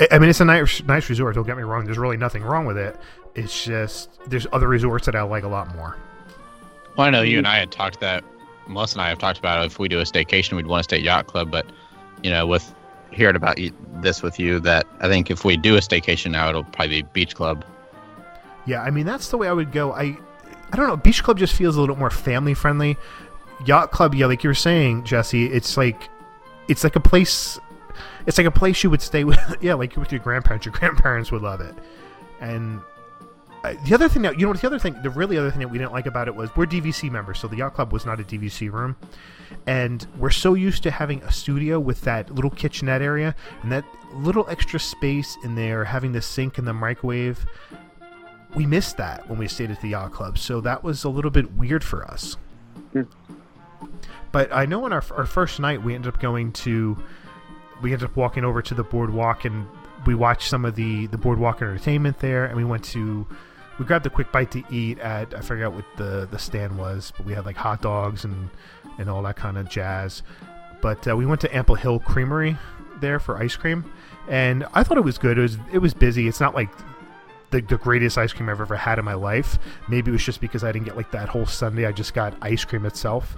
I- 0.00 0.08
I 0.12 0.18
mean, 0.18 0.30
it's 0.30 0.40
a 0.40 0.44
nice 0.44 0.82
nice 0.84 1.08
resort. 1.10 1.34
Don't 1.34 1.46
get 1.46 1.56
me 1.56 1.62
wrong. 1.62 1.84
There's 1.84 1.98
really 1.98 2.16
nothing 2.16 2.42
wrong 2.42 2.64
with 2.66 2.78
it. 2.78 2.96
It's 3.34 3.64
just 3.64 4.18
there's 4.30 4.46
other 4.52 4.66
resorts 4.68 5.06
that 5.06 5.14
I 5.14 5.22
like 5.22 5.44
a 5.44 5.48
lot 5.48 5.74
more. 5.76 5.96
Well, 6.96 7.06
I 7.06 7.10
know 7.10 7.22
you 7.22 7.38
and 7.38 7.46
I 7.46 7.56
had 7.58 7.70
talked 7.70 8.00
that 8.00 8.24
Melissa 8.66 8.96
and 8.96 9.02
I 9.02 9.08
have 9.10 9.18
talked 9.18 9.38
about 9.38 9.64
if 9.66 9.78
we 9.78 9.88
do 9.88 9.98
a 9.98 10.04
staycation, 10.04 10.54
we'd 10.56 10.66
want 10.68 10.80
to 10.80 10.84
stay 10.84 10.96
at 10.96 11.02
yacht 11.02 11.26
club. 11.26 11.50
But 11.50 11.66
you 12.22 12.30
know, 12.30 12.46
with 12.46 12.74
hearing 13.10 13.36
about 13.36 13.58
you, 13.58 13.72
this 14.00 14.22
with 14.22 14.38
you, 14.40 14.58
that 14.60 14.86
I 15.00 15.08
think 15.08 15.30
if 15.30 15.44
we 15.44 15.56
do 15.56 15.76
a 15.76 15.80
staycation 15.80 16.30
now, 16.30 16.48
it'll 16.48 16.64
probably 16.64 17.02
be 17.02 17.08
beach 17.12 17.34
club. 17.34 17.64
Yeah, 18.66 18.82
I 18.82 18.90
mean 18.90 19.06
that's 19.06 19.28
the 19.28 19.36
way 19.36 19.48
I 19.48 19.52
would 19.52 19.72
go. 19.72 19.92
I 19.92 20.16
I 20.72 20.76
don't 20.76 20.88
know. 20.88 20.96
Beach 20.96 21.22
club 21.22 21.38
just 21.38 21.54
feels 21.54 21.76
a 21.76 21.80
little 21.80 21.96
more 21.96 22.10
family 22.10 22.54
friendly. 22.54 22.96
Yacht 23.64 23.92
club, 23.92 24.14
yeah, 24.14 24.26
like 24.26 24.42
you 24.42 24.50
were 24.50 24.54
saying, 24.54 25.04
Jesse. 25.04 25.46
It's 25.46 25.76
like 25.76 26.08
it's 26.68 26.84
like 26.84 26.96
a 26.96 27.00
place. 27.00 27.58
It's 28.26 28.38
like 28.38 28.46
a 28.46 28.50
place 28.50 28.82
you 28.82 28.90
would 28.90 29.02
stay 29.02 29.24
with. 29.24 29.38
Yeah, 29.60 29.74
like 29.74 29.96
with 29.96 30.10
your 30.10 30.20
grandparents. 30.20 30.66
Your 30.66 30.74
grandparents 30.74 31.30
would 31.30 31.42
love 31.42 31.60
it, 31.60 31.74
and 32.40 32.80
uh, 33.64 33.74
the 33.86 33.94
other 33.94 34.08
thing 34.08 34.22
that 34.22 34.38
you 34.38 34.46
know 34.46 34.52
the 34.52 34.66
other 34.66 34.78
thing 34.78 34.94
the 35.02 35.10
really 35.10 35.38
other 35.38 35.50
thing 35.50 35.60
that 35.60 35.68
we 35.68 35.78
didn't 35.78 35.92
like 35.92 36.06
about 36.06 36.28
it 36.28 36.34
was 36.34 36.54
we're 36.54 36.66
DVC 36.66 37.10
members, 37.10 37.38
so 37.38 37.48
the 37.48 37.56
yacht 37.56 37.74
club 37.74 37.92
was 37.92 38.04
not 38.04 38.20
a 38.20 38.22
DVC 38.22 38.70
room, 38.70 38.94
and 39.66 40.06
we're 40.18 40.30
so 40.30 40.54
used 40.54 40.82
to 40.82 40.90
having 40.90 41.22
a 41.22 41.32
studio 41.32 41.80
with 41.80 42.02
that 42.02 42.34
little 42.34 42.50
kitchenette 42.50 43.00
area 43.00 43.34
and 43.62 43.72
that 43.72 43.84
little 44.12 44.46
extra 44.50 44.78
space 44.78 45.36
in 45.44 45.54
there, 45.54 45.84
having 45.84 46.12
the 46.12 46.20
sink 46.20 46.58
and 46.58 46.66
the 46.66 46.74
microwave. 46.74 47.46
We 48.54 48.66
missed 48.66 48.96
that 48.98 49.28
when 49.28 49.38
we 49.38 49.48
stayed 49.48 49.70
at 49.70 49.80
the 49.80 49.88
yacht 49.88 50.12
club, 50.12 50.38
so 50.38 50.60
that 50.60 50.84
was 50.84 51.04
a 51.04 51.08
little 51.08 51.30
bit 51.30 51.52
weird 51.54 51.82
for 51.82 52.04
us. 52.04 52.36
But 54.30 54.52
I 54.52 54.66
know 54.66 54.84
on 54.84 54.92
our, 54.92 55.02
our 55.16 55.26
first 55.26 55.60
night 55.60 55.82
we 55.82 55.94
ended 55.94 56.12
up 56.12 56.20
going 56.20 56.52
to, 56.52 56.96
we 57.82 57.92
ended 57.92 58.08
up 58.08 58.16
walking 58.16 58.44
over 58.44 58.62
to 58.62 58.74
the 58.74 58.84
boardwalk 58.84 59.44
and 59.44 59.66
we 60.06 60.14
watched 60.14 60.48
some 60.48 60.64
of 60.64 60.74
the 60.74 61.06
the 61.06 61.18
boardwalk 61.18 61.62
entertainment 61.62 62.18
there, 62.18 62.44
and 62.44 62.56
we 62.56 62.64
went 62.64 62.84
to, 62.84 63.26
we 63.78 63.84
grabbed 63.84 64.06
a 64.06 64.10
quick 64.10 64.30
bite 64.32 64.50
to 64.52 64.62
eat 64.70 64.98
at 64.98 65.34
I 65.34 65.40
forgot 65.40 65.72
what 65.72 65.84
the 65.96 66.28
the 66.30 66.38
stand 66.38 66.78
was, 66.78 67.12
but 67.16 67.26
we 67.26 67.32
had 67.32 67.46
like 67.46 67.56
hot 67.56 67.82
dogs 67.82 68.24
and 68.24 68.50
and 68.98 69.08
all 69.08 69.22
that 69.22 69.36
kind 69.36 69.56
of 69.58 69.68
jazz. 69.68 70.22
But 70.80 71.08
uh, 71.08 71.16
we 71.16 71.26
went 71.26 71.40
to 71.40 71.56
Ample 71.56 71.76
Hill 71.76 71.98
Creamery 72.00 72.58
there 73.00 73.18
for 73.18 73.38
ice 73.38 73.56
cream, 73.56 73.90
and 74.28 74.66
I 74.74 74.82
thought 74.82 74.98
it 74.98 75.04
was 75.04 75.18
good. 75.18 75.38
It 75.38 75.42
was 75.42 75.58
it 75.72 75.78
was 75.78 75.94
busy. 75.94 76.28
It's 76.28 76.40
not 76.40 76.54
like 76.54 76.70
the, 77.54 77.60
the 77.60 77.78
greatest 77.78 78.18
ice 78.18 78.32
cream 78.32 78.48
I've 78.48 78.60
ever 78.60 78.76
had 78.76 78.98
in 78.98 79.04
my 79.04 79.14
life. 79.14 79.58
Maybe 79.88 80.10
it 80.10 80.12
was 80.12 80.24
just 80.24 80.40
because 80.40 80.64
I 80.64 80.72
didn't 80.72 80.86
get 80.86 80.96
like 80.96 81.12
that 81.12 81.28
whole 81.28 81.46
Sunday. 81.46 81.86
I 81.86 81.92
just 81.92 82.12
got 82.12 82.36
ice 82.42 82.64
cream 82.64 82.84
itself. 82.84 83.36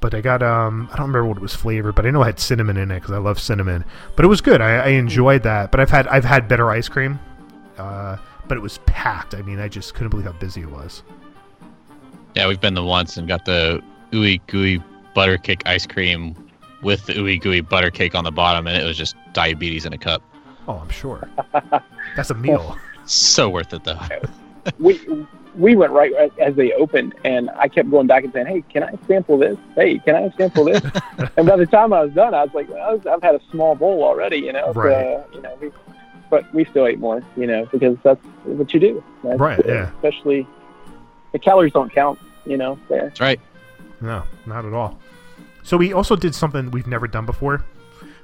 But 0.00 0.14
I 0.14 0.20
got 0.20 0.42
um 0.42 0.88
I 0.92 0.96
don't 0.96 1.08
remember 1.08 1.26
what 1.26 1.38
it 1.38 1.42
was 1.42 1.54
flavored, 1.54 1.94
but 1.94 2.06
I 2.06 2.10
know 2.10 2.22
it 2.22 2.26
had 2.26 2.40
cinnamon 2.40 2.76
in 2.76 2.90
it 2.90 3.00
because 3.00 3.10
I 3.12 3.18
love 3.18 3.40
cinnamon. 3.40 3.84
But 4.14 4.24
it 4.24 4.28
was 4.28 4.40
good. 4.40 4.60
I, 4.60 4.76
I 4.76 4.88
enjoyed 4.88 5.42
that. 5.42 5.70
But 5.70 5.80
I've 5.80 5.90
had 5.90 6.06
I've 6.08 6.24
had 6.24 6.48
better 6.48 6.70
ice 6.70 6.88
cream, 6.88 7.18
uh, 7.76 8.18
but 8.46 8.56
it 8.56 8.60
was 8.60 8.78
packed. 8.86 9.34
I 9.34 9.42
mean, 9.42 9.58
I 9.58 9.68
just 9.68 9.94
couldn't 9.94 10.10
believe 10.10 10.26
how 10.26 10.32
busy 10.32 10.60
it 10.60 10.70
was. 10.70 11.02
Yeah, 12.34 12.46
we've 12.46 12.60
been 12.60 12.74
the 12.74 12.84
once 12.84 13.16
and 13.16 13.26
got 13.26 13.46
the 13.46 13.82
ooey 14.12 14.40
gooey 14.46 14.82
butter 15.14 15.38
cake 15.38 15.62
ice 15.66 15.86
cream 15.86 16.36
with 16.82 17.06
the 17.06 17.14
ooey 17.14 17.40
gooey 17.40 17.62
butter 17.62 17.90
cake 17.90 18.14
on 18.14 18.22
the 18.22 18.30
bottom, 18.30 18.66
and 18.66 18.80
it 18.80 18.84
was 18.84 18.98
just 18.98 19.16
diabetes 19.32 19.86
in 19.86 19.94
a 19.94 19.98
cup. 19.98 20.22
Oh, 20.68 20.74
I'm 20.74 20.90
sure. 20.90 21.28
That's 22.16 22.30
a 22.30 22.34
meal. 22.34 22.76
So 23.06 23.48
worth 23.48 23.72
it 23.72 23.84
though. 23.84 23.98
we 24.78 25.00
we 25.56 25.74
went 25.74 25.92
right 25.92 26.12
as 26.38 26.54
they 26.54 26.72
opened, 26.72 27.14
and 27.24 27.50
I 27.50 27.68
kept 27.68 27.90
going 27.90 28.06
back 28.06 28.24
and 28.24 28.32
saying, 28.32 28.46
"Hey, 28.46 28.62
can 28.68 28.82
I 28.82 28.94
sample 29.06 29.38
this? 29.38 29.56
Hey, 29.74 29.98
can 29.98 30.14
I 30.14 30.30
sample 30.36 30.64
this?" 30.64 30.82
and 31.36 31.46
by 31.46 31.56
the 31.56 31.66
time 31.66 31.92
I 31.92 32.02
was 32.02 32.12
done, 32.12 32.34
I 32.34 32.44
was 32.44 32.54
like, 32.54 32.68
well, 32.68 33.00
"I've 33.10 33.22
had 33.22 33.34
a 33.34 33.40
small 33.50 33.74
bowl 33.74 34.04
already," 34.04 34.38
you 34.38 34.52
know. 34.52 34.72
Right. 34.72 34.92
So, 34.92 35.26
you 35.34 35.40
know, 35.40 35.56
we, 35.60 35.70
but 36.30 36.52
we 36.52 36.64
still 36.66 36.86
ate 36.86 36.98
more, 36.98 37.22
you 37.36 37.46
know, 37.46 37.66
because 37.66 37.96
that's 38.02 38.22
what 38.44 38.72
you 38.74 38.80
do. 38.80 39.04
That's, 39.22 39.38
Right, 39.38 39.60
yeah. 39.64 39.90
Especially 39.94 40.46
the 41.32 41.38
calories 41.38 41.72
don't 41.72 41.92
count, 41.92 42.18
you 42.44 42.56
know. 42.56 42.78
There. 42.88 43.04
That's 43.04 43.20
right. 43.20 43.40
No, 44.00 44.24
not 44.44 44.64
at 44.64 44.72
all. 44.72 44.98
So 45.62 45.76
we 45.76 45.92
also 45.92 46.16
did 46.16 46.34
something 46.34 46.70
we've 46.70 46.86
never 46.86 47.08
done 47.08 47.26
before. 47.26 47.64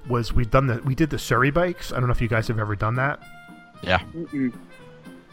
Was 0.09 0.33
we've 0.33 0.51
done 0.51 0.67
the 0.67 0.83
we 0.85 0.95
did 0.95 1.11
the 1.11 1.19
Surrey 1.19 1.51
bikes. 1.51 1.93
I 1.93 1.97
don't 1.97 2.07
know 2.07 2.13
if 2.13 2.21
you 2.21 2.29
guys 2.29 2.49
have 2.49 2.59
ever 2.59 2.75
done 2.75 2.97
that. 2.97 3.21
Yeah. 3.83 4.01
Mm-mm. 4.15 4.53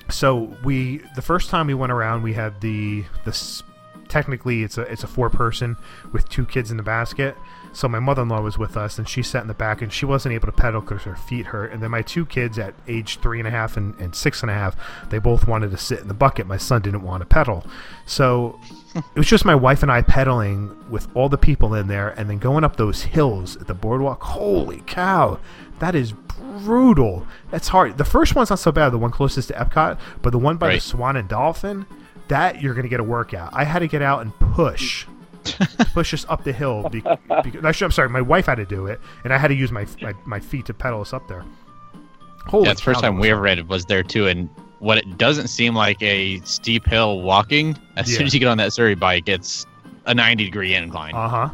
So 0.09 0.55
we 0.63 0.97
the 1.15 1.21
first 1.21 1.49
time 1.49 1.67
we 1.67 1.73
went 1.73 1.91
around, 1.91 2.23
we 2.23 2.33
had 2.33 2.59
the 2.61 3.05
this 3.25 3.63
technically 4.09 4.63
it's 4.63 4.77
a 4.77 4.81
it's 4.81 5.03
a 5.03 5.07
four 5.07 5.29
person 5.29 5.77
with 6.11 6.27
two 6.27 6.45
kids 6.45 6.71
in 6.71 6.77
the 6.77 6.83
basket. 6.83 7.37
So 7.71 7.87
my 7.87 7.99
mother 7.99 8.23
in 8.23 8.29
law 8.29 8.41
was 8.41 8.57
with 8.57 8.75
us, 8.75 8.97
and 8.97 9.07
she 9.07 9.21
sat 9.21 9.43
in 9.43 9.47
the 9.47 9.53
back, 9.53 9.83
and 9.83 9.93
she 9.93 10.05
wasn't 10.05 10.33
able 10.33 10.47
to 10.47 10.51
pedal 10.51 10.81
because 10.81 11.03
her 11.03 11.15
feet 11.15 11.45
hurt. 11.45 11.71
And 11.71 11.83
then 11.83 11.91
my 11.91 12.01
two 12.01 12.25
kids 12.25 12.57
at 12.57 12.73
age 12.87 13.19
three 13.19 13.37
and 13.37 13.47
a 13.47 13.51
half 13.51 13.77
and, 13.77 13.93
and 13.99 14.15
six 14.15 14.41
and 14.41 14.49
a 14.49 14.55
half, 14.55 14.75
they 15.09 15.19
both 15.19 15.47
wanted 15.47 15.69
to 15.71 15.77
sit 15.77 15.99
in 15.99 16.07
the 16.07 16.15
bucket. 16.15 16.47
My 16.47 16.57
son 16.57 16.81
didn't 16.81 17.03
want 17.03 17.21
to 17.21 17.27
pedal, 17.27 17.63
so 18.07 18.59
it 18.95 19.15
was 19.15 19.27
just 19.27 19.45
my 19.45 19.55
wife 19.55 19.83
and 19.83 19.91
I 19.91 20.01
pedaling 20.01 20.75
with 20.89 21.07
all 21.15 21.29
the 21.29 21.37
people 21.37 21.75
in 21.75 21.87
there, 21.87 22.09
and 22.09 22.29
then 22.29 22.39
going 22.39 22.63
up 22.63 22.75
those 22.75 23.03
hills 23.03 23.55
at 23.57 23.67
the 23.67 23.75
boardwalk. 23.75 24.23
Holy 24.23 24.81
cow, 24.87 25.39
that 25.79 25.95
is 25.95 26.13
brutal. 26.65 27.25
That's 27.51 27.67
hard. 27.67 27.97
The 27.97 28.05
first 28.05 28.35
one's 28.35 28.49
not 28.49 28.59
so 28.59 28.71
bad, 28.71 28.89
the 28.89 28.97
one 28.97 29.11
closest 29.11 29.47
to 29.49 29.53
Epcot, 29.55 29.97
but 30.21 30.31
the 30.31 30.37
one 30.39 30.57
by 30.57 30.73
the 30.75 30.79
Swan 30.79 31.15
and 31.15 31.27
Dolphin, 31.27 31.85
that 32.27 32.61
you're 32.61 32.73
going 32.73 32.83
to 32.83 32.89
get 32.89 32.99
a 32.99 33.03
workout. 33.03 33.49
I 33.53 33.63
had 33.63 33.79
to 33.79 33.87
get 33.87 34.01
out 34.01 34.21
and 34.21 34.37
push. 34.39 35.05
push 35.93 36.13
us 36.13 36.25
up 36.29 36.43
the 36.43 36.51
hill 36.51 36.87
be- 36.89 36.99
because 37.43 37.63
actually, 37.65 37.85
I'm 37.85 37.91
sorry, 37.91 38.09
my 38.09 38.21
wife 38.21 38.45
had 38.47 38.55
to 38.55 38.65
do 38.65 38.87
it, 38.87 38.99
and 39.23 39.33
I 39.33 39.37
had 39.37 39.47
to 39.47 39.55
use 39.55 39.71
my 39.71 39.87
my, 40.01 40.13
my 40.25 40.39
feet 40.39 40.65
to 40.67 40.73
pedal 40.73 40.99
us 41.01 41.13
up 41.13 41.27
there. 41.27 41.43
Holy 42.45 42.67
yeah, 42.67 42.73
the 42.73 42.81
first 42.81 42.99
time 43.01 43.19
we 43.19 43.29
ever 43.31 43.41
read 43.41 43.57
it 43.57 43.67
was 43.67 43.85
there 43.85 44.03
too, 44.03 44.27
and 44.27 44.49
what 44.79 44.97
it 44.97 45.17
doesn't 45.17 45.47
seem 45.47 45.75
like 45.75 46.01
a 46.01 46.39
steep 46.41 46.85
hill 46.85 47.21
walking. 47.21 47.77
As 47.95 48.11
Yeah. 48.11 48.17
soon 48.17 48.27
as 48.27 48.33
you 48.33 48.39
get 48.39 48.47
on 48.47 48.57
that 48.57 48.73
Surrey 48.73 48.95
bike, 48.95 49.27
it's 49.29 49.65
a 50.05 50.13
90 50.13 50.43
degree 50.43 50.73
incline. 50.75 51.15
Uh 51.15 51.29
huh. 51.29 51.49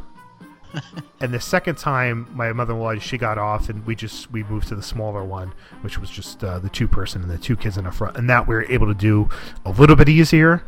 And 1.20 1.34
the 1.34 1.40
second 1.40 1.78
time, 1.78 2.28
my 2.34 2.52
mother-in-law 2.54 2.96
she 3.00 3.18
got 3.18 3.38
off, 3.38 3.70
and 3.70 3.86
we 3.86 3.96
just 3.96 4.32
we 4.32 4.44
moved 4.44 4.68
to 4.70 4.76
the 4.76 4.84
smaller 4.84 5.24
one, 5.24 5.54
which 5.82 6.00
was 6.00 6.10
just 6.10 6.44
uh, 6.44 6.60
the 6.60 6.70
two 6.70 6.88
person 6.88 7.22
and 7.22 7.32
the 7.32 7.38
two 7.38 7.56
kids 7.56 7.78
in 7.78 7.86
the 7.86 7.92
front, 7.92 8.18
and 8.18 8.30
that 8.30 8.48
we 8.48 8.56
were 8.56 8.66
able 8.66 8.88
to 8.88 8.94
do 8.94 9.30
a 9.66 9.72
little 9.72 9.96
bit 9.96 10.10
easier. 10.10 10.64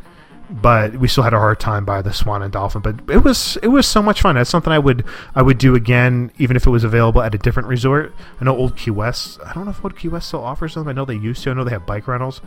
But 0.49 0.95
we 0.95 1.09
still 1.09 1.23
had 1.23 1.33
a 1.33 1.39
hard 1.39 1.59
time 1.59 1.83
by 1.83 2.01
the 2.01 2.13
Swan 2.13 2.41
and 2.41 2.53
Dolphin. 2.53 2.81
But 2.81 3.01
it 3.09 3.21
was 3.21 3.57
it 3.61 3.67
was 3.67 3.85
so 3.85 4.01
much 4.01 4.21
fun. 4.21 4.35
That's 4.35 4.49
something 4.49 4.71
I 4.71 4.79
would 4.79 5.03
I 5.35 5.41
would 5.41 5.57
do 5.57 5.75
again, 5.75 6.31
even 6.37 6.55
if 6.55 6.65
it 6.65 6.69
was 6.69 6.85
available 6.85 7.21
at 7.21 7.35
a 7.35 7.37
different 7.37 7.67
resort. 7.67 8.13
I 8.39 8.45
know 8.45 8.55
Old 8.55 8.77
Key 8.77 8.91
West. 8.91 9.39
I 9.45 9.51
don't 9.51 9.65
know 9.65 9.71
if 9.71 9.83
Old 9.83 9.97
Key 9.97 10.07
West 10.07 10.29
still 10.29 10.43
offers 10.43 10.75
them. 10.75 10.87
I 10.87 10.93
know 10.93 11.03
they 11.03 11.15
used 11.15 11.43
to. 11.43 11.51
I 11.51 11.53
know 11.53 11.65
they 11.65 11.71
have 11.71 11.85
bike 11.85 12.07
rentals. 12.07 12.41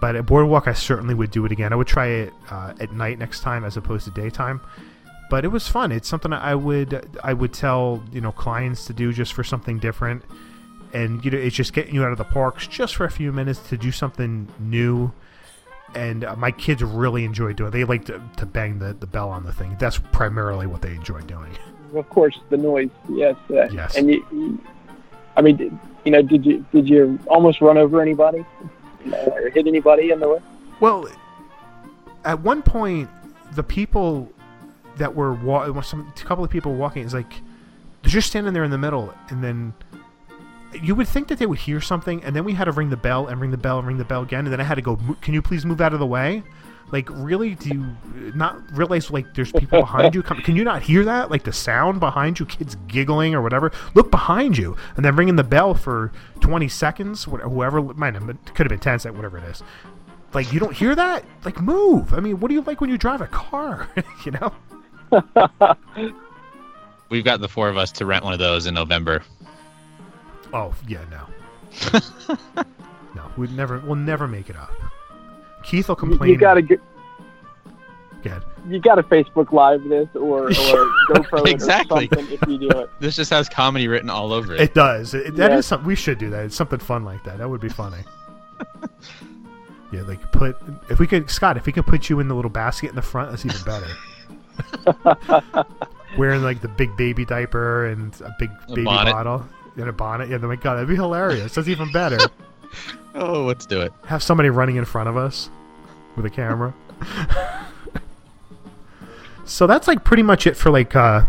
But 0.00 0.16
at 0.16 0.26
Boardwalk, 0.26 0.66
I 0.66 0.72
certainly 0.72 1.14
would 1.14 1.30
do 1.30 1.46
it 1.46 1.52
again. 1.52 1.72
I 1.72 1.76
would 1.76 1.86
try 1.86 2.08
it 2.08 2.32
uh, 2.50 2.74
at 2.80 2.92
night 2.92 3.18
next 3.18 3.40
time 3.40 3.64
as 3.64 3.76
opposed 3.76 4.04
to 4.06 4.10
daytime 4.10 4.60
but 5.30 5.44
it 5.44 5.48
was 5.48 5.68
fun. 5.68 5.92
It's 5.92 6.08
something 6.08 6.32
I 6.32 6.54
would 6.54 7.18
I 7.22 7.32
would 7.32 7.52
tell 7.52 8.02
you 8.12 8.20
know 8.20 8.32
clients 8.32 8.86
to 8.86 8.92
do 8.92 9.12
just 9.12 9.32
for 9.32 9.44
something 9.44 9.78
different, 9.78 10.22
and 10.92 11.24
you 11.24 11.30
know 11.30 11.38
it's 11.38 11.56
just 11.56 11.72
getting 11.72 11.94
you 11.94 12.04
out 12.04 12.12
of 12.12 12.18
the 12.18 12.24
parks 12.24 12.66
just 12.66 12.96
for 12.96 13.04
a 13.04 13.10
few 13.10 13.32
minutes 13.32 13.60
to 13.70 13.76
do 13.76 13.90
something 13.92 14.48
new. 14.58 15.12
And 15.94 16.24
uh, 16.24 16.34
my 16.34 16.50
kids 16.50 16.82
really 16.82 17.24
enjoy 17.24 17.52
doing. 17.52 17.68
it. 17.68 17.70
They 17.70 17.84
like 17.84 18.06
to, 18.06 18.20
to 18.38 18.46
bang 18.46 18.80
the, 18.80 18.94
the 18.94 19.06
bell 19.06 19.28
on 19.30 19.44
the 19.44 19.52
thing. 19.52 19.76
That's 19.78 19.98
primarily 20.10 20.66
what 20.66 20.82
they 20.82 20.92
enjoy 20.92 21.20
doing. 21.20 21.52
Of 21.94 22.08
course, 22.10 22.36
the 22.48 22.56
noise. 22.56 22.90
Yes. 23.08 23.36
Uh, 23.48 23.68
Yes. 23.70 23.96
And 23.96 24.10
you, 24.10 24.26
you, 24.32 24.60
I 25.36 25.42
mean, 25.42 25.56
did, 25.56 25.78
you 26.04 26.10
know, 26.10 26.20
did 26.22 26.44
you 26.44 26.66
did 26.72 26.88
you 26.88 27.18
almost 27.28 27.60
run 27.60 27.78
over 27.78 28.02
anybody 28.02 28.44
or 29.26 29.50
hit 29.50 29.68
anybody 29.68 30.10
in 30.10 30.18
the 30.18 30.28
way? 30.28 30.40
Well, 30.80 31.08
at 32.24 32.40
one 32.40 32.62
point, 32.62 33.08
the 33.52 33.62
people 33.62 34.32
that 34.98 35.14
were 35.14 35.32
wa- 35.32 35.80
some 35.82 36.12
a 36.16 36.20
couple 36.24 36.44
of 36.44 36.50
people 36.50 36.74
walking 36.74 37.04
is 37.04 37.14
like 37.14 37.40
they're 38.02 38.10
just 38.10 38.28
standing 38.28 38.52
there 38.52 38.64
in 38.64 38.70
the 38.70 38.78
middle, 38.78 39.12
and 39.30 39.42
then 39.42 39.72
you 40.82 40.94
would 40.94 41.06
think 41.08 41.28
that 41.28 41.38
they 41.38 41.46
would 41.46 41.58
hear 41.58 41.80
something, 41.80 42.22
and 42.24 42.34
then 42.34 42.44
we 42.44 42.52
had 42.52 42.64
to 42.64 42.72
ring 42.72 42.90
the 42.90 42.96
bell 42.96 43.28
and 43.28 43.40
ring 43.40 43.50
the 43.50 43.56
bell 43.56 43.78
and 43.78 43.86
ring 43.86 43.96
the 43.98 44.04
bell 44.04 44.22
again, 44.22 44.40
and 44.44 44.52
then 44.52 44.60
I 44.60 44.64
had 44.64 44.74
to 44.74 44.82
go. 44.82 44.98
Can 45.20 45.32
you 45.34 45.40
please 45.42 45.64
move 45.64 45.80
out 45.80 45.92
of 45.94 46.00
the 46.00 46.06
way? 46.06 46.42
Like, 46.92 47.08
really? 47.10 47.54
Do 47.54 47.68
you 47.70 47.96
not 48.34 48.58
realize 48.76 49.10
like 49.10 49.34
there's 49.34 49.50
people 49.52 49.80
behind 49.80 50.14
you? 50.14 50.22
Come, 50.22 50.38
can 50.42 50.54
you 50.54 50.64
not 50.64 50.82
hear 50.82 51.04
that? 51.04 51.30
Like 51.30 51.44
the 51.44 51.52
sound 51.52 51.98
behind 51.98 52.38
you, 52.38 52.46
kids 52.46 52.76
giggling 52.88 53.34
or 53.34 53.40
whatever. 53.42 53.72
Look 53.94 54.10
behind 54.10 54.58
you, 54.58 54.76
and 54.96 55.04
then 55.04 55.16
ringing 55.16 55.36
the 55.36 55.44
bell 55.44 55.74
for 55.74 56.12
20 56.40 56.68
seconds. 56.68 57.24
wh- 57.24 57.40
Whoever 57.40 57.80
might 57.80 58.14
have 58.14 58.26
been, 58.26 58.38
could 58.54 58.66
have 58.66 58.68
been 58.68 58.80
10 58.80 58.98
seconds, 58.98 59.16
whatever 59.16 59.38
it 59.38 59.44
is. 59.44 59.62
Like 60.34 60.52
you 60.52 60.60
don't 60.60 60.74
hear 60.74 60.94
that? 60.94 61.24
Like 61.44 61.60
move. 61.60 62.12
I 62.12 62.20
mean, 62.20 62.38
what 62.40 62.48
do 62.48 62.54
you 62.54 62.60
like 62.62 62.80
when 62.80 62.90
you 62.90 62.98
drive 62.98 63.20
a 63.22 63.28
car? 63.28 63.88
you 64.26 64.32
know? 64.32 64.52
We've 67.10 67.24
got 67.24 67.40
the 67.40 67.48
four 67.48 67.68
of 67.68 67.76
us 67.76 67.92
to 67.92 68.06
rent 68.06 68.24
one 68.24 68.32
of 68.32 68.38
those 68.38 68.66
in 68.66 68.74
November. 68.74 69.22
Oh 70.52 70.74
yeah, 70.88 71.04
no, 71.10 72.02
no. 73.14 73.22
We'd 73.36 73.52
never. 73.52 73.80
We'll 73.80 73.96
never 73.96 74.26
make 74.28 74.48
it 74.50 74.56
up. 74.56 74.70
Keith 75.62 75.88
will 75.88 75.96
complain. 75.96 76.30
you 76.30 76.36
gotta 76.36 76.62
get. 76.62 76.80
Go. 78.22 78.40
You 78.66 78.80
got 78.80 78.94
to 78.94 79.02
Facebook 79.02 79.52
Live 79.52 79.84
this 79.84 80.08
or, 80.14 80.44
or 80.46 80.48
GoPro 81.10 81.46
Exactly. 81.46 82.08
or 82.10 82.16
something 82.16 82.38
if 82.40 82.48
you 82.48 82.56
do 82.56 82.70
it. 82.80 82.88
This 82.98 83.16
just 83.16 83.30
has 83.30 83.50
comedy 83.50 83.86
written 83.86 84.08
all 84.08 84.32
over 84.32 84.54
it. 84.54 84.60
It 84.62 84.72
does. 84.72 85.12
It, 85.12 85.36
that 85.36 85.52
is 85.52 85.66
something 85.66 85.86
we 85.86 85.94
should 85.94 86.16
do. 86.18 86.30
That 86.30 86.46
it's 86.46 86.56
something 86.56 86.78
fun 86.78 87.04
like 87.04 87.22
that. 87.24 87.36
That 87.36 87.50
would 87.50 87.60
be 87.60 87.68
funny. 87.68 87.98
yeah, 89.92 90.02
like 90.02 90.32
put 90.32 90.56
if 90.88 90.98
we 90.98 91.06
could 91.06 91.28
Scott, 91.28 91.58
if 91.58 91.66
we 91.66 91.72
could 91.72 91.86
put 91.86 92.08
you 92.08 92.18
in 92.20 92.28
the 92.28 92.34
little 92.34 92.50
basket 92.50 92.88
in 92.88 92.96
the 92.96 93.02
front, 93.02 93.30
that's 93.30 93.44
even 93.44 93.60
better. 93.66 93.88
Wearing 96.18 96.42
like 96.42 96.60
the 96.60 96.68
big 96.68 96.96
baby 96.96 97.24
diaper 97.24 97.86
and 97.86 98.14
a 98.20 98.34
big 98.38 98.50
A 98.50 98.68
baby 98.68 98.84
bonnet. 98.84 99.12
bottle 99.12 99.44
and 99.76 99.88
a 99.88 99.92
bonnet. 99.92 100.28
Yeah, 100.28 100.38
oh 100.42 100.46
my 100.46 100.56
god, 100.56 100.74
that'd 100.74 100.88
be 100.88 100.94
hilarious. 100.94 101.54
That's 101.54 101.68
even 101.68 101.90
better. 101.92 102.18
Oh, 103.16 103.44
let's 103.44 103.66
do 103.66 103.80
it. 103.80 103.92
Have 104.06 104.24
somebody 104.24 104.50
running 104.50 104.74
in 104.74 104.84
front 104.84 105.08
of 105.08 105.16
us 105.16 105.48
with 106.16 106.26
a 106.26 106.30
camera. 106.30 106.74
so 109.44 109.68
that's 109.68 109.86
like 109.86 110.02
pretty 110.04 110.24
much 110.24 110.48
it 110.48 110.56
for 110.56 110.70
like 110.70 110.96
uh 110.96 111.24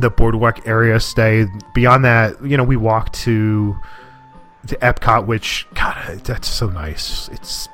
the 0.00 0.08
boardwalk 0.08 0.66
area 0.66 0.98
stay. 1.00 1.44
Beyond 1.74 2.04
that, 2.06 2.42
you 2.44 2.56
know, 2.56 2.64
we 2.64 2.76
walked 2.76 3.12
to 3.24 3.76
to 4.68 4.76
Epcot, 4.76 5.26
which 5.26 5.66
God, 5.74 6.20
that's 6.24 6.48
so 6.48 6.70
nice. 6.70 7.28
It's 7.28 7.68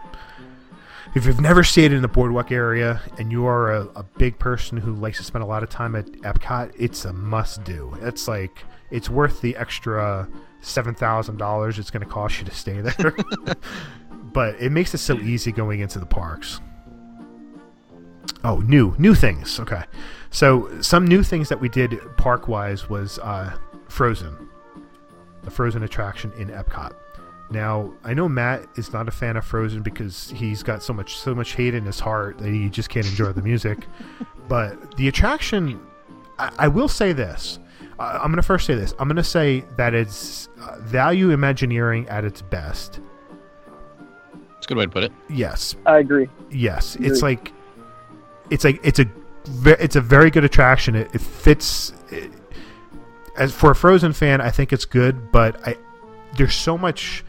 if 1.15 1.27
you've 1.27 1.41
never 1.41 1.63
stayed 1.63 1.93
in 1.93 2.03
the 2.03 2.09
boardwalk 2.09 2.51
area 2.51 3.01
and 3.19 3.31
you 3.31 3.47
are 3.47 3.73
a, 3.73 3.83
a 3.95 4.03
big 4.03 4.39
person 4.39 4.77
who 4.77 4.93
likes 4.95 5.19
to 5.19 5.25
spend 5.25 5.45
a 5.45 5.47
lot 5.47 5.63
of 5.63 5.71
time 5.71 5.95
at 5.95 6.07
Epcot, 6.07 6.73
it's 6.77 7.05
a 7.05 7.13
must 7.13 7.63
do. 7.63 7.97
It's 8.03 8.27
like 8.27 8.65
it's 8.91 9.09
worth 9.09 9.41
the 9.41 9.57
extra 9.57 10.29
seven 10.61 10.95
thousand 10.95 11.37
dollars 11.37 11.79
it's 11.79 11.91
going 11.91 12.05
to 12.05 12.11
cost 12.11 12.39
you 12.39 12.45
to 12.47 12.55
stay 12.55 12.81
there. 12.81 13.15
but 14.33 14.61
it 14.61 14.73
makes 14.73 14.93
it 14.93 14.99
so 14.99 15.17
easy 15.19 15.53
going 15.53 15.81
into 15.81 16.01
the 16.01 16.07
parks. 16.07 16.61
Oh, 18.43 18.59
new 18.59 18.95
new 18.99 19.15
things. 19.15 19.61
Okay, 19.61 19.85
so 20.31 20.81
some 20.81 21.07
new 21.07 21.23
things 21.23 21.49
that 21.49 21.61
we 21.61 21.69
did 21.69 21.97
park 22.17 22.49
wise 22.49 22.89
was 22.89 23.21
uh, 23.21 23.57
Frozen, 23.89 24.49
the 25.45 25.51
Frozen 25.51 25.85
attraction 25.85 26.33
in 26.37 26.49
Epcot. 26.49 26.93
Now 27.55 27.93
I 28.03 28.15
know 28.15 28.29
Matt 28.29 28.67
is 28.75 28.93
not 28.93 29.07
a 29.07 29.13
fan 29.13 29.37
of 29.37 29.45
Frozen 29.45 29.83
because 29.83 30.31
he's 30.31 30.65
got 30.65 30.83
so 30.83 30.93
much 30.93 31.17
so 31.17 31.35
much 31.37 31.55
hate 31.55 31.73
in 31.73 31.85
his 31.85 32.01
heart 32.01 32.39
that 32.39 32.49
he 32.49 32.69
just 32.69 32.91
can't 32.91 33.07
enjoy 33.07 33.33
the 33.33 33.43
music. 33.43 33.87
but 34.49 34.97
the 34.97 35.07
attraction, 35.07 35.81
I, 36.37 36.53
I 36.59 36.69
will 36.69 36.89
say 36.89 37.13
this. 37.13 37.61
Uh, 37.99 38.19
I'm 38.21 38.33
going 38.33 38.37
to 38.37 38.43
first 38.43 38.67
say 38.67 38.75
this. 38.75 38.93
I'm 38.99 39.07
going 39.07 39.17
to 39.17 39.23
say 39.23 39.65
that 39.77 39.95
it's 39.95 40.49
uh, 40.61 40.79
value 40.81 41.31
Imagineering 41.31 42.09
at 42.09 42.25
its 42.25 42.43
best. 42.43 42.99
It's 44.57 44.67
a 44.67 44.69
good 44.69 44.77
way 44.77 44.87
to 44.87 44.91
put 44.91 45.05
it. 45.05 45.13
Yes. 45.31 45.77
I 45.87 45.99
agree. 45.99 46.29
Yes, 46.51 46.97
Agree. 46.97 47.07
it's 47.07 47.23
like 47.23 47.53
it's 48.51 48.65
like 48.65 48.81
it's 48.83 48.99
a 48.99 49.07
it's 49.65 49.95
a 49.95 50.01
very 50.01 50.31
good 50.31 50.45
attraction. 50.45 50.97
It, 50.97 51.15
it 51.15 51.21
fits. 51.21 51.93
It, 52.11 52.33
as 53.37 53.53
for 53.53 53.71
a 53.71 53.77
Frozen 53.77 54.13
fan, 54.13 54.41
I 54.41 54.51
think 54.51 54.73
it's 54.73 54.85
good, 54.85 55.31
but 55.31 55.65
I 55.69 55.77
there's 56.37 56.55
so 56.55 56.77
much 56.77 57.25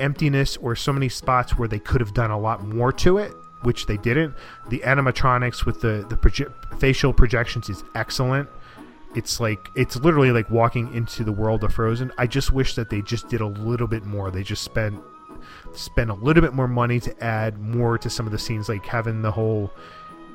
emptiness 0.00 0.56
or 0.58 0.74
so 0.76 0.92
many 0.92 1.08
spots 1.08 1.56
where 1.58 1.68
they 1.68 1.78
could 1.78 2.00
have 2.00 2.14
done 2.14 2.30
a 2.30 2.38
lot 2.38 2.64
more 2.64 2.92
to 2.92 3.18
it, 3.18 3.32
which 3.62 3.86
they 3.86 3.96
didn't. 3.96 4.34
The 4.68 4.80
animatronics 4.80 5.64
with 5.66 5.80
the 5.80 6.04
the 6.08 6.16
proje- 6.16 6.52
facial 6.78 7.12
projections 7.12 7.68
is 7.68 7.82
excellent. 7.94 8.48
It's 9.14 9.38
like 9.40 9.70
it's 9.74 9.96
literally 9.96 10.32
like 10.32 10.50
walking 10.50 10.92
into 10.94 11.22
the 11.24 11.32
world 11.32 11.62
of 11.64 11.74
Frozen. 11.74 12.12
I 12.18 12.26
just 12.26 12.52
wish 12.52 12.74
that 12.74 12.90
they 12.90 13.00
just 13.02 13.28
did 13.28 13.40
a 13.40 13.46
little 13.46 13.86
bit 13.86 14.04
more. 14.04 14.30
They 14.30 14.42
just 14.42 14.62
spent 14.62 15.00
spend 15.72 16.10
a 16.10 16.14
little 16.14 16.40
bit 16.42 16.52
more 16.54 16.68
money 16.68 17.00
to 17.00 17.24
add 17.24 17.58
more 17.58 17.98
to 17.98 18.10
some 18.10 18.26
of 18.26 18.32
the 18.32 18.38
scenes, 18.38 18.68
like 18.68 18.84
having 18.86 19.22
the 19.22 19.30
whole 19.30 19.72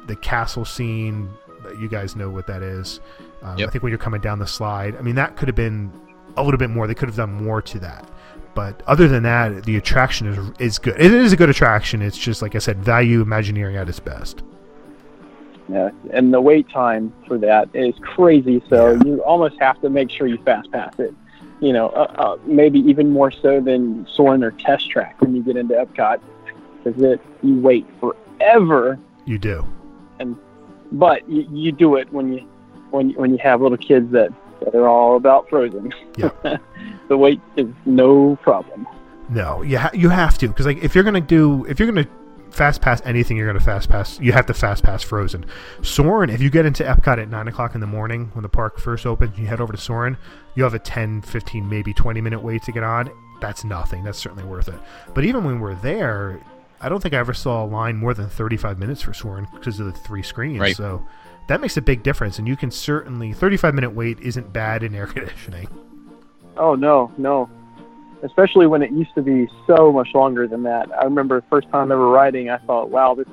the 0.07 0.15
castle 0.15 0.65
scene. 0.65 1.29
You 1.77 1.89
guys 1.89 2.15
know 2.15 2.29
what 2.29 2.47
that 2.47 2.61
is. 2.63 2.99
Um, 3.41 3.57
Yep. 3.57 3.67
I 3.67 3.71
think 3.71 3.83
when 3.83 3.89
you're 3.91 3.99
coming 3.99 4.21
down 4.21 4.39
the 4.39 4.47
slide, 4.47 4.95
I 4.95 5.01
mean 5.01 5.15
that 5.15 5.35
could 5.35 5.47
have 5.49 5.55
been 5.55 5.91
a 6.37 6.43
little 6.43 6.57
bit 6.57 6.69
more. 6.69 6.87
They 6.87 6.95
could 6.95 7.09
have 7.09 7.17
done 7.17 7.33
more 7.43 7.61
to 7.61 7.79
that. 7.79 8.09
But 8.55 8.81
other 8.87 9.07
than 9.07 9.23
that, 9.23 9.63
the 9.63 9.77
attraction 9.77 10.27
is 10.27 10.51
is 10.59 10.79
good. 10.79 10.99
It 10.99 11.13
is 11.13 11.33
a 11.33 11.37
good 11.37 11.49
attraction. 11.49 12.01
It's 12.01 12.17
just 12.17 12.41
like 12.41 12.55
I 12.55 12.59
said, 12.59 12.83
value 12.83 13.21
Imagineering 13.21 13.75
at 13.75 13.87
its 13.87 13.99
best. 13.99 14.43
Yeah, 15.69 15.91
and 16.11 16.33
the 16.33 16.41
wait 16.41 16.67
time 16.69 17.13
for 17.27 17.37
that 17.37 17.69
is 17.73 17.93
crazy. 18.01 18.61
So 18.69 18.93
you 19.05 19.23
almost 19.23 19.59
have 19.59 19.79
to 19.81 19.89
make 19.89 20.09
sure 20.09 20.25
you 20.25 20.39
fast 20.43 20.71
pass 20.71 20.97
it. 20.99 21.13
You 21.59 21.73
know, 21.73 21.89
uh, 21.89 22.13
uh, 22.17 22.37
maybe 22.45 22.79
even 22.79 23.11
more 23.11 23.31
so 23.31 23.59
than 23.59 24.07
Soarin' 24.07 24.43
or 24.43 24.51
Test 24.51 24.89
Track 24.89 25.21
when 25.21 25.35
you 25.35 25.43
get 25.43 25.57
into 25.57 25.75
Epcot, 25.75 26.21
because 26.83 27.01
it 27.01 27.21
you 27.43 27.59
wait 27.59 27.85
forever. 27.99 28.97
You 29.25 29.37
do. 29.37 29.67
And 30.19 30.35
but 30.93 31.29
you, 31.29 31.47
you 31.51 31.71
do 31.71 31.97
it 31.97 32.11
when 32.11 32.33
you 32.33 32.47
when 32.89 33.11
you, 33.11 33.19
when 33.19 33.31
you 33.31 33.37
have 33.37 33.61
little 33.61 33.77
kids 33.77 34.11
that 34.11 34.33
that 34.61 34.75
are 34.75 34.87
all 34.87 35.15
about 35.15 35.49
Frozen. 35.49 35.93
Yeah. 36.17 36.29
the 37.07 37.17
wait 37.17 37.41
is 37.55 37.67
no 37.85 38.35
problem. 38.37 38.87
No, 39.29 39.61
you 39.61 39.77
ha- 39.77 39.91
you 39.93 40.09
have 40.09 40.37
to 40.39 40.47
because 40.47 40.65
like 40.65 40.83
if 40.83 40.95
you're 40.95 41.03
gonna 41.03 41.21
do 41.21 41.65
if 41.65 41.79
you're 41.79 41.87
gonna 41.87 42.07
fast 42.51 42.81
pass 42.81 43.01
anything, 43.05 43.37
you're 43.37 43.47
gonna 43.47 43.59
fast 43.59 43.89
pass. 43.89 44.19
You 44.19 44.31
have 44.31 44.47
to 44.47 44.53
fast 44.53 44.83
pass 44.83 45.03
Frozen. 45.03 45.45
Soarin', 45.81 46.29
if 46.29 46.41
you 46.41 46.49
get 46.49 46.65
into 46.65 46.83
Epcot 46.83 47.21
at 47.21 47.29
nine 47.29 47.47
o'clock 47.47 47.75
in 47.75 47.81
the 47.81 47.87
morning 47.87 48.31
when 48.33 48.43
the 48.43 48.49
park 48.49 48.79
first 48.79 49.05
opens, 49.05 49.37
you 49.37 49.45
head 49.45 49.61
over 49.61 49.71
to 49.71 49.77
Soarin'. 49.77 50.17
You 50.55 50.63
have 50.63 50.73
a 50.73 50.79
10, 50.79 51.21
15, 51.21 51.69
maybe 51.69 51.93
twenty 51.93 52.21
minute 52.21 52.41
wait 52.41 52.63
to 52.63 52.71
get 52.71 52.83
on. 52.83 53.11
That's 53.39 53.63
nothing. 53.63 54.03
That's 54.03 54.17
certainly 54.17 54.43
worth 54.43 54.67
it. 54.67 54.79
But 55.13 55.23
even 55.25 55.43
when 55.43 55.59
we're 55.59 55.75
there, 55.75 56.41
I 56.81 56.89
don't 56.89 57.01
think 57.01 57.13
I 57.13 57.17
ever 57.17 57.33
saw 57.33 57.63
a 57.63 57.67
line 57.67 57.97
more 57.97 58.13
than 58.13 58.29
thirty 58.29 58.57
five 58.57 58.79
minutes 58.79 59.01
for 59.01 59.13
Soarin' 59.13 59.47
because 59.53 59.79
of 59.79 59.85
the 59.85 59.91
three 59.91 60.23
screens. 60.23 60.59
Right. 60.59 60.75
So 60.75 61.05
that 61.49 61.59
makes 61.61 61.75
a 61.77 61.81
big 61.81 62.03
difference, 62.03 62.37
and 62.37 62.47
you 62.47 62.55
can 62.55 62.71
certainly 62.71 63.33
thirty 63.33 63.57
five 63.57 63.73
minute 63.73 63.89
wait 63.91 64.19
isn't 64.21 64.53
bad 64.53 64.83
in 64.83 64.95
air 64.95 65.07
conditioning. 65.17 65.67
Oh 66.55 66.75
no, 66.75 67.11
no. 67.17 67.49
Especially 68.21 68.67
when 68.67 68.83
it 68.83 68.91
used 68.91 69.15
to 69.15 69.21
be 69.21 69.47
so 69.65 69.91
much 69.91 70.09
longer 70.13 70.45
than 70.47 70.63
that. 70.63 70.89
I 70.97 71.05
remember 71.05 71.39
the 71.39 71.47
first 71.47 71.69
time 71.69 71.91
ever 71.91 72.07
riding, 72.07 72.49
I 72.49 72.57
thought, 72.57 72.89
"Wow, 72.89 73.15
this 73.15 73.27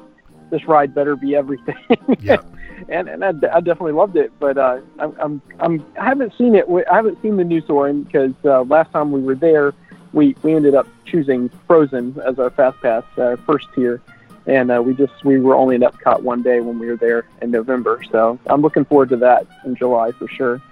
this 0.51 0.67
ride 0.67 0.95
better 0.95 1.15
be 1.15 1.37
everything." 1.37 1.77
Yeah. 2.21 2.41
and 2.89 3.09
and 3.09 3.25
I, 3.25 3.31
I 3.53 3.61
definitely 3.61 3.93
loved 3.93 4.17
it, 4.17 4.33
but 4.39 4.57
uh, 4.57 4.81
I'm, 4.99 5.15
I'm 5.21 5.43
I'm 5.61 5.87
I 6.01 6.05
haven't 6.05 6.33
seen 6.39 6.55
it. 6.55 6.67
I 6.91 6.95
haven't 6.97 7.21
seen 7.21 7.37
the 7.37 7.45
new 7.45 7.61
Soarin' 7.67 8.05
because 8.05 8.33
uh, 8.45 8.63
last 8.63 8.93
time 8.93 9.13
we 9.13 9.21
were 9.23 9.35
there, 9.35 9.75
we 10.13 10.37
we 10.43 10.55
ended 10.55 10.75
up 10.75 10.87
choosing 11.05 11.51
Frozen 11.67 12.21
as 12.27 12.39
our 12.39 12.51
fast 12.51 12.81
pass 12.81 13.05
uh, 13.19 13.37
first 13.45 13.67
tier, 13.75 14.01
and 14.47 14.71
uh, 14.71 14.81
we 14.83 14.95
just 14.95 15.25
we 15.25 15.39
were 15.39 15.55
only 15.55 15.75
in 15.77 15.83
Epcot 15.83 16.23
one 16.23 16.43
day 16.43 16.61
when 16.61 16.79
we 16.79 16.87
were 16.87 16.97
there 16.97 17.27
in 17.43 17.51
November. 17.51 18.03
So 18.11 18.39
I'm 18.47 18.63
looking 18.63 18.85
forward 18.85 19.09
to 19.11 19.17
that 19.19 19.47
in 19.65 19.75
July 19.77 20.13
for 20.13 20.29
sure. 20.29 20.63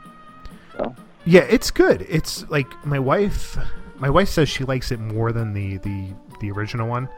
So. 0.77 0.95
Yeah, 1.25 1.43
it's 1.43 1.71
good. 1.71 2.07
It's 2.09 2.49
like 2.51 2.87
my 2.87 2.99
wife. 2.99 3.59
My 3.97 4.11
wife 4.11 4.29
says 4.29 4.49
she 4.49 4.65
likes 4.65 4.91
it 4.91 5.01
more 5.01 5.33
than 5.33 5.53
the 5.53 5.79
the 5.79 6.09
the 6.41 6.51
original 6.51 6.89
one. 6.89 7.09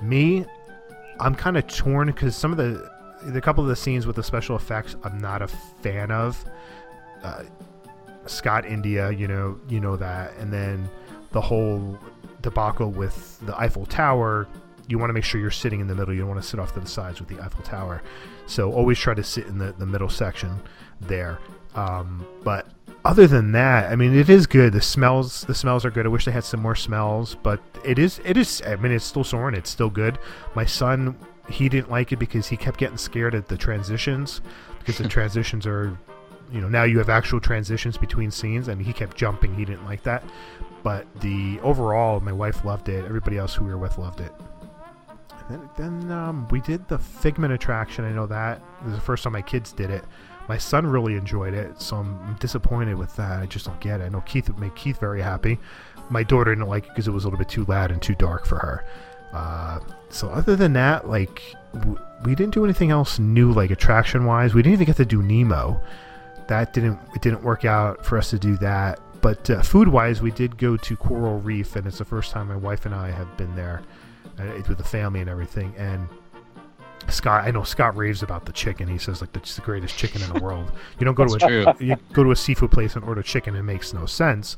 Me, 0.00 0.44
I'm 1.20 1.34
kind 1.34 1.56
of 1.56 1.66
torn 1.66 2.08
because 2.08 2.34
some 2.34 2.50
of 2.52 2.58
the 2.58 2.90
the 3.24 3.40
couple 3.40 3.62
of 3.62 3.68
the 3.68 3.76
scenes 3.76 4.06
with 4.06 4.16
the 4.16 4.22
special 4.22 4.56
effects 4.56 4.96
I'm 5.04 5.18
not 5.18 5.42
a 5.42 5.48
fan 5.48 6.10
of. 6.10 6.44
Uh, 7.22 7.44
Scott 8.26 8.64
India, 8.64 9.10
you 9.10 9.28
know, 9.28 9.58
you 9.68 9.80
know 9.80 9.96
that, 9.96 10.32
and 10.38 10.52
then 10.52 10.88
the 11.32 11.40
whole 11.40 11.98
debacle 12.40 12.90
with 12.90 13.38
the 13.46 13.58
Eiffel 13.58 13.86
Tower. 13.86 14.48
You 14.88 14.98
want 14.98 15.10
to 15.10 15.14
make 15.14 15.24
sure 15.24 15.40
you're 15.40 15.50
sitting 15.50 15.80
in 15.80 15.86
the 15.86 15.94
middle. 15.94 16.12
You 16.12 16.20
don't 16.20 16.28
want 16.28 16.42
to 16.42 16.46
sit 16.46 16.60
off 16.60 16.72
to 16.74 16.80
the 16.80 16.86
sides 16.86 17.20
with 17.20 17.28
the 17.28 17.40
Eiffel 17.40 17.62
Tower. 17.62 18.02
So 18.46 18.72
always 18.72 18.98
try 18.98 19.14
to 19.14 19.24
sit 19.24 19.46
in 19.46 19.58
the, 19.58 19.72
the 19.72 19.86
middle 19.86 20.08
section 20.08 20.60
there. 21.00 21.38
Um, 21.74 22.26
but 22.42 22.66
other 23.04 23.26
than 23.26 23.52
that, 23.52 23.90
I 23.90 23.96
mean, 23.96 24.14
it 24.14 24.28
is 24.28 24.46
good. 24.46 24.72
The 24.72 24.80
smells, 24.80 25.42
the 25.42 25.54
smells 25.54 25.84
are 25.84 25.90
good. 25.90 26.06
I 26.06 26.08
wish 26.08 26.24
they 26.24 26.32
had 26.32 26.44
some 26.44 26.60
more 26.60 26.74
smells, 26.74 27.34
but 27.42 27.60
it 27.84 27.98
is, 27.98 28.20
it 28.24 28.36
is. 28.36 28.62
I 28.66 28.76
mean, 28.76 28.92
it's 28.92 29.04
still 29.04 29.24
Soarin'. 29.24 29.54
It's 29.54 29.70
still 29.70 29.90
good. 29.90 30.18
My 30.54 30.64
son, 30.64 31.16
he 31.48 31.68
didn't 31.68 31.90
like 31.90 32.12
it 32.12 32.18
because 32.18 32.46
he 32.46 32.56
kept 32.56 32.78
getting 32.78 32.96
scared 32.96 33.34
at 33.34 33.48
the 33.48 33.56
transitions 33.56 34.40
because 34.78 34.98
the 34.98 35.08
transitions 35.08 35.66
are, 35.66 35.98
you 36.52 36.60
know, 36.60 36.68
now 36.68 36.84
you 36.84 36.98
have 36.98 37.08
actual 37.08 37.40
transitions 37.40 37.96
between 37.96 38.30
scenes, 38.30 38.68
and 38.68 38.80
he 38.80 38.92
kept 38.92 39.16
jumping. 39.16 39.54
He 39.54 39.64
didn't 39.64 39.84
like 39.84 40.02
that. 40.04 40.22
But 40.82 41.06
the 41.20 41.58
overall, 41.60 42.20
my 42.20 42.32
wife 42.32 42.64
loved 42.64 42.88
it. 42.88 43.04
Everybody 43.04 43.38
else 43.38 43.54
who 43.54 43.64
we 43.64 43.70
were 43.70 43.78
with 43.78 43.98
loved 43.98 44.20
it. 44.20 44.32
Then, 45.48 45.70
then 45.76 46.10
um, 46.10 46.48
we 46.48 46.60
did 46.60 46.86
the 46.88 46.98
Figment 46.98 47.52
attraction. 47.52 48.04
I 48.04 48.12
know 48.12 48.26
that 48.26 48.60
is 48.86 48.92
the 48.92 49.00
first 49.00 49.24
time 49.24 49.32
my 49.32 49.42
kids 49.42 49.72
did 49.72 49.90
it. 49.90 50.04
My 50.48 50.58
son 50.58 50.86
really 50.86 51.14
enjoyed 51.14 51.54
it, 51.54 51.80
so 51.80 51.96
I'm, 51.96 52.36
disappointed 52.40 52.96
with 52.96 53.14
that. 53.16 53.40
I 53.40 53.46
just 53.46 53.66
don't 53.66 53.80
get 53.80 54.00
it. 54.00 54.04
I 54.04 54.08
know 54.08 54.22
Keith 54.22 54.48
would 54.48 54.58
make 54.58 54.74
Keith 54.74 54.98
very 54.98 55.22
happy. 55.22 55.58
My 56.10 56.24
daughter 56.24 56.52
didn't 56.52 56.68
like 56.68 56.84
it 56.84 56.88
because 56.88 57.06
it 57.06 57.12
was 57.12 57.24
a 57.24 57.28
little 57.28 57.38
bit 57.38 57.48
too 57.48 57.64
loud 57.66 57.90
and 57.90 58.02
too 58.02 58.14
dark 58.14 58.44
for 58.44 58.58
her. 58.58 58.84
Uh, 59.32 59.80
so 60.10 60.28
other 60.28 60.56
than 60.56 60.72
that, 60.72 61.08
like 61.08 61.54
w- 61.72 61.98
we 62.24 62.34
didn't 62.34 62.52
do 62.52 62.64
anything 62.64 62.90
else 62.90 63.18
new, 63.18 63.52
like 63.52 63.70
attraction 63.70 64.26
wise. 64.26 64.52
We 64.52 64.62
didn't 64.62 64.74
even 64.74 64.86
get 64.86 64.96
to 64.96 65.04
do 65.04 65.22
Nemo. 65.22 65.80
That 66.48 66.72
didn't 66.74 66.98
it 67.14 67.22
didn't 67.22 67.42
work 67.42 67.64
out 67.64 68.04
for 68.04 68.18
us 68.18 68.30
to 68.30 68.38
do 68.38 68.56
that. 68.58 69.00
But 69.22 69.48
uh, 69.48 69.62
food 69.62 69.88
wise, 69.88 70.20
we 70.20 70.32
did 70.32 70.58
go 70.58 70.76
to 70.76 70.96
Coral 70.96 71.38
Reef, 71.38 71.76
and 71.76 71.86
it's 71.86 71.98
the 71.98 72.04
first 72.04 72.32
time 72.32 72.48
my 72.48 72.56
wife 72.56 72.84
and 72.84 72.94
I 72.94 73.10
have 73.10 73.36
been 73.36 73.54
there 73.54 73.80
it's 74.38 74.68
with 74.68 74.78
the 74.78 74.84
family 74.84 75.20
and 75.20 75.30
everything. 75.30 75.74
And 75.76 76.08
Scott, 77.08 77.44
I 77.44 77.50
know 77.50 77.62
Scott 77.62 77.96
raves 77.96 78.22
about 78.22 78.46
the 78.46 78.52
chicken. 78.52 78.88
He 78.88 78.98
says 78.98 79.20
like 79.20 79.34
it's 79.36 79.56
the 79.56 79.62
greatest 79.62 79.96
chicken 79.96 80.22
in 80.22 80.32
the 80.32 80.40
world. 80.42 80.72
You 80.98 81.04
don't 81.04 81.14
go 81.14 81.26
to 81.26 81.34
a 81.34 81.38
true. 81.38 81.66
you 81.86 81.96
go 82.12 82.24
to 82.24 82.30
a 82.30 82.36
seafood 82.36 82.70
place 82.70 82.96
and 82.96 83.04
order 83.04 83.22
chicken. 83.22 83.56
It 83.56 83.62
makes 83.62 83.92
no 83.92 84.06
sense. 84.06 84.56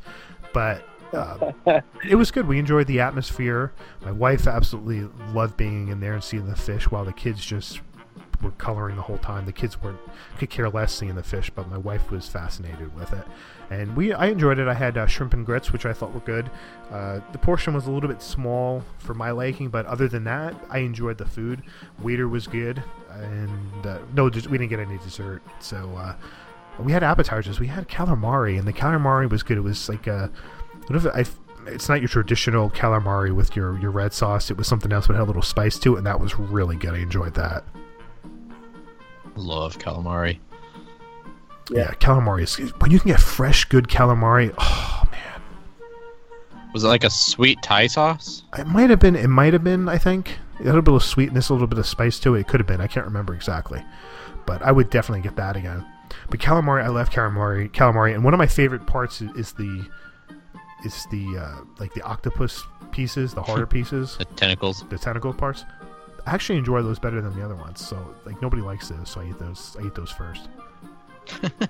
But 0.53 0.87
uh, 1.13 1.53
it 2.09 2.17
was 2.17 2.31
good. 2.31 2.47
We 2.47 2.59
enjoyed 2.59 2.87
the 2.87 3.01
atmosphere. 3.01 3.73
My 4.05 4.13
wife 4.13 4.47
absolutely 4.47 5.09
loved 5.33 5.57
being 5.57 5.89
in 5.89 6.01
there 6.01 6.15
and 6.15 6.23
seeing 6.23 6.47
the 6.47 6.57
fish, 6.57 6.91
while 6.91 7.05
the 7.05 7.13
kids 7.13 7.45
just 7.45 7.81
were 8.45 8.53
coloring 8.53 8.97
the 8.97 9.03
whole 9.03 9.19
time. 9.19 9.47
The 9.47 9.53
kids 9.53 9.81
weren't 9.83 9.99
could 10.39 10.51
care 10.51 10.69
less 10.69 10.95
seeing 10.95 11.15
the 11.15 11.23
fish, 11.23 11.51
but 11.51 11.69
my 11.69 11.79
wife 11.79 12.11
was 12.11 12.29
fascinated 12.29 12.95
with 12.95 13.13
it, 13.13 13.25
and 13.71 13.97
we 13.97 14.13
I 14.13 14.27
enjoyed 14.27 14.59
it. 14.59 14.69
I 14.69 14.75
had 14.75 14.97
uh, 14.97 15.07
shrimp 15.07 15.35
and 15.35 15.45
grits, 15.45 15.73
which 15.73 15.87
I 15.87 15.93
thought 15.93 16.13
were 16.15 16.21
good. 16.21 16.51
Uh, 16.91 17.21
the 17.33 17.39
portion 17.39 17.75
was 17.75 17.87
a 17.87 17.91
little 17.91 18.09
bit 18.09 18.23
small 18.23 18.85
for 18.99 19.15
my 19.15 19.31
liking, 19.31 19.69
but 19.69 19.87
other 19.87 20.07
than 20.07 20.25
that, 20.25 20.55
I 20.71 20.79
enjoyed 20.79 21.19
the 21.19 21.27
food. 21.27 21.63
Waiter 22.01 22.29
was 22.29 22.47
good, 22.47 22.83
and 23.11 23.87
uh, 23.87 23.99
no, 24.15 24.25
we 24.25 24.31
didn't 24.31 24.69
get 24.69 24.81
any 24.81 24.99
dessert, 24.99 25.43
so. 25.61 25.97
Uh, 25.97 26.15
we 26.79 26.91
had 26.91 27.05
appetizers. 27.05 27.61
We 27.61 27.69
had 27.69 27.89
calamari, 27.89 28.59
and 28.59 28.67
the 28.67 28.73
calamari 28.73 29.31
was 29.31 29.45
good. 29.45 29.57
It 29.57 29.61
was 29.61 29.89
like 29.89 30.09
a, 30.09 30.29
what 30.89 30.97
if 30.97 31.07
I, 31.07 31.25
it's 31.67 31.89
not 31.89 32.01
your 32.01 32.09
traditional 32.09 32.71
calamari 32.71 33.35
with 33.35 33.57
your 33.57 33.79
your 33.79 33.91
red 33.91 34.13
sauce. 34.13 34.51
It 34.51 34.57
was 34.57 34.67
something 34.67 34.93
else, 34.93 35.07
but 35.07 35.17
had 35.17 35.23
a 35.23 35.25
little 35.25 35.43
spice 35.43 35.79
to 35.81 35.95
it, 35.95 35.99
and 35.99 36.07
that 36.07 36.21
was 36.21 36.39
really 36.39 36.77
good. 36.77 36.95
I 36.95 36.99
enjoyed 36.99 37.35
that. 37.35 37.65
Love 39.37 39.79
calamari. 39.79 40.39
Yeah, 41.71 41.91
calamari 41.95 42.43
is 42.43 42.57
when 42.81 42.91
you 42.91 42.99
can 43.01 43.09
get 43.11 43.21
fresh, 43.21 43.65
good 43.65 43.89
calamari. 43.89 44.55
Oh, 44.59 45.03
man, 45.11 45.41
Was 46.75 46.85
it 46.85 46.89
like 46.89 47.05
a 47.05 47.11
sweet 47.11 47.63
Thai 47.63 47.87
sauce? 47.87 48.43
it 48.59 48.67
might 48.67 48.91
have 48.91 49.01
been. 49.01 49.17
It 49.17 49.29
might 49.29 49.53
have 49.55 49.65
been. 49.65 49.89
I 49.89 49.99
think 49.99 50.39
a 50.61 50.65
little 50.65 50.83
bit 50.83 50.95
of 50.95 51.03
sweetness, 51.03 51.49
a 51.49 51.53
little 51.55 51.67
bit 51.67 51.79
of 51.79 51.87
spice 51.87 52.19
to 52.21 52.35
it. 52.35 52.41
It 52.41 52.49
could 52.49 52.61
have 52.61 52.67
been. 52.67 52.81
I 52.81 52.87
can't 52.87 53.07
remember 53.07 53.35
exactly, 53.35 53.83
but 54.47 54.63
I 54.63 54.73
would 54.73 54.91
definitely 54.91 55.23
get 55.23 55.37
that 55.37 55.57
again. 55.57 55.85
But 56.31 56.39
calamari, 56.39 56.85
I 56.85 56.89
love 56.89 57.11
calamari. 57.11 57.71
Calamari, 57.73 58.15
and 58.15 58.23
one 58.23 58.35
of 58.35 58.39
my 58.39 58.47
favorite 58.47 58.87
parts 58.87 59.21
is, 59.23 59.31
is 59.37 59.53
the 59.55 59.85
is 60.85 61.07
the 61.11 61.39
uh, 61.39 61.65
like 61.81 61.95
the 61.95 62.03
octopus 62.03 62.63
pieces, 62.93 63.33
the 63.35 63.43
harder 63.43 63.67
pieces, 63.77 64.17
The 64.19 64.27
tentacles. 64.27 64.85
the 64.91 64.99
tentacle 64.99 65.33
parts. 65.33 65.65
I 66.27 66.33
actually 66.33 66.59
enjoy 66.59 66.83
those 66.83 66.99
better 66.99 67.21
than 67.21 67.35
the 67.37 67.45
other 67.45 67.55
ones. 67.55 67.87
So 67.87 68.15
like 68.25 68.41
nobody 68.41 68.63
likes 68.63 68.89
those, 68.89 69.11
so 69.11 69.21
I 69.21 69.29
eat 69.29 69.39
those. 69.39 69.77
I 69.81 69.87
eat 69.87 69.95
those 69.95 70.11
first. 70.11 70.49
and 71.43 71.69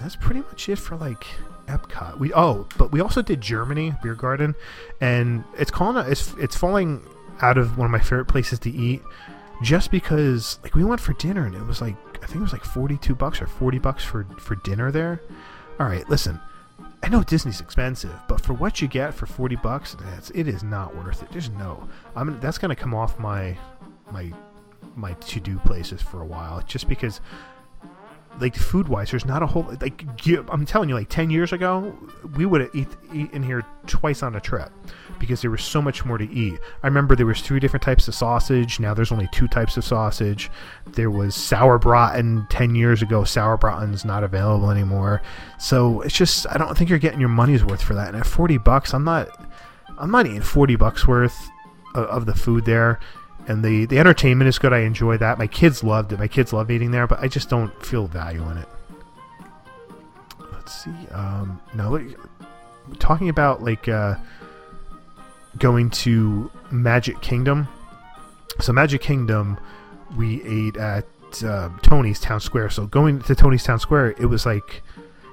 that's 0.00 0.16
pretty 0.16 0.40
much 0.40 0.68
it 0.68 0.76
for 0.76 0.96
like 0.96 1.26
Epcot. 1.66 2.18
We 2.18 2.32
oh, 2.34 2.66
but 2.76 2.92
we 2.92 3.00
also 3.00 3.22
did 3.22 3.40
Germany 3.40 3.94
Beer 4.02 4.14
Garden, 4.14 4.54
and 5.00 5.44
it's 5.58 5.70
calling 5.70 6.10
it's 6.10 6.32
it's 6.34 6.56
falling 6.56 7.02
out 7.40 7.58
of 7.58 7.78
one 7.78 7.84
of 7.86 7.90
my 7.90 7.98
favorite 7.98 8.26
places 8.26 8.58
to 8.60 8.70
eat, 8.70 9.02
just 9.62 9.90
because 9.90 10.58
like 10.62 10.74
we 10.74 10.84
went 10.84 11.00
for 11.00 11.12
dinner 11.14 11.46
and 11.46 11.54
it 11.54 11.64
was 11.66 11.80
like 11.80 11.96
I 12.22 12.26
think 12.26 12.36
it 12.36 12.42
was 12.42 12.52
like 12.52 12.64
forty 12.64 12.96
two 12.98 13.14
bucks 13.14 13.40
or 13.40 13.46
forty 13.46 13.78
bucks 13.78 14.04
for 14.04 14.24
for 14.38 14.56
dinner 14.56 14.90
there. 14.90 15.20
All 15.78 15.86
right, 15.86 16.08
listen. 16.08 16.40
I 17.06 17.08
know 17.08 17.22
Disney's 17.22 17.60
expensive, 17.60 18.18
but 18.26 18.40
for 18.40 18.52
what 18.52 18.82
you 18.82 18.88
get 18.88 19.14
for 19.14 19.26
forty 19.26 19.54
bucks, 19.54 19.96
it's, 20.18 20.30
it 20.30 20.48
is 20.48 20.64
not 20.64 20.96
worth 20.96 21.22
it. 21.22 21.30
There's 21.30 21.50
no. 21.50 21.88
I'm 22.16 22.40
that's 22.40 22.58
gonna 22.58 22.74
come 22.74 22.94
off 22.94 23.16
my 23.16 23.56
my 24.10 24.32
my 24.96 25.12
to 25.12 25.38
do 25.38 25.56
places 25.60 26.02
for 26.02 26.20
a 26.20 26.26
while, 26.26 26.60
just 26.62 26.88
because 26.88 27.20
like 28.40 28.54
food 28.54 28.88
wise, 28.88 29.10
there's 29.10 29.24
not 29.24 29.42
a 29.42 29.46
whole 29.46 29.66
like. 29.80 30.04
I'm 30.50 30.64
telling 30.66 30.88
you, 30.88 30.94
like 30.94 31.08
ten 31.08 31.30
years 31.30 31.52
ago, 31.52 31.96
we 32.36 32.46
would 32.46 32.60
have 32.60 32.74
eat, 32.74 32.88
in 33.12 33.42
here 33.42 33.62
twice 33.86 34.22
on 34.22 34.36
a 34.36 34.40
trip 34.40 34.70
because 35.18 35.40
there 35.40 35.50
was 35.50 35.62
so 35.62 35.80
much 35.80 36.04
more 36.04 36.18
to 36.18 36.30
eat. 36.30 36.58
I 36.82 36.86
remember 36.86 37.16
there 37.16 37.26
was 37.26 37.40
three 37.40 37.60
different 37.60 37.82
types 37.82 38.08
of 38.08 38.14
sausage. 38.14 38.78
Now 38.80 38.94
there's 38.94 39.12
only 39.12 39.28
two 39.32 39.48
types 39.48 39.76
of 39.76 39.84
sausage. 39.84 40.50
There 40.86 41.10
was 41.10 41.34
sauerbraten 41.34 42.46
ten 42.50 42.74
years 42.74 43.02
ago. 43.02 43.22
Sauerbraten's 43.22 44.04
not 44.04 44.24
available 44.24 44.70
anymore. 44.70 45.22
So 45.58 46.02
it's 46.02 46.16
just 46.16 46.46
I 46.48 46.58
don't 46.58 46.76
think 46.76 46.90
you're 46.90 46.98
getting 46.98 47.20
your 47.20 47.28
money's 47.28 47.64
worth 47.64 47.82
for 47.82 47.94
that. 47.94 48.08
And 48.08 48.16
at 48.16 48.26
forty 48.26 48.58
bucks, 48.58 48.94
I'm 48.94 49.04
not. 49.04 49.28
I'm 49.98 50.10
not 50.10 50.26
eating 50.26 50.42
forty 50.42 50.76
bucks 50.76 51.06
worth 51.06 51.48
of, 51.94 52.04
of 52.06 52.26
the 52.26 52.34
food 52.34 52.64
there. 52.64 53.00
And 53.48 53.64
the, 53.64 53.86
the 53.86 53.98
entertainment 53.98 54.48
is 54.48 54.58
good. 54.58 54.72
I 54.72 54.80
enjoy 54.80 55.18
that. 55.18 55.38
My 55.38 55.46
kids 55.46 55.84
loved 55.84 56.12
it. 56.12 56.18
My 56.18 56.28
kids 56.28 56.52
love 56.52 56.70
eating 56.70 56.90
there, 56.90 57.06
but 57.06 57.20
I 57.20 57.28
just 57.28 57.48
don't 57.48 57.72
feel 57.84 58.06
value 58.06 58.42
in 58.50 58.58
it. 58.58 58.68
Let's 60.52 60.84
see. 60.84 61.08
Um, 61.12 61.60
no, 61.74 61.92
like, 61.92 62.18
talking 62.98 63.28
about 63.28 63.62
like 63.62 63.88
uh, 63.88 64.16
going 65.58 65.90
to 65.90 66.50
Magic 66.70 67.20
Kingdom. 67.20 67.68
So 68.60 68.72
Magic 68.72 69.00
Kingdom, 69.00 69.58
we 70.16 70.42
ate 70.42 70.76
at 70.76 71.06
uh, 71.44 71.70
Tony's 71.82 72.18
Town 72.18 72.40
Square. 72.40 72.70
So 72.70 72.86
going 72.86 73.20
to 73.22 73.34
Tony's 73.34 73.64
Town 73.64 73.78
Square, 73.78 74.16
it 74.18 74.26
was 74.26 74.44
like 74.44 74.82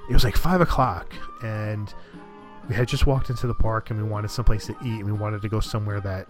it 0.08 0.12
was 0.12 0.24
like 0.24 0.36
five 0.36 0.60
o'clock, 0.60 1.12
and 1.42 1.92
we 2.68 2.74
had 2.74 2.86
just 2.86 3.06
walked 3.06 3.30
into 3.30 3.46
the 3.46 3.54
park, 3.54 3.90
and 3.90 4.00
we 4.00 4.08
wanted 4.08 4.30
someplace 4.30 4.66
to 4.66 4.76
eat, 4.82 5.00
and 5.00 5.04
we 5.04 5.12
wanted 5.12 5.42
to 5.42 5.48
go 5.48 5.60
somewhere 5.60 6.00
that 6.00 6.28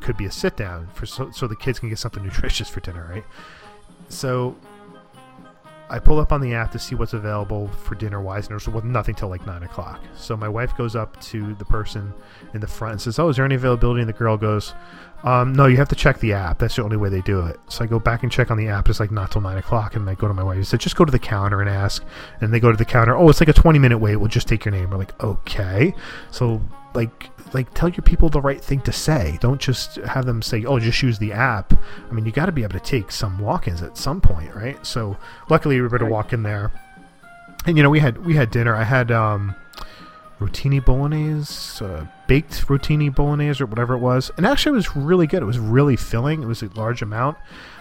could 0.00 0.16
be 0.16 0.26
a 0.26 0.30
sit 0.30 0.56
down 0.56 0.88
for 0.94 1.06
so, 1.06 1.30
so 1.30 1.46
the 1.46 1.56
kids 1.56 1.78
can 1.78 1.88
get 1.88 1.98
something 1.98 2.22
nutritious 2.22 2.68
for 2.68 2.80
dinner, 2.80 3.08
right? 3.10 3.24
So 4.08 4.56
I 5.90 5.98
pull 5.98 6.20
up 6.20 6.32
on 6.32 6.40
the 6.40 6.54
app 6.54 6.72
to 6.72 6.78
see 6.78 6.94
what's 6.94 7.14
available 7.14 7.68
for 7.68 7.94
dinner 7.94 8.20
wise, 8.20 8.46
and 8.46 8.50
there's 8.50 8.68
was 8.68 8.84
nothing 8.84 9.14
till 9.14 9.28
like 9.28 9.46
nine 9.46 9.62
o'clock. 9.62 10.00
So 10.14 10.36
my 10.36 10.48
wife 10.48 10.76
goes 10.76 10.94
up 10.94 11.18
to 11.22 11.54
the 11.54 11.64
person 11.64 12.12
in 12.52 12.60
the 12.60 12.66
front 12.66 12.92
and 12.92 13.00
says, 13.00 13.18
"Oh, 13.18 13.28
is 13.28 13.36
there 13.36 13.44
any 13.44 13.54
availability?" 13.54 14.00
And 14.00 14.08
the 14.08 14.14
girl 14.14 14.36
goes, 14.36 14.74
um, 15.24 15.52
"No, 15.52 15.66
you 15.66 15.76
have 15.76 15.88
to 15.88 15.96
check 15.96 16.18
the 16.20 16.32
app. 16.32 16.58
That's 16.58 16.76
the 16.76 16.82
only 16.82 16.96
way 16.96 17.08
they 17.08 17.20
do 17.20 17.40
it." 17.46 17.58
So 17.68 17.84
I 17.84 17.86
go 17.86 17.98
back 17.98 18.22
and 18.22 18.32
check 18.32 18.50
on 18.50 18.56
the 18.56 18.68
app. 18.68 18.88
It's 18.88 19.00
like 19.00 19.10
not 19.10 19.30
till 19.32 19.40
nine 19.40 19.58
o'clock, 19.58 19.96
and 19.96 20.08
I 20.08 20.14
go 20.14 20.28
to 20.28 20.34
my 20.34 20.42
wife. 20.42 20.58
I 20.58 20.62
said, 20.62 20.80
"Just 20.80 20.96
go 20.96 21.04
to 21.04 21.12
the 21.12 21.18
counter 21.18 21.60
and 21.60 21.68
ask." 21.68 22.04
And 22.40 22.52
they 22.52 22.60
go 22.60 22.70
to 22.70 22.76
the 22.76 22.84
counter. 22.84 23.16
Oh, 23.16 23.28
it's 23.28 23.40
like 23.40 23.48
a 23.48 23.52
twenty 23.52 23.78
minute 23.78 23.98
wait. 23.98 24.16
We'll 24.16 24.28
just 24.28 24.48
take 24.48 24.64
your 24.64 24.72
name. 24.72 24.90
We're 24.90 24.98
like, 24.98 25.22
okay. 25.22 25.94
So 26.30 26.60
like 26.94 27.30
like 27.54 27.72
tell 27.74 27.88
your 27.88 28.02
people 28.02 28.28
the 28.28 28.40
right 28.40 28.60
thing 28.60 28.80
to 28.82 28.92
say. 28.92 29.38
Don't 29.40 29.60
just 29.60 29.96
have 29.96 30.26
them 30.26 30.42
say, 30.42 30.64
"Oh, 30.64 30.78
just 30.78 31.02
use 31.02 31.18
the 31.18 31.32
app." 31.32 31.72
I 32.08 32.12
mean, 32.12 32.26
you 32.26 32.32
got 32.32 32.46
to 32.46 32.52
be 32.52 32.62
able 32.62 32.78
to 32.78 32.84
take 32.84 33.10
some 33.10 33.38
walk-ins 33.38 33.82
at 33.82 33.96
some 33.96 34.20
point, 34.20 34.54
right? 34.54 34.84
So, 34.84 35.16
luckily, 35.48 35.76
we 35.76 35.82
were 35.82 35.88
able 35.88 35.98
to 35.98 36.06
walk 36.06 36.32
in 36.32 36.42
there, 36.42 36.72
and 37.66 37.76
you 37.76 37.82
know, 37.82 37.90
we 37.90 38.00
had 38.00 38.24
we 38.24 38.34
had 38.34 38.50
dinner. 38.50 38.74
I 38.74 38.84
had 38.84 39.10
um, 39.10 39.54
rotini 40.40 40.84
bolognese, 40.84 41.84
uh, 41.84 42.06
baked 42.26 42.66
rotini 42.68 43.14
bolognese, 43.14 43.62
or 43.62 43.66
whatever 43.66 43.94
it 43.94 43.98
was, 43.98 44.30
and 44.36 44.46
actually, 44.46 44.72
it 44.72 44.76
was 44.76 44.96
really 44.96 45.26
good. 45.26 45.42
It 45.42 45.46
was 45.46 45.58
really 45.58 45.96
filling. 45.96 46.42
It 46.42 46.46
was 46.46 46.62
a 46.62 46.68
large 46.74 47.02
amount. 47.02 47.36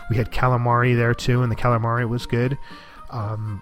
We 0.09 0.17
had 0.17 0.31
calamari 0.31 0.95
there 0.95 1.13
too, 1.13 1.43
and 1.43 1.51
the 1.51 1.55
calamari 1.55 2.07
was 2.07 2.25
good. 2.25 2.57
Um, 3.09 3.61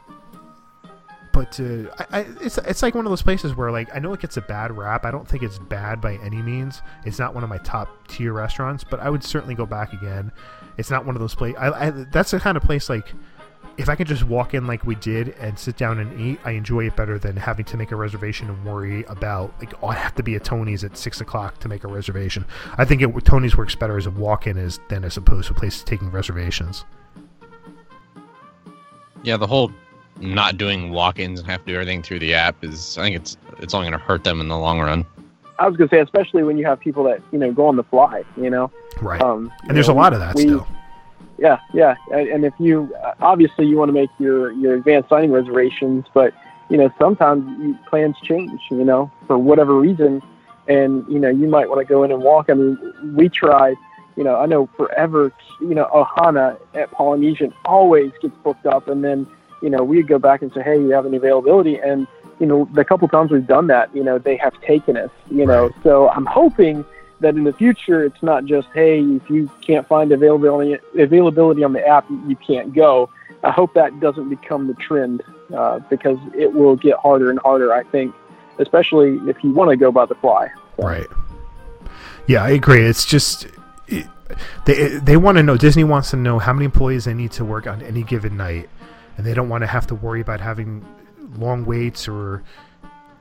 but 1.35 1.59
uh, 1.59 1.91
I, 1.99 2.19
I, 2.19 2.25
it's 2.39 2.57
it's 2.59 2.81
like 2.81 2.95
one 2.95 3.05
of 3.05 3.11
those 3.11 3.21
places 3.21 3.55
where 3.55 3.69
like 3.69 3.93
I 3.93 3.99
know 3.99 4.13
it 4.13 4.21
gets 4.21 4.37
a 4.37 4.41
bad 4.41 4.75
rap. 4.75 5.05
I 5.05 5.11
don't 5.11 5.27
think 5.27 5.43
it's 5.43 5.59
bad 5.59 5.99
by 5.99 6.15
any 6.23 6.41
means. 6.41 6.81
It's 7.03 7.19
not 7.19 7.35
one 7.35 7.43
of 7.43 7.49
my 7.49 7.57
top 7.57 8.07
tier 8.07 8.31
restaurants, 8.31 8.85
but 8.85 9.01
I 9.01 9.09
would 9.09 9.23
certainly 9.23 9.53
go 9.53 9.65
back 9.65 9.91
again. 9.91 10.31
It's 10.77 10.89
not 10.89 11.05
one 11.05 11.15
of 11.15 11.19
those 11.19 11.35
places. 11.35 11.57
I, 11.59 11.87
I, 11.87 11.89
that's 11.89 12.31
the 12.31 12.39
kind 12.39 12.55
of 12.55 12.63
place 12.63 12.89
like 12.89 13.13
if 13.77 13.89
I 13.89 13.95
could 13.95 14.07
just 14.07 14.23
walk 14.23 14.53
in 14.53 14.67
like 14.67 14.85
we 14.85 14.95
did 14.95 15.29
and 15.39 15.59
sit 15.59 15.75
down 15.77 15.99
and 15.99 16.19
eat, 16.19 16.39
I 16.45 16.51
enjoy 16.51 16.87
it 16.87 16.95
better 16.95 17.19
than 17.19 17.35
having 17.35 17.65
to 17.65 17.77
make 17.77 17.91
a 17.91 17.95
reservation 17.95 18.49
and 18.49 18.63
worry 18.65 19.03
about 19.05 19.53
like 19.59 19.73
oh 19.83 19.87
I 19.87 19.95
have 19.95 20.15
to 20.15 20.23
be 20.23 20.35
at 20.35 20.43
Tony's 20.43 20.83
at 20.83 20.97
six 20.97 21.19
o'clock 21.21 21.59
to 21.59 21.67
make 21.67 21.83
a 21.83 21.87
reservation. 21.87 22.45
I 22.77 22.85
think 22.85 23.01
it, 23.01 23.25
Tony's 23.25 23.57
works 23.57 23.75
better 23.75 23.97
as 23.97 24.05
a 24.05 24.11
walk-in 24.11 24.57
as 24.57 24.79
than 24.87 25.03
as 25.03 25.17
opposed 25.17 25.47
to 25.47 25.53
a 25.53 25.57
place 25.57 25.83
taking 25.83 26.09
reservations. 26.09 26.85
Yeah, 29.23 29.37
the 29.37 29.47
whole 29.47 29.71
not 30.21 30.57
doing 30.57 30.91
walk-ins 30.91 31.41
and 31.41 31.49
have 31.49 31.61
to 31.65 31.67
do 31.67 31.73
everything 31.73 32.01
through 32.01 32.19
the 32.19 32.33
app 32.33 32.63
is 32.63 32.97
I 32.97 33.03
think 33.03 33.17
it's 33.17 33.37
it's 33.59 33.73
only 33.73 33.89
going 33.89 33.99
to 33.99 34.05
hurt 34.05 34.23
them 34.23 34.39
in 34.39 34.47
the 34.47 34.57
long 34.57 34.79
run. 34.79 35.05
I 35.57 35.67
was 35.67 35.77
gonna 35.77 35.89
say, 35.89 35.99
especially 35.99 36.43
when 36.43 36.57
you 36.57 36.65
have 36.65 36.79
people 36.79 37.03
that 37.05 37.21
you 37.31 37.39
know 37.39 37.51
go 37.51 37.67
on 37.67 37.75
the 37.75 37.83
fly, 37.83 38.23
you 38.37 38.49
know. 38.49 38.71
Right. 39.01 39.21
Um, 39.21 39.51
and 39.67 39.75
there's 39.75 39.87
know, 39.87 39.93
a 39.93 39.95
lot 39.95 40.13
of 40.13 40.19
that 40.19 40.35
we- 40.35 40.43
still. 40.43 40.67
Yeah, 41.37 41.59
yeah, 41.73 41.95
and, 42.13 42.45
if 42.45 42.53
you 42.59 42.95
obviously 43.19 43.65
you 43.65 43.75
want 43.77 43.89
to 43.89 43.93
make 43.93 44.09
your 44.19 44.53
your 44.53 44.75
advanced 44.75 45.09
dining 45.09 45.31
reservations, 45.31 46.05
but 46.13 46.33
you 46.69 46.77
know 46.77 46.89
sometimes 46.97 47.77
plans 47.89 48.15
change, 48.23 48.61
you 48.71 48.85
know, 48.85 49.11
for 49.27 49.37
whatever 49.37 49.77
reason, 49.77 50.21
and 50.69 51.05
you 51.09 51.19
know 51.19 51.29
you 51.29 51.47
might 51.47 51.67
want 51.69 51.85
to 51.85 51.85
go 51.85 52.03
in 52.03 52.11
and 52.11 52.23
walk. 52.23 52.49
I 52.49 52.53
mean, 52.53 52.77
we 53.15 53.27
tried, 53.27 53.75
you 54.15 54.23
know, 54.23 54.37
I 54.37 54.45
know 54.45 54.67
forever, 54.77 55.33
you 55.59 55.75
know, 55.75 55.89
Ohana 55.93 56.57
at 56.73 56.89
Polynesian 56.91 57.53
always 57.65 58.13
gets 58.21 58.35
booked 58.37 58.65
up, 58.65 58.87
and 58.87 59.03
then 59.03 59.27
you 59.61 59.69
know 59.69 59.83
we'd 59.83 60.07
go 60.07 60.19
back 60.19 60.41
and 60.41 60.53
say, 60.53 60.61
hey, 60.61 60.79
you 60.79 60.91
have 60.91 61.05
any 61.05 61.17
availability, 61.17 61.77
and 61.79 62.07
you 62.39 62.45
know 62.45 62.69
the 62.73 62.85
couple 62.85 63.09
times 63.09 63.31
we've 63.31 63.45
done 63.45 63.67
that, 63.67 63.93
you 63.93 64.05
know, 64.05 64.19
they 64.19 64.37
have 64.37 64.59
taken 64.61 64.95
us, 64.95 65.11
you 65.29 65.45
know, 65.45 65.69
so 65.83 66.09
I'm 66.09 66.25
hoping 66.25 66.85
that 67.25 67.35
in 67.35 67.43
the 67.43 67.53
future 67.53 68.03
it's 68.03 68.21
not 68.21 68.45
just 68.45 68.67
hey 68.73 69.01
if 69.01 69.29
you 69.29 69.49
can't 69.61 69.87
find 69.87 70.11
availability 70.11 70.77
availability 70.97 71.63
on 71.63 71.73
the 71.73 71.85
app 71.85 72.05
you 72.27 72.35
can't 72.35 72.73
go 72.73 73.09
i 73.43 73.51
hope 73.51 73.73
that 73.73 73.99
doesn't 73.99 74.29
become 74.29 74.67
the 74.67 74.73
trend 74.75 75.21
uh, 75.53 75.79
because 75.89 76.17
it 76.33 76.53
will 76.53 76.75
get 76.75 76.95
harder 76.97 77.29
and 77.29 77.39
harder 77.39 77.73
i 77.73 77.83
think 77.83 78.13
especially 78.59 79.17
if 79.29 79.43
you 79.43 79.51
want 79.51 79.69
to 79.69 79.75
go 79.75 79.91
by 79.91 80.05
the 80.05 80.15
fly 80.15 80.49
Right. 80.77 81.07
Yeah, 82.27 82.43
I 82.43 82.49
agree. 82.51 82.83
It's 82.85 83.05
just 83.05 83.47
it, 83.87 84.07
they 84.65 84.87
they 84.97 85.17
want 85.17 85.37
to 85.37 85.43
know. 85.43 85.57
Disney 85.57 85.83
wants 85.83 86.09
to 86.11 86.17
know 86.17 86.39
how 86.39 86.53
many 86.53 86.65
employees 86.65 87.05
they 87.05 87.13
need 87.13 87.31
to 87.33 87.45
work 87.45 87.67
on 87.67 87.81
any 87.81 88.03
given 88.03 88.35
night, 88.35 88.69
and 89.17 89.25
they 89.25 89.33
don't 89.33 89.49
want 89.49 89.61
to 89.61 89.67
have 89.67 89.87
to 89.87 89.95
worry 89.95 90.21
about 90.21 90.41
having 90.41 90.85
long 91.37 91.65
waits 91.65 92.07
or 92.07 92.43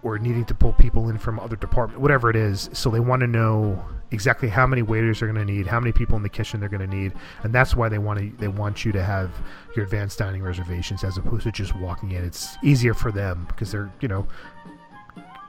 or 0.05 0.19
needing 0.19 0.45
to 0.45 0.55
pull 0.55 0.75
people 0.75 1.09
in 1.09 1.19
from 1.19 1.40
other 1.40 1.57
department, 1.57 2.01
whatever 2.01 2.31
it 2.31 2.37
is. 2.37 2.69
So 2.75 2.90
they 2.90 3.01
want 3.01 3.21
to 3.21 3.27
know 3.27 3.83
exactly 4.12 4.49
how 4.49 4.67
many 4.67 4.83
waiters 4.83 5.19
they're 5.19 5.33
going 5.33 5.45
to 5.45 5.53
need, 5.53 5.67
how 5.67 5.81
many 5.81 5.93
people 5.93 6.17
in 6.17 6.23
the 6.23 6.29
kitchen 6.29 6.61
they're 6.61 6.69
going 6.69 6.88
to 6.88 6.97
need, 6.97 7.12
and 7.43 7.53
that's 7.53 7.75
why 7.75 7.88
they 7.88 7.99
want 7.99 8.21
to 8.21 8.31
they 8.38 8.49
want 8.49 8.85
you 8.85 8.93
to 8.93 9.03
have 9.03 9.33
your 9.75 9.85
advanced 9.85 10.19
dining 10.19 10.43
reservations 10.43 11.03
as 11.03 11.17
opposed 11.17 11.43
to 11.45 11.51
just 11.51 11.75
walking 11.77 12.12
in. 12.12 12.23
It's 12.25 12.57
easier 12.62 12.95
for 12.95 13.11
them 13.11 13.47
because 13.49 13.73
they're 13.73 13.90
you 14.01 14.09
know 14.09 14.29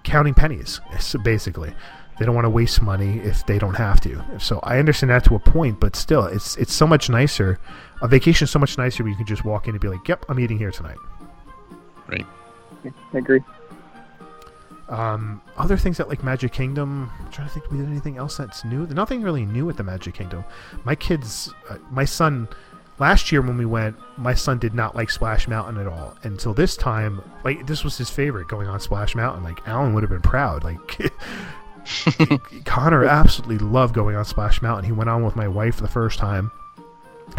counting 0.03 0.33
pennies, 0.33 0.81
so 0.99 1.19
basically. 1.19 1.73
They 2.17 2.25
don't 2.25 2.33
want 2.33 2.45
to 2.45 2.49
waste 2.49 2.81
money 2.81 3.19
if 3.19 3.45
they 3.45 3.59
don't 3.59 3.73
have 3.73 3.99
to. 3.99 4.23
So 4.39 4.61
I 4.63 4.79
understand 4.79 5.09
that 5.11 5.25
to 5.25 5.35
a 5.35 5.39
point, 5.39 5.81
but 5.81 5.97
still, 5.97 6.23
it's 6.23 6.55
it's 6.55 6.71
so 6.71 6.87
much 6.87 7.09
nicer. 7.09 7.59
A 8.01 8.07
vacation 8.07 8.45
is 8.45 8.51
so 8.51 8.57
much 8.57 8.77
nicer 8.77 9.03
when 9.03 9.11
you 9.11 9.17
can 9.17 9.25
just 9.25 9.43
walk 9.43 9.67
in 9.67 9.71
and 9.71 9.81
be 9.81 9.89
like, 9.89 10.07
"Yep, 10.07 10.27
I'm 10.29 10.39
eating 10.39 10.57
here 10.57 10.71
tonight." 10.71 10.95
Right. 12.07 12.25
i 12.85 13.17
agree 13.17 13.41
Um, 14.87 15.41
other 15.57 15.77
things 15.77 15.99
at 15.99 16.09
like 16.09 16.23
Magic 16.23 16.51
Kingdom, 16.51 17.11
I'm 17.19 17.31
trying 17.31 17.47
to 17.47 17.53
think 17.53 17.71
we 17.71 17.77
did 17.77 17.87
anything 17.87 18.17
else 18.17 18.37
that's 18.37 18.63
new. 18.63 18.85
Nothing 18.87 19.21
really 19.21 19.45
new 19.45 19.69
at 19.69 19.77
the 19.77 19.83
Magic 19.83 20.13
Kingdom. 20.13 20.43
My 20.83 20.95
kids, 20.95 21.53
uh, 21.69 21.77
my 21.89 22.05
son, 22.05 22.47
last 22.99 23.31
year 23.31 23.41
when 23.41 23.57
we 23.57 23.65
went, 23.65 23.95
my 24.17 24.33
son 24.33 24.59
did 24.59 24.73
not 24.73 24.95
like 24.95 25.09
Splash 25.09 25.47
Mountain 25.47 25.79
at 25.79 25.87
all. 25.87 26.15
Until 26.23 26.53
this 26.53 26.77
time, 26.77 27.21
like 27.43 27.65
this 27.65 27.83
was 27.83 27.97
his 27.97 28.09
favorite 28.09 28.47
going 28.47 28.67
on 28.67 28.79
Splash 28.79 29.15
Mountain. 29.15 29.43
Like 29.43 29.67
Alan 29.67 29.93
would 29.93 30.03
have 30.03 30.11
been 30.11 30.21
proud. 30.21 30.63
Like 30.63 30.79
Connor 32.65 33.05
absolutely 33.05 33.59
loved 33.59 33.93
going 33.93 34.15
on 34.15 34.25
Splash 34.25 34.61
Mountain. 34.61 34.85
He 34.85 34.91
went 34.91 35.09
on 35.09 35.23
with 35.23 35.35
my 35.35 35.47
wife 35.47 35.77
the 35.77 35.87
first 35.87 36.19
time, 36.19 36.51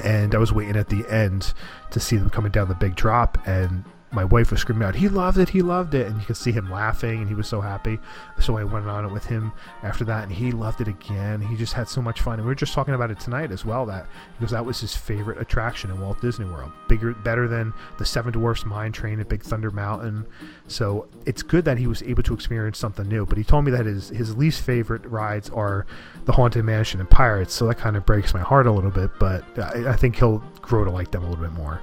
and 0.05 0.35
I 0.35 0.39
was 0.39 0.53
waiting 0.53 0.77
at 0.77 0.89
the 0.89 1.05
end 1.09 1.53
to 1.91 2.01
see 2.01 2.17
them 2.17 2.31
coming 2.31 2.53
down 2.53 2.69
the 2.69 2.75
big 2.75 2.95
drop, 2.95 3.39
and 3.47 3.85
my 4.17 4.25
wife 4.25 4.51
was 4.51 4.61
screaming 4.61 4.89
out, 4.89 4.95
"He 4.97 5.09
loved 5.09 5.39
it! 5.39 5.51
He 5.51 5.61
loved 5.61 5.95
it!" 5.95 6.07
And 6.07 6.19
you 6.19 6.27
could 6.27 6.39
see 6.39 6.51
him 6.51 6.71
laughing, 6.71 7.21
and 7.21 7.29
he 7.29 7.35
was 7.35 7.47
so 7.47 7.61
happy. 7.61 8.01
So 8.41 8.57
I 8.57 8.65
went 8.65 8.89
on 8.89 9.05
it 9.05 9.13
with 9.13 9.27
him 9.27 9.53
after 9.83 10.05
that, 10.07 10.25
and 10.25 10.33
he 10.33 10.51
loved 10.53 10.81
it 10.81 10.89
again. 10.89 11.43
He 11.43 11.55
just 11.55 11.75
had 11.75 11.87
so 11.87 12.01
much 12.01 12.23
fun, 12.23 12.35
and 12.39 12.45
we 12.45 12.49
were 12.49 12.55
just 12.55 12.73
talking 12.73 12.95
about 12.95 13.11
it 13.11 13.21
tonight 13.21 13.53
as 13.53 13.65
well. 13.65 13.85
That 13.85 14.07
because 14.39 14.53
that 14.53 14.65
was 14.65 14.81
his 14.81 14.97
favorite 14.97 15.39
attraction 15.39 15.91
in 15.91 16.01
Walt 16.01 16.21
Disney 16.21 16.47
World, 16.47 16.73
bigger, 16.89 17.13
better 17.13 17.47
than 17.47 17.75
the 17.99 18.07
Seven 18.07 18.33
Dwarfs 18.33 18.65
Mine 18.65 18.91
Train 18.91 19.21
at 19.21 19.29
Big 19.29 19.43
Thunder 19.43 19.71
Mountain. 19.71 20.27
So 20.67 21.09
it's 21.27 21.43
good 21.43 21.67
that 21.67 21.77
he 21.77 21.87
was 21.87 22.03
able 22.03 22.23
to 22.23 22.35
experience 22.35 22.79
something 22.79 23.07
new. 23.07 23.27
But 23.27 23.37
he 23.37 23.45
told 23.45 23.67
me 23.67 23.71
that 23.73 23.85
his 23.85 24.09
his 24.09 24.35
least 24.37 24.63
favorite 24.63 25.05
rides 25.05 25.51
are 25.51 25.87
the 26.25 26.33
Haunted 26.33 26.65
Mansion 26.65 27.01
and 27.01 27.11
Pirates. 27.11 27.53
So 27.53 27.67
that 27.67 27.77
kind 27.77 27.97
of 27.97 28.07
breaks 28.07 28.33
my 28.33 28.41
heart 28.41 28.67
a 28.67 28.73
little 28.73 28.91
bit. 28.91 29.11
But 29.19 29.45
I, 29.59 29.91
I 29.91 29.97
think 29.97 30.17
he'll 30.17 30.39
grow 30.63 30.85
to 30.85 30.91
like 30.91 31.11
them 31.11 31.23
a 31.23 31.29
little 31.29 31.45
bit 31.45 31.53
more. 31.53 31.83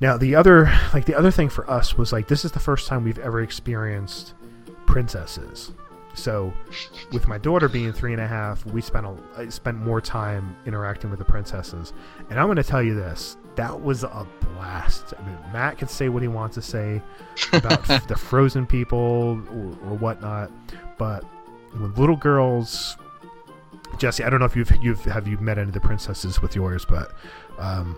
Now 0.00 0.16
the 0.16 0.34
other 0.34 0.70
like 0.92 1.06
the 1.06 1.14
other 1.14 1.30
thing 1.30 1.48
for 1.48 1.68
us 1.70 1.96
was 1.96 2.12
like 2.12 2.28
this 2.28 2.44
is 2.44 2.52
the 2.52 2.60
first 2.60 2.86
time 2.86 3.04
we've 3.04 3.18
ever 3.18 3.42
experienced 3.42 4.34
princesses. 4.86 5.72
So 6.14 6.52
with 7.12 7.28
my 7.28 7.36
daughter 7.36 7.68
being 7.68 7.92
three 7.92 8.12
and 8.12 8.22
a 8.22 8.26
half, 8.26 8.64
we 8.64 8.80
spent 8.80 9.06
a, 9.36 9.50
spent 9.50 9.76
more 9.76 10.00
time 10.00 10.56
interacting 10.64 11.10
with 11.10 11.18
the 11.18 11.26
princesses. 11.26 11.92
And 12.30 12.40
I'm 12.40 12.46
going 12.46 12.56
to 12.56 12.62
tell 12.62 12.82
you 12.82 12.94
this: 12.94 13.36
that 13.56 13.82
was 13.82 14.02
a 14.02 14.26
blast. 14.40 15.12
I 15.18 15.26
mean, 15.26 15.38
Matt 15.52 15.78
can 15.78 15.88
say 15.88 16.08
what 16.08 16.22
he 16.22 16.28
wants 16.28 16.54
to 16.54 16.62
say 16.62 17.02
about 17.52 17.84
the 18.08 18.16
frozen 18.16 18.66
people 18.66 19.42
or, 19.50 19.90
or 19.90 19.96
whatnot, 19.98 20.50
but 20.96 21.22
when 21.72 21.94
little 21.94 22.16
girls, 22.16 22.96
Jesse, 23.98 24.24
I 24.24 24.30
don't 24.30 24.40
know 24.40 24.46
if 24.46 24.56
you've 24.56 24.74
you've 24.82 25.04
have 25.04 25.28
you 25.28 25.36
met 25.38 25.58
any 25.58 25.68
of 25.68 25.74
the 25.74 25.80
princesses 25.80 26.40
with 26.40 26.56
yours, 26.56 26.86
but 26.86 27.12
um, 27.58 27.96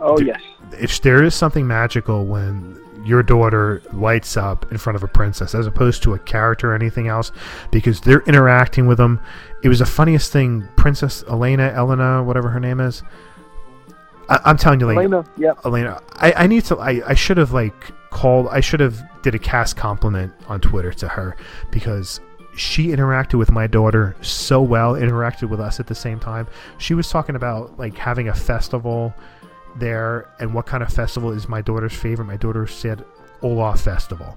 Oh 0.00 0.16
there- 0.16 0.26
yes. 0.26 0.40
if 0.78 1.00
there 1.02 1.22
is 1.22 1.34
something 1.34 1.66
magical 1.66 2.24
when 2.26 2.80
your 3.04 3.22
daughter 3.22 3.80
lights 3.92 4.36
up 4.36 4.70
in 4.72 4.78
front 4.78 4.96
of 4.96 5.02
a 5.04 5.06
princess 5.06 5.54
as 5.54 5.66
opposed 5.66 6.02
to 6.02 6.14
a 6.14 6.18
character 6.18 6.72
or 6.72 6.74
anything 6.74 7.06
else 7.06 7.30
because 7.70 8.00
they're 8.00 8.22
interacting 8.22 8.86
with 8.88 8.98
them 8.98 9.20
it 9.62 9.68
was 9.68 9.78
the 9.78 9.86
funniest 9.86 10.32
thing. 10.32 10.66
Princess 10.76 11.22
elena 11.28 11.72
elena 11.74 12.22
whatever 12.22 12.48
her 12.48 12.58
name 12.60 12.80
is. 12.80 13.02
I, 14.28 14.40
i'm 14.44 14.56
telling 14.56 14.80
you 14.80 14.86
like 14.86 14.96
Elena, 14.96 15.24
yeah. 15.36 15.52
elena. 15.64 16.00
I, 16.14 16.32
I 16.32 16.46
need 16.48 16.64
to 16.64 16.76
I, 16.78 17.00
I 17.06 17.14
should 17.14 17.36
have 17.36 17.52
like 17.52 17.92
called 18.10 18.48
i 18.48 18.60
should 18.60 18.80
have 18.80 19.00
did 19.22 19.34
a 19.34 19.38
cast 19.38 19.76
compliment 19.76 20.32
on 20.48 20.60
twitter 20.60 20.92
to 20.94 21.06
her 21.08 21.36
because 21.70 22.20
she 22.56 22.88
interacted 22.88 23.34
with 23.34 23.52
my 23.52 23.66
daughter 23.66 24.16
so 24.22 24.62
well 24.62 24.94
interacted 24.94 25.48
with 25.48 25.60
us 25.60 25.78
at 25.78 25.86
the 25.86 25.94
same 25.94 26.18
time. 26.18 26.46
She 26.78 26.94
was 26.94 27.10
talking 27.10 27.36
about 27.36 27.78
like 27.78 27.96
having 27.96 28.28
a 28.28 28.34
festival 28.34 29.14
there 29.78 30.28
and 30.38 30.54
what 30.54 30.66
kind 30.66 30.82
of 30.82 30.92
festival 30.92 31.30
is 31.32 31.48
my 31.48 31.62
daughter's 31.62 31.94
favorite. 31.94 32.26
My 32.26 32.36
daughter 32.36 32.66
said 32.66 33.04
Olaf 33.42 33.80
Festival. 33.80 34.36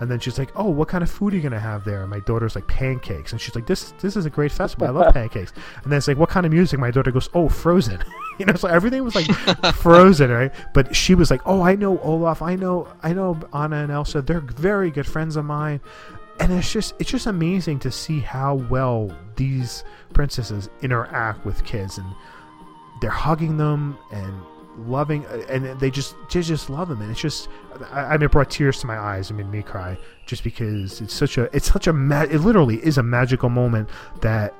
And 0.00 0.08
then 0.08 0.20
she's 0.20 0.38
like, 0.38 0.50
"Oh, 0.54 0.70
what 0.70 0.86
kind 0.86 1.02
of 1.02 1.10
food 1.10 1.32
are 1.32 1.36
you 1.36 1.42
gonna 1.42 1.58
have 1.58 1.84
there?" 1.84 2.02
And 2.02 2.10
my 2.10 2.20
daughter's 2.20 2.54
like, 2.54 2.68
"Pancakes." 2.68 3.32
And 3.32 3.40
she's 3.40 3.54
like, 3.54 3.66
"This 3.66 3.92
this 4.00 4.16
is 4.16 4.26
a 4.26 4.30
great 4.30 4.52
festival. 4.52 4.86
I 4.86 4.90
love 4.90 5.12
pancakes." 5.20 5.52
And 5.82 5.90
then 5.90 5.98
it's 5.98 6.06
like, 6.06 6.16
"What 6.16 6.28
kind 6.28 6.46
of 6.46 6.52
music?" 6.52 6.78
My 6.78 6.92
daughter 6.92 7.10
goes, 7.10 7.28
"Oh, 7.34 7.48
Frozen." 7.48 8.04
you 8.38 8.46
know, 8.46 8.54
so 8.54 8.68
everything 8.68 9.02
was 9.02 9.16
like 9.16 9.26
Frozen, 9.74 10.30
right? 10.30 10.52
But 10.72 10.94
she 10.94 11.16
was 11.16 11.30
like, 11.30 11.40
"Oh, 11.46 11.62
I 11.62 11.74
know 11.74 11.98
Olaf. 12.00 12.42
I 12.42 12.54
know 12.54 12.86
I 13.02 13.12
know 13.12 13.40
Anna 13.52 13.76
and 13.76 13.90
Elsa. 13.90 14.22
They're 14.22 14.40
very 14.40 14.90
good 14.90 15.06
friends 15.06 15.36
of 15.36 15.44
mine." 15.44 15.80
And 16.38 16.52
it's 16.52 16.72
just 16.72 16.94
it's 17.00 17.10
just 17.10 17.26
amazing 17.26 17.80
to 17.80 17.90
see 17.90 18.20
how 18.20 18.54
well 18.54 19.10
these 19.34 19.82
princesses 20.12 20.70
interact 20.82 21.44
with 21.44 21.64
kids 21.64 21.98
and 21.98 22.06
they're 23.00 23.10
hugging 23.10 23.56
them 23.56 23.98
and 24.12 24.32
loving 24.86 25.26
uh, 25.26 25.44
and 25.48 25.64
they 25.80 25.90
just 25.90 26.14
they 26.32 26.40
just 26.42 26.70
love 26.70 26.88
them 26.88 27.00
and 27.02 27.10
it's 27.10 27.20
just 27.20 27.48
I, 27.92 28.00
I 28.00 28.12
mean 28.12 28.22
it 28.22 28.30
brought 28.30 28.50
tears 28.50 28.78
to 28.80 28.86
my 28.86 28.98
eyes 28.98 29.30
and 29.30 29.38
made 29.38 29.50
me 29.50 29.62
cry 29.62 29.98
just 30.26 30.44
because 30.44 31.00
it's 31.00 31.14
such 31.14 31.36
a 31.38 31.54
it's 31.56 31.66
such 31.70 31.86
a 31.86 31.92
ma- 31.92 32.22
it 32.22 32.38
literally 32.42 32.76
is 32.84 32.98
a 32.98 33.02
magical 33.02 33.48
moment 33.48 33.88
that 34.20 34.54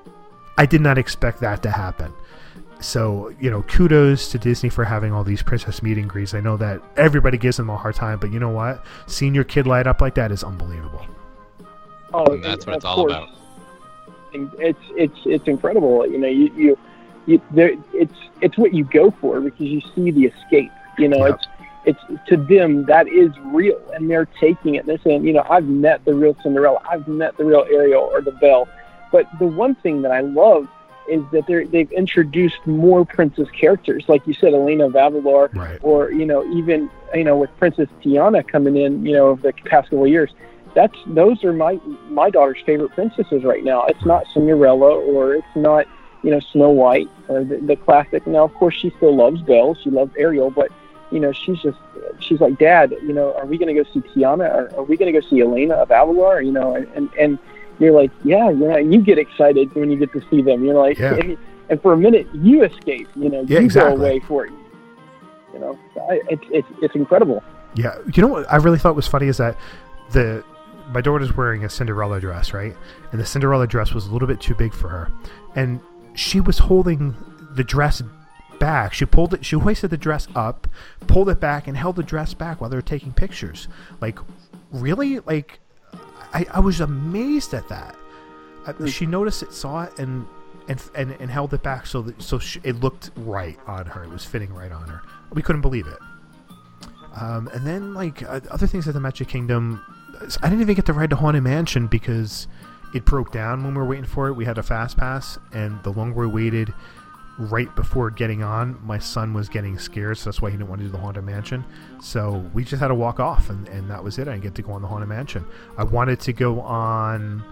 I 0.56 0.66
did 0.66 0.80
not 0.80 0.98
expect 0.98 1.40
that 1.40 1.62
to 1.62 1.70
happen 1.70 2.12
so 2.80 3.32
you 3.40 3.50
know 3.50 3.62
kudos 3.62 4.30
to 4.32 4.38
Disney 4.38 4.68
for 4.68 4.84
having 4.84 5.12
all 5.12 5.24
these 5.24 5.42
princess 5.42 5.82
meet 5.82 5.98
and 5.98 6.08
greets 6.08 6.34
I 6.34 6.40
know 6.40 6.56
that 6.56 6.82
everybody 6.96 7.38
gives 7.38 7.56
them 7.56 7.70
a 7.70 7.76
hard 7.76 7.94
time 7.94 8.18
but 8.18 8.32
you 8.32 8.38
know 8.40 8.50
what 8.50 8.84
seeing 9.06 9.34
your 9.34 9.44
kid 9.44 9.66
light 9.66 9.86
up 9.86 10.00
like 10.00 10.14
that 10.16 10.30
is 10.32 10.42
unbelievable 10.44 11.04
Oh, 12.14 12.24
And 12.32 12.42
that's 12.42 12.66
what 12.66 12.76
it's 12.76 12.84
all 12.86 12.96
course. 12.96 13.12
about. 13.12 13.28
And 14.32 14.50
it's 14.58 14.78
it's 14.96 15.18
it's 15.26 15.46
incredible. 15.46 16.06
You 16.06 16.16
know, 16.18 16.26
you 16.26 16.50
you, 16.56 16.78
you 17.28 17.42
there, 17.50 17.72
it's 17.92 18.14
it's 18.40 18.56
what 18.56 18.72
you 18.74 18.84
go 18.84 19.10
for 19.20 19.40
because 19.40 19.66
you 19.66 19.80
see 19.94 20.10
the 20.10 20.26
escape. 20.26 20.72
You 20.96 21.08
know, 21.08 21.24
it's 21.24 21.46
it's 21.84 22.00
to 22.28 22.36
them 22.36 22.86
that 22.86 23.06
is 23.08 23.30
real, 23.44 23.80
and 23.94 24.10
they're 24.10 24.26
taking 24.40 24.74
it. 24.74 24.86
They're 24.86 24.98
saying, 24.98 25.24
you 25.24 25.32
know, 25.32 25.44
I've 25.48 25.66
met 25.66 26.04
the 26.04 26.14
real 26.14 26.36
Cinderella, 26.42 26.80
I've 26.88 27.06
met 27.06 27.36
the 27.36 27.44
real 27.44 27.64
Ariel 27.70 28.02
or 28.02 28.20
the 28.20 28.32
Belle. 28.32 28.68
But 29.12 29.26
the 29.38 29.46
one 29.46 29.74
thing 29.76 30.02
that 30.02 30.10
I 30.10 30.20
love 30.20 30.68
is 31.08 31.22
that 31.32 31.46
they're 31.46 31.66
they've 31.66 31.90
introduced 31.92 32.66
more 32.66 33.04
princess 33.04 33.48
characters, 33.50 34.04
like 34.08 34.26
you 34.26 34.34
said, 34.34 34.54
Elena 34.54 34.86
of 34.86 34.92
Avalor, 34.92 35.54
right. 35.54 35.78
or 35.82 36.10
you 36.10 36.24
know, 36.24 36.44
even 36.52 36.90
you 37.14 37.24
know, 37.24 37.36
with 37.36 37.50
Princess 37.58 37.88
Tiana 38.02 38.46
coming 38.46 38.76
in, 38.76 39.04
you 39.04 39.12
know, 39.12 39.28
over 39.28 39.42
the 39.42 39.52
past 39.52 39.90
couple 39.90 40.04
of 40.04 40.10
years 40.10 40.30
that's 40.74 40.94
those 41.06 41.42
are 41.44 41.52
my 41.52 41.80
my 42.10 42.30
daughter's 42.30 42.62
favorite 42.64 42.90
princesses 42.90 43.42
right 43.42 43.64
now. 43.64 43.84
It's 43.86 44.04
not 44.04 44.26
Cinderella 44.32 44.94
or 44.94 45.34
it's 45.34 45.56
not 45.56 45.86
you 46.22 46.30
know 46.30 46.40
Snow 46.40 46.70
White 46.70 47.08
or 47.28 47.44
the, 47.44 47.56
the 47.58 47.76
classic. 47.76 48.26
Now, 48.26 48.44
of 48.44 48.54
course, 48.54 48.74
she 48.74 48.90
still 48.96 49.14
loves 49.16 49.40
Belle. 49.42 49.74
She 49.76 49.90
loves 49.90 50.12
Ariel, 50.18 50.50
but 50.50 50.70
you 51.10 51.20
know 51.20 51.32
she's 51.32 51.58
just 51.60 51.78
she's 52.20 52.40
like, 52.40 52.58
Dad, 52.58 52.94
you 53.02 53.12
know, 53.12 53.34
are 53.34 53.46
we 53.46 53.56
going 53.58 53.74
to 53.74 53.82
go 53.82 53.88
see 53.92 54.00
Tiana? 54.00 54.48
Or 54.50 54.76
are 54.78 54.82
we 54.84 54.96
going 54.96 55.12
to 55.12 55.20
go 55.20 55.26
see 55.28 55.40
Elena 55.40 55.74
of 55.74 55.88
Avalor? 55.90 56.44
You 56.44 56.52
know, 56.52 56.74
and 56.74 56.86
and, 56.94 57.08
and 57.18 57.38
you're 57.78 57.92
like, 57.92 58.10
yeah, 58.24 58.50
you 58.50 58.56
know, 58.56 58.76
and 58.76 58.92
you 58.92 59.00
get 59.00 59.18
excited 59.18 59.72
when 59.74 59.90
you 59.90 59.96
get 59.96 60.12
to 60.12 60.22
see 60.30 60.42
them. 60.42 60.64
You're 60.64 60.74
like, 60.74 60.98
Yeah. 60.98 61.14
and, 61.14 61.38
and 61.70 61.80
for 61.80 61.92
a 61.92 61.96
minute 61.96 62.26
you 62.34 62.64
escape. 62.64 63.08
You 63.14 63.28
know, 63.30 63.42
Yeah, 63.46 63.60
you 63.60 63.64
exactly. 63.66 63.96
go 63.96 64.00
away 64.02 64.20
for 64.20 64.46
it. 64.46 64.52
You 65.54 65.60
know, 65.60 65.78
I, 66.10 66.20
it's 66.28 66.44
it's 66.50 66.68
it's 66.82 66.94
incredible. 66.94 67.42
Yeah, 67.74 67.96
you 68.12 68.22
know 68.22 68.28
what 68.28 68.50
I 68.52 68.56
really 68.56 68.78
thought 68.78 68.96
was 68.96 69.06
funny 69.06 69.26
is 69.28 69.36
that 69.38 69.56
the 70.10 70.44
my 70.92 71.00
daughter's 71.00 71.36
wearing 71.36 71.64
a 71.64 71.68
Cinderella 71.68 72.18
dress, 72.20 72.52
right? 72.54 72.74
And 73.12 73.20
the 73.20 73.26
Cinderella 73.26 73.66
dress 73.66 73.92
was 73.92 74.06
a 74.06 74.12
little 74.12 74.26
bit 74.28 74.40
too 74.40 74.54
big 74.54 74.72
for 74.72 74.88
her, 74.88 75.10
and 75.54 75.80
she 76.18 76.40
was 76.40 76.58
holding 76.58 77.14
the 77.54 77.62
dress 77.64 78.02
back. 78.58 78.92
She 78.92 79.04
pulled 79.06 79.34
it. 79.34 79.44
She 79.44 79.56
hoisted 79.56 79.90
the 79.90 79.96
dress 79.96 80.26
up, 80.34 80.66
pulled 81.06 81.28
it 81.28 81.40
back, 81.40 81.68
and 81.68 81.76
held 81.76 81.96
the 81.96 82.02
dress 82.02 82.34
back 82.34 82.60
while 82.60 82.68
they 82.68 82.76
were 82.76 82.82
taking 82.82 83.12
pictures. 83.12 83.68
Like, 84.00 84.18
really? 84.72 85.20
Like, 85.20 85.60
I, 86.34 86.44
I 86.52 86.60
was 86.60 86.80
amazed 86.80 87.54
at 87.54 87.68
that. 87.68 87.96
Uh, 88.66 88.86
She 88.86 89.06
noticed 89.06 89.42
it, 89.44 89.52
saw 89.52 89.84
it, 89.84 89.98
and 89.98 90.26
and 90.68 90.82
and, 90.94 91.12
and 91.12 91.30
held 91.30 91.54
it 91.54 91.62
back 91.62 91.86
so 91.86 92.02
that 92.02 92.20
so 92.20 92.38
she, 92.38 92.60
it 92.64 92.76
looked 92.80 93.10
right 93.16 93.58
on 93.66 93.86
her. 93.86 94.02
It 94.02 94.10
was 94.10 94.24
fitting 94.24 94.52
right 94.52 94.72
on 94.72 94.88
her. 94.88 95.02
We 95.32 95.40
couldn't 95.42 95.62
believe 95.62 95.86
it. 95.86 95.98
Um, 97.14 97.48
and 97.54 97.66
then 97.66 97.94
like 97.94 98.22
uh, 98.22 98.40
other 98.50 98.66
things 98.66 98.86
at 98.88 98.94
the 98.94 99.00
Magic 99.00 99.28
Kingdom, 99.28 99.82
I 100.42 100.48
didn't 100.48 100.62
even 100.62 100.74
get 100.74 100.86
to 100.86 100.92
ride 100.92 101.10
the 101.10 101.16
Haunted 101.16 101.42
Mansion 101.44 101.86
because 101.86 102.48
it 102.94 103.04
broke 103.04 103.32
down 103.32 103.64
when 103.64 103.74
we 103.74 103.78
were 103.78 103.86
waiting 103.86 104.04
for 104.06 104.28
it. 104.28 104.32
We 104.34 104.44
had 104.44 104.58
a 104.58 104.62
fast 104.62 104.96
pass, 104.96 105.38
and 105.52 105.82
the 105.82 105.90
longer 105.92 106.20
we 106.20 106.26
waited, 106.26 106.72
right 107.38 107.72
before 107.76 108.10
getting 108.10 108.42
on, 108.42 108.78
my 108.84 108.98
son 108.98 109.32
was 109.34 109.48
getting 109.48 109.78
scared, 109.78 110.18
so 110.18 110.24
that's 110.30 110.40
why 110.42 110.50
he 110.50 110.56
didn't 110.56 110.68
want 110.68 110.80
to 110.80 110.86
do 110.86 110.90
the 110.92 110.98
Haunted 110.98 111.24
Mansion. 111.24 111.64
So 112.00 112.44
we 112.54 112.64
just 112.64 112.80
had 112.80 112.88
to 112.88 112.94
walk 112.94 113.20
off, 113.20 113.50
and, 113.50 113.68
and 113.68 113.88
that 113.90 114.02
was 114.02 114.18
it. 114.18 114.26
I 114.26 114.32
didn't 114.32 114.42
get 114.42 114.54
to 114.56 114.62
go 114.62 114.72
on 114.72 114.82
the 114.82 114.88
Haunted 114.88 115.08
Mansion. 115.08 115.44
I 115.76 115.84
wanted 115.84 116.18
to 116.20 116.32
go 116.32 116.60
on 116.62 117.44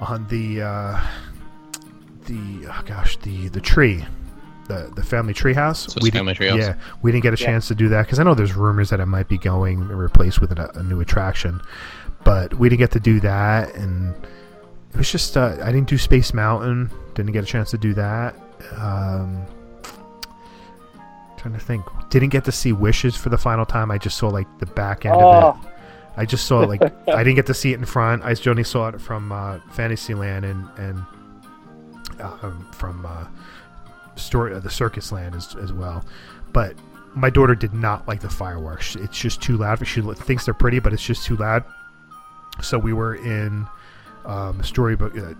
on 0.00 0.26
the 0.28 0.62
uh, 0.62 1.00
the 2.26 2.66
oh 2.68 2.82
gosh 2.84 3.16
the 3.18 3.48
the 3.48 3.60
tree. 3.60 4.04
The, 4.68 4.90
the 4.96 5.02
family 5.04 5.32
treehouse. 5.32 5.90
So 5.92 6.00
we 6.02 6.10
Family 6.10 6.34
didn't, 6.34 6.56
Treehouse? 6.56 6.58
Yeah, 6.58 6.74
we 7.00 7.12
didn't 7.12 7.22
get 7.22 7.32
a 7.32 7.40
Yeah. 7.40 7.46
chance 7.46 7.68
to 7.68 7.76
do 7.76 7.88
that 7.90 8.04
because 8.04 8.18
I 8.18 8.24
know 8.24 8.34
there's 8.34 8.56
rumors 8.56 8.90
that 8.90 8.98
it 8.98 9.06
might 9.06 9.28
be 9.28 9.38
going 9.38 9.78
replaced 9.86 10.40
with 10.40 10.50
a, 10.58 10.76
a 10.76 10.82
new 10.82 11.00
attraction, 11.00 11.60
but 12.26 12.52
we 12.54 12.68
didn't 12.68 12.80
get 12.80 12.90
to 12.90 13.00
do 13.00 13.20
that, 13.20 13.72
and 13.76 14.12
it 14.92 14.96
was 14.96 15.10
just 15.10 15.36
uh, 15.36 15.56
I 15.62 15.66
didn't 15.72 15.88
do 15.88 15.96
Space 15.96 16.34
Mountain. 16.34 16.90
Didn't 17.14 17.30
get 17.32 17.44
a 17.44 17.46
chance 17.46 17.70
to 17.70 17.78
do 17.78 17.94
that. 17.94 18.34
Um, 18.76 19.46
trying 21.36 21.54
to 21.54 21.60
think. 21.60 21.84
Didn't 22.10 22.30
get 22.30 22.44
to 22.46 22.52
see 22.52 22.72
Wishes 22.72 23.16
for 23.16 23.28
the 23.28 23.38
final 23.38 23.64
time. 23.64 23.90
I 23.92 23.98
just 23.98 24.18
saw 24.18 24.28
like 24.28 24.46
the 24.58 24.66
back 24.66 25.06
end 25.06 25.14
of 25.14 25.22
Oh, 25.22 25.48
it. 25.62 25.72
I 26.16 26.24
just 26.24 26.46
saw 26.46 26.62
it 26.62 26.68
like 26.68 26.82
I 27.08 27.22
didn't 27.22 27.36
get 27.36 27.46
to 27.46 27.54
see 27.54 27.72
it 27.72 27.78
in 27.78 27.84
front. 27.84 28.24
I 28.24 28.30
just 28.30 28.46
only 28.48 28.64
saw 28.64 28.88
it 28.88 29.00
from 29.00 29.30
uh, 29.30 29.60
Fantasyland 29.70 30.44
and 30.44 30.68
and 30.78 31.02
um, 32.20 32.68
from 32.72 33.06
uh, 33.06 33.26
story 34.16 34.52
uh, 34.54 34.58
the 34.58 34.70
Circus 34.70 35.12
Land 35.12 35.36
as 35.36 35.54
as 35.56 35.72
well. 35.72 36.04
But 36.52 36.74
my 37.14 37.30
daughter 37.30 37.54
did 37.54 37.72
not 37.72 38.06
like 38.08 38.20
the 38.20 38.28
fireworks. 38.30 38.96
It's 38.96 39.18
just 39.18 39.40
too 39.40 39.56
loud. 39.56 39.86
She 39.86 40.00
thinks 40.02 40.44
they're 40.44 40.54
pretty, 40.54 40.80
but 40.80 40.92
it's 40.92 41.04
just 41.04 41.24
too 41.24 41.36
loud. 41.36 41.64
So 42.62 42.78
we 42.78 42.92
were 42.92 43.14
in 43.14 43.66
um, 44.24 44.62
storybook, 44.62 45.16
uh, 45.16 45.34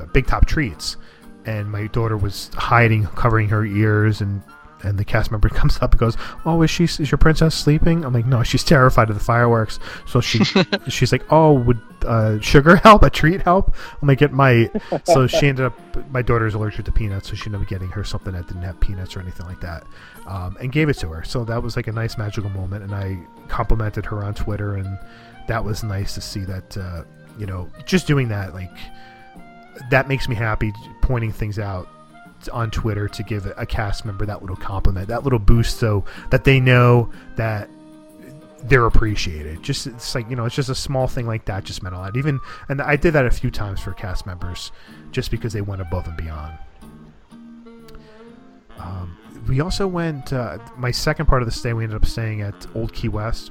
uh, 0.00 0.06
Big 0.06 0.26
Top 0.26 0.46
Treats, 0.46 0.96
and 1.44 1.70
my 1.70 1.86
daughter 1.88 2.16
was 2.16 2.50
hiding, 2.54 3.06
covering 3.06 3.48
her 3.48 3.64
ears, 3.64 4.20
and 4.20 4.42
and 4.82 4.98
the 4.98 5.04
cast 5.04 5.30
member 5.30 5.48
comes 5.60 5.78
up 5.80 5.92
and 5.92 6.00
goes, 6.00 6.16
"Oh, 6.44 6.62
is 6.62 6.70
she? 6.70 6.84
Is 6.84 7.10
your 7.10 7.18
princess 7.18 7.54
sleeping?" 7.54 8.04
I'm 8.04 8.12
like, 8.12 8.26
"No, 8.26 8.42
she's 8.42 8.64
terrified 8.64 9.10
of 9.10 9.18
the 9.18 9.24
fireworks." 9.24 9.78
So 10.06 10.20
she 10.20 10.44
she's 10.88 11.12
like, 11.12 11.24
"Oh, 11.30 11.52
would 11.52 11.80
uh, 12.04 12.40
sugar 12.40 12.76
help? 12.82 13.02
A 13.02 13.10
treat 13.10 13.42
help?" 13.42 13.74
I'm 14.00 14.08
like, 14.08 14.22
"It 14.22 14.32
might." 14.32 14.70
So 15.04 15.26
she 15.26 15.48
ended 15.48 15.66
up. 15.66 15.78
My 16.10 16.22
daughter's 16.22 16.54
allergic 16.54 16.84
to 16.86 16.92
peanuts, 16.92 17.28
so 17.28 17.34
she 17.34 17.46
ended 17.46 17.62
up 17.62 17.68
getting 17.68 17.88
her 17.88 18.04
something 18.04 18.32
that 18.34 18.46
didn't 18.46 18.62
have 18.62 18.78
peanuts 18.80 19.16
or 19.16 19.20
anything 19.20 19.46
like 19.46 19.60
that, 19.60 19.84
um, 20.26 20.56
and 20.60 20.72
gave 20.72 20.88
it 20.88 20.94
to 20.94 21.08
her. 21.08 21.24
So 21.24 21.44
that 21.44 21.62
was 21.62 21.76
like 21.76 21.86
a 21.86 21.92
nice 21.92 22.18
magical 22.18 22.50
moment, 22.50 22.84
and 22.84 22.94
I 22.94 23.18
complimented 23.48 24.04
her 24.06 24.22
on 24.22 24.34
Twitter, 24.34 24.76
and 24.76 24.98
that 25.48 25.64
was 25.64 25.82
nice 25.82 26.14
to 26.14 26.20
see 26.20 26.44
that. 26.44 26.76
Uh, 26.76 27.04
you 27.38 27.46
know, 27.46 27.70
just 27.84 28.06
doing 28.06 28.28
that, 28.28 28.54
like 28.54 28.70
that 29.90 30.08
makes 30.08 30.28
me 30.28 30.34
happy. 30.34 30.72
Pointing 31.02 31.32
things 31.32 31.58
out 31.58 31.88
on 32.52 32.70
Twitter 32.70 33.08
to 33.08 33.22
give 33.22 33.46
a 33.56 33.66
cast 33.66 34.04
member 34.04 34.26
that 34.26 34.40
little 34.40 34.56
compliment, 34.56 35.08
that 35.08 35.24
little 35.24 35.38
boost, 35.38 35.78
so 35.78 36.04
that 36.30 36.44
they 36.44 36.60
know 36.60 37.10
that 37.36 37.68
they're 38.64 38.86
appreciated. 38.86 39.62
Just 39.62 39.86
it's 39.86 40.14
like 40.14 40.28
you 40.28 40.36
know, 40.36 40.44
it's 40.44 40.54
just 40.54 40.68
a 40.68 40.74
small 40.74 41.06
thing 41.06 41.26
like 41.26 41.44
that 41.44 41.64
just 41.64 41.82
meant 41.82 41.94
a 41.94 41.98
lot. 41.98 42.16
Even 42.16 42.40
and 42.68 42.80
I 42.80 42.96
did 42.96 43.12
that 43.12 43.26
a 43.26 43.30
few 43.30 43.50
times 43.50 43.80
for 43.80 43.92
cast 43.92 44.26
members, 44.26 44.72
just 45.12 45.30
because 45.30 45.52
they 45.52 45.60
went 45.60 45.80
above 45.80 46.06
and 46.06 46.16
beyond. 46.16 46.58
Um, 48.78 49.16
we 49.48 49.60
also 49.60 49.86
went. 49.86 50.32
Uh, 50.32 50.58
my 50.76 50.90
second 50.90 51.26
part 51.26 51.42
of 51.42 51.46
the 51.46 51.52
stay, 51.52 51.72
we 51.72 51.84
ended 51.84 51.96
up 51.96 52.06
staying 52.06 52.42
at 52.42 52.66
Old 52.74 52.92
Key 52.92 53.08
West. 53.08 53.50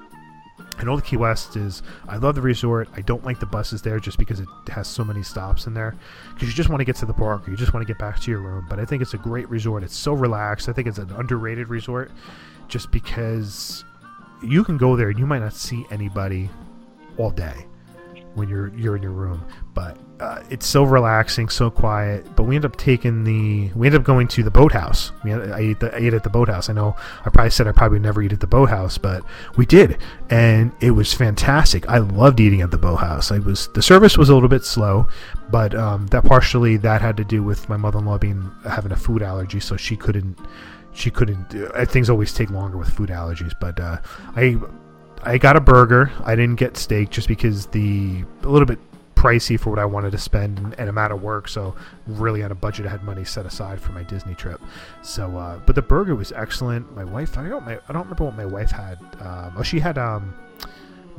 And 0.78 0.90
the 0.90 1.02
Key 1.02 1.18
West 1.18 1.56
is, 1.56 1.82
I 2.08 2.18
love 2.18 2.36
the 2.36 2.42
resort. 2.42 2.90
I 2.96 3.02
don't 3.02 3.24
like 3.24 3.40
the 3.40 3.46
buses 3.46 3.82
there 3.82 4.00
just 4.00 4.18
because 4.18 4.40
it 4.40 4.48
has 4.68 4.88
so 4.88 5.04
many 5.04 5.24
stops 5.24 5.68
in 5.68 5.74
there. 5.74 5.96
Because 6.34 6.50
you 6.50 6.54
just 6.54 6.70
want 6.70 6.82
to 6.82 6.86
get 6.86 6.98
to 6.98 7.06
the 7.06 7.14
park 7.14 7.48
or 7.48 7.52
you 7.52 7.58
just 7.58 7.74
want 7.74 7.86
to 7.86 7.92
get 7.92 7.98
back 7.98 8.20
to 8.20 8.32
your 8.32 8.42
room. 8.42 8.66
But 8.70 8.80
I 8.80 8.86
think 8.86 9.02
it's 9.02 9.14
a 9.14 9.18
great 9.18 9.50
resort. 9.50 9.84
It's 9.84 9.96
so 9.96 10.14
relaxed. 10.14 10.68
I 10.68 10.74
think 10.74 10.88
it's 10.88 10.98
an 10.98 11.12
underrated 11.12 11.70
resort 11.70 12.12
just 12.68 12.92
because 12.92 13.86
you 14.44 14.64
can 14.64 14.78
go 14.78 14.96
there 14.96 15.10
and 15.10 15.18
you 15.18 15.26
might 15.26 15.40
not 15.40 15.54
see 15.54 15.86
anybody 15.92 16.50
all 17.18 17.32
day 17.32 17.66
when 18.36 18.48
you're 18.48 18.74
you're 18.76 18.96
in 18.96 19.02
your 19.02 19.12
room. 19.12 19.44
But 19.74 19.98
uh, 20.20 20.42
it's 20.50 20.66
so 20.66 20.84
relaxing, 20.84 21.50
so 21.50 21.70
quiet. 21.70 22.36
But 22.36 22.44
we 22.44 22.56
end 22.56 22.66
up 22.66 22.78
taking 22.78 23.24
the 23.24 23.72
we 23.76 23.88
end 23.88 23.96
up 23.96 24.04
going 24.04 24.28
to 24.30 24.44
the 24.44 24.52
boathouse. 24.52 25.12
We 25.24 25.34
I 25.34 25.60
ate 25.60 25.80
the, 25.80 25.94
I 25.94 26.00
ate 26.00 26.14
at 26.14 26.24
the 26.24 26.30
boathouse. 26.30 26.70
I 26.70 26.74
know 26.74 26.96
I 27.26 27.30
probably 27.30 27.50
said 27.50 27.68
I 27.68 27.72
probably 27.72 28.00
never 28.00 28.22
eat 28.22 28.32
at 28.34 28.40
the 28.40 28.48
boathouse, 28.48 28.98
but 28.98 29.24
we 29.58 29.66
did, 29.66 29.98
and 30.30 30.72
it 30.80 30.92
was 30.92 31.14
fantastic. 31.14 31.88
I 31.90 31.98
loved 31.98 32.40
eating 32.40 32.62
at 32.62 32.72
the 32.72 32.78
boathouse. 32.78 33.32
I 33.32 33.40
was 33.40 33.68
the 33.74 33.82
service 33.82 34.18
was 34.18 34.30
a 34.30 34.34
little 34.34 34.50
bit 34.50 34.64
slow, 34.64 35.08
but 35.50 35.74
um, 35.76 36.08
that 36.08 36.24
partially 36.24 36.78
that 36.78 37.02
had 37.02 37.18
to 37.18 37.24
do 37.24 37.44
with 37.44 37.68
my 37.68 37.78
mother-in-law 37.78 38.20
being 38.20 38.52
having 38.66 38.92
a 38.92 38.98
food 38.98 39.22
allergy, 39.22 39.60
so 39.60 39.76
she 39.76 39.98
couldn't 39.98 40.38
she 40.94 41.12
couldn't. 41.12 41.54
Uh, 41.54 41.86
things 41.86 42.10
always 42.10 42.34
take 42.34 42.50
longer 42.50 42.78
with 42.78 42.90
food 42.90 43.10
allergies, 43.10 43.54
but 43.60 43.80
uh, 43.80 43.98
I 44.36 44.58
I 45.26 45.38
got 45.38 45.56
a 45.56 45.60
burger. 45.60 46.12
I 46.24 46.36
didn't 46.36 46.56
get 46.56 46.78
steak 46.78 47.10
just 47.10 47.28
because 47.28 47.66
the 47.68 48.24
a 48.44 48.48
little 48.48 48.68
bit 48.68 48.80
pricey 49.16 49.60
for 49.60 49.72
what 49.72 49.80
I 49.80 49.86
wanted 49.86 50.12
to 50.12 50.20
spend 50.20 50.60
and, 50.60 50.80
and 50.80 50.88
amount 50.88 51.12
of 51.12 51.24
work. 51.24 51.48
So 51.48 51.76
really 52.06 52.44
on 52.44 52.52
a 52.52 52.56
budget, 52.56 52.86
I 52.86 52.90
had 52.90 53.04
money 53.04 53.26
set 53.26 53.46
aside 53.46 53.82
for 53.82 53.92
my 53.92 54.04
Disney 54.04 54.36
trip. 54.36 54.62
So, 55.02 55.36
uh, 55.36 55.60
but 55.66 55.74
the 55.74 55.82
burger 55.82 56.14
was 56.14 56.32
excellent. 56.32 56.96
My 56.96 57.04
wife, 57.04 57.38
I 57.38 57.50
don't, 57.50 57.66
my, 57.66 57.80
I 57.90 57.94
don't 57.94 58.04
remember 58.04 58.26
what 58.26 58.38
my 58.38 58.46
wife 58.46 58.70
had. 58.70 59.00
Um, 59.20 59.56
oh, 59.58 59.64
she 59.64 59.80
had 59.80 59.98
um, 59.98 60.36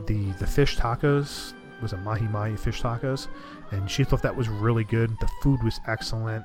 the 0.06 0.30
the 0.38 0.46
fish 0.46 0.76
tacos. 0.76 1.52
It 1.76 1.82
was 1.82 1.92
a 1.92 1.98
mahi 1.98 2.28
mahi 2.28 2.56
fish 2.56 2.80
tacos, 2.80 3.26
and 3.72 3.90
she 3.90 4.04
thought 4.04 4.22
that 4.22 4.34
was 4.36 4.48
really 4.48 4.84
good. 4.84 5.10
The 5.20 5.28
food 5.42 5.62
was 5.64 5.80
excellent. 5.88 6.44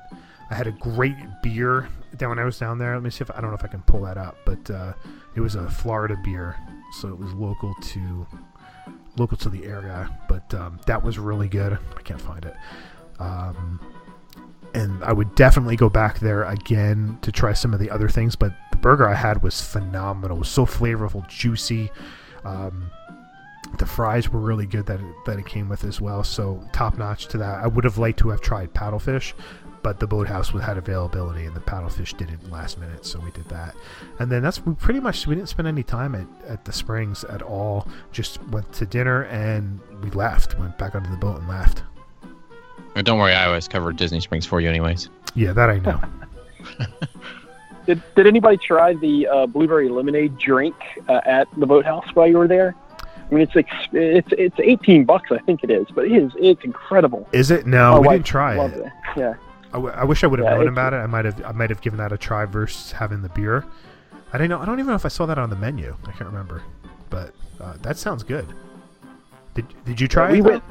I 0.50 0.54
had 0.54 0.66
a 0.66 0.72
great 0.72 1.16
beer 1.42 1.88
down 2.16 2.30
when 2.30 2.38
I 2.38 2.44
was 2.44 2.58
down 2.58 2.76
there. 2.78 2.94
Let 2.94 3.02
me 3.02 3.10
see 3.10 3.22
if 3.22 3.30
I 3.30 3.40
don't 3.40 3.50
know 3.50 3.56
if 3.56 3.64
I 3.64 3.68
can 3.68 3.82
pull 3.82 4.02
that 4.02 4.18
up, 4.18 4.36
but 4.44 4.68
uh, 4.70 4.92
it 5.34 5.40
was 5.40 5.54
a 5.54 5.70
Florida 5.70 6.16
beer, 6.24 6.56
so 6.92 7.08
it 7.08 7.18
was 7.18 7.32
local 7.34 7.74
to 7.74 8.26
local 9.16 9.36
to 9.36 9.48
the 9.48 9.64
area, 9.64 10.10
but 10.28 10.52
um, 10.54 10.80
that 10.86 11.02
was 11.02 11.18
really 11.18 11.48
good. 11.48 11.72
I 11.96 12.02
can't 12.02 12.20
find 12.20 12.44
it. 12.44 12.54
Um, 13.18 13.80
and 14.74 15.04
I 15.04 15.12
would 15.12 15.34
definitely 15.34 15.76
go 15.76 15.88
back 15.88 16.18
there 16.18 16.44
again 16.44 17.18
to 17.22 17.30
try 17.30 17.52
some 17.52 17.74
of 17.74 17.80
the 17.80 17.90
other 17.90 18.08
things. 18.08 18.36
But 18.36 18.54
the 18.70 18.78
burger 18.78 19.08
I 19.08 19.14
had 19.14 19.42
was 19.42 19.60
phenomenal. 19.60 20.36
It 20.38 20.40
was 20.40 20.48
so 20.48 20.64
flavorful, 20.64 21.28
juicy. 21.28 21.90
Um, 22.44 22.90
the 23.78 23.86
fries 23.86 24.28
were 24.30 24.40
really 24.40 24.66
good 24.66 24.86
that 24.86 25.00
it, 25.00 25.14
that 25.26 25.38
it 25.38 25.46
came 25.46 25.68
with 25.68 25.84
as 25.84 26.00
well. 26.00 26.24
So 26.24 26.62
top 26.72 26.98
notch 26.98 27.28
to 27.28 27.38
that. 27.38 27.62
I 27.62 27.66
would 27.66 27.84
have 27.84 27.98
liked 27.98 28.18
to 28.20 28.30
have 28.30 28.40
tried 28.40 28.72
paddlefish, 28.72 29.34
but 29.82 29.98
the 29.98 30.06
boathouse 30.06 30.50
had 30.50 30.78
availability 30.78 31.44
and 31.44 31.54
the 31.56 31.60
paddlefish 31.60 32.16
didn't 32.16 32.50
last 32.50 32.78
minute, 32.78 33.04
so 33.04 33.18
we 33.20 33.30
did 33.32 33.48
that. 33.48 33.74
And 34.18 34.30
then 34.30 34.42
that's 34.42 34.64
we 34.64 34.74
pretty 34.74 35.00
much 35.00 35.26
we 35.26 35.34
didn't 35.34 35.48
spend 35.48 35.66
any 35.68 35.82
time 35.82 36.14
at, 36.14 36.26
at 36.48 36.64
the 36.64 36.72
springs 36.72 37.24
at 37.24 37.42
all. 37.42 37.88
Just 38.12 38.42
went 38.48 38.72
to 38.74 38.86
dinner 38.86 39.24
and 39.24 39.80
we 40.02 40.10
left. 40.10 40.58
Went 40.58 40.78
back 40.78 40.94
onto 40.94 41.10
the 41.10 41.16
boat 41.16 41.38
and 41.38 41.48
left. 41.48 41.82
Don't 42.94 43.18
worry, 43.18 43.32
I 43.32 43.46
always 43.46 43.68
cover 43.68 43.92
Disney 43.92 44.20
Springs 44.20 44.44
for 44.44 44.60
you, 44.60 44.68
anyways. 44.68 45.08
Yeah, 45.34 45.52
that 45.54 45.70
I 45.70 45.78
know. 45.78 46.00
did 47.86 48.02
Did 48.14 48.26
anybody 48.26 48.58
try 48.58 48.94
the 48.94 49.26
uh, 49.26 49.46
blueberry 49.46 49.88
lemonade 49.88 50.36
drink 50.38 50.74
uh, 51.08 51.20
at 51.24 51.48
the 51.56 51.66
boathouse 51.66 52.04
while 52.14 52.28
you 52.28 52.38
were 52.38 52.48
there? 52.48 52.74
I 53.00 53.34
mean, 53.34 53.42
it's 53.44 53.54
like 53.54 53.68
it's 53.92 54.28
it's 54.32 54.60
eighteen 54.60 55.04
bucks, 55.06 55.32
I 55.32 55.38
think 55.38 55.64
it 55.64 55.70
is, 55.70 55.86
but 55.94 56.04
it 56.04 56.12
is 56.12 56.32
it's 56.38 56.62
incredible. 56.64 57.26
Is 57.32 57.50
it? 57.50 57.66
No, 57.66 57.92
My 57.92 57.98
we 57.98 58.06
wife 58.08 58.14
didn't 58.16 58.26
try 58.26 58.62
it. 58.62 58.72
it. 58.74 58.92
Yeah. 59.16 59.34
I, 59.72 59.76
w- 59.76 59.94
I 59.94 60.04
wish 60.04 60.22
I 60.22 60.26
would 60.26 60.38
have 60.38 60.46
Yeah, 60.48 60.54
known 60.56 60.68
about 60.68 60.92
it. 60.92 60.98
I 60.98 61.06
might 61.06 61.24
have 61.24 61.42
I 61.44 61.52
might 61.52 61.70
have 61.70 61.80
given 61.80 61.98
that 61.98 62.12
a 62.12 62.18
try 62.18 62.44
versus 62.44 62.92
having 62.92 63.22
the 63.22 63.28
beer. 63.30 63.64
I 64.32 64.38
don't 64.38 64.48
know. 64.48 64.58
I 64.60 64.64
don't 64.64 64.78
even 64.78 64.88
know 64.88 64.94
if 64.94 65.04
I 65.04 65.08
saw 65.08 65.26
that 65.26 65.38
on 65.38 65.50
the 65.50 65.56
menu. 65.56 65.96
I 66.06 66.12
can't 66.12 66.26
remember, 66.26 66.62
but 67.10 67.34
uh, 67.60 67.74
that 67.82 67.96
sounds 67.98 68.22
good. 68.22 68.46
Did 69.54 69.66
Did 69.84 70.00
you 70.00 70.08
try 70.08 70.32
we 70.32 70.38
it? 70.38 70.44
went. 70.44 70.64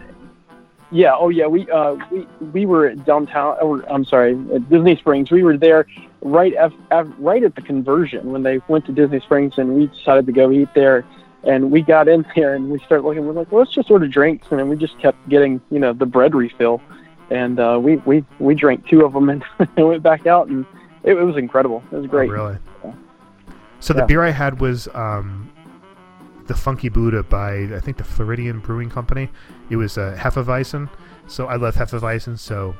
Yeah. 0.91 1.13
Oh, 1.15 1.29
yeah. 1.29 1.47
We 1.47 1.69
uh 1.69 1.95
we 2.11 2.27
we 2.53 2.65
were 2.65 2.87
at 2.87 3.05
downtown. 3.05 3.57
Or 3.61 3.81
I'm 3.91 4.03
sorry, 4.05 4.35
Disney 4.69 4.95
Springs. 4.97 5.31
We 5.31 5.43
were 5.43 5.57
there 5.57 5.87
right 6.21 6.53
af, 6.55 6.73
af, 6.91 7.07
right 7.17 7.43
at 7.43 7.55
the 7.55 7.61
conversion 7.61 8.31
when 8.31 8.43
they 8.43 8.59
went 8.67 8.85
to 8.87 8.91
Disney 8.91 9.19
Springs, 9.21 9.57
and 9.57 9.75
we 9.75 9.87
decided 9.87 10.25
to 10.27 10.31
go 10.31 10.51
eat 10.51 10.69
there. 10.75 11.05
And 11.43 11.71
we 11.71 11.81
got 11.81 12.07
in 12.07 12.23
there 12.35 12.53
and 12.55 12.69
we 12.69 12.77
started 12.79 13.03
looking. 13.05 13.25
We're 13.25 13.33
like, 13.33 13.51
well, 13.51 13.59
let's 13.61 13.73
just 13.73 13.89
order 13.89 14.07
drinks, 14.07 14.47
and 14.51 14.59
then 14.59 14.69
we 14.69 14.75
just 14.75 14.99
kept 14.99 15.17
getting 15.29 15.61
you 15.71 15.79
know 15.79 15.93
the 15.93 16.05
bread 16.05 16.33
refill, 16.35 16.81
and 17.31 17.59
uh, 17.59 17.79
we 17.81 17.97
we 17.97 18.23
we 18.39 18.53
drank 18.53 18.87
two 18.87 19.03
of 19.05 19.13
them 19.13 19.29
and, 19.29 19.43
went 19.77 20.03
back 20.03 20.27
out, 20.27 20.47
and 20.47 20.65
it, 21.03 21.13
it 21.17 21.23
was 21.23 21.37
incredible. 21.37 21.81
It 21.91 21.95
was 21.95 22.05
great. 22.07 22.29
Oh, 22.29 22.33
really? 22.33 22.57
So 23.79 23.93
the 23.93 24.01
Yeah. 24.01 24.05
beer 24.05 24.23
I 24.23 24.29
had 24.29 24.59
was 24.59 24.87
um, 24.93 25.49
the 26.45 26.53
Funky 26.55 26.89
Buddha 26.89 27.23
by 27.23 27.63
I 27.75 27.79
think 27.79 27.97
the 27.97 28.03
Floridian 28.03 28.59
Brewing 28.59 28.89
Company. 28.91 29.29
It 29.71 29.77
was 29.77 29.97
uh, 29.97 30.15
Hefeweizen. 30.19 30.87
So 31.27 31.47
I 31.47 31.55
love 31.55 31.73
Hefeweizen. 31.75 32.37
So 32.37 32.75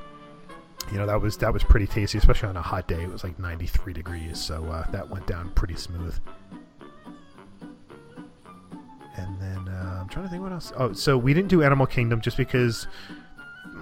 you 0.91 0.97
know 0.97 1.07
that 1.07 1.19
was 1.19 1.37
that 1.37 1.51
was 1.53 1.63
pretty 1.63 1.87
tasty, 1.87 2.17
especially 2.19 2.49
on 2.49 2.57
a 2.57 2.61
hot 2.61 2.87
day. 2.87 3.01
It 3.01 3.09
was 3.11 3.23
like 3.23 3.39
93 3.39 3.93
degrees, 3.93 4.39
so 4.39 4.63
uh, 4.65 4.89
that 4.91 5.09
went 5.09 5.25
down 5.25 5.49
pretty 5.55 5.75
smooth. 5.75 6.15
And 9.17 9.39
then 9.41 9.67
uh, 9.73 9.99
I'm 10.01 10.07
trying 10.09 10.25
to 10.25 10.29
think 10.29 10.41
what 10.41 10.51
else. 10.51 10.71
Oh, 10.77 10.93
so 10.93 11.17
we 11.17 11.33
didn't 11.33 11.49
do 11.49 11.61
Animal 11.63 11.85
Kingdom 11.85 12.21
just 12.21 12.37
because 12.37 12.87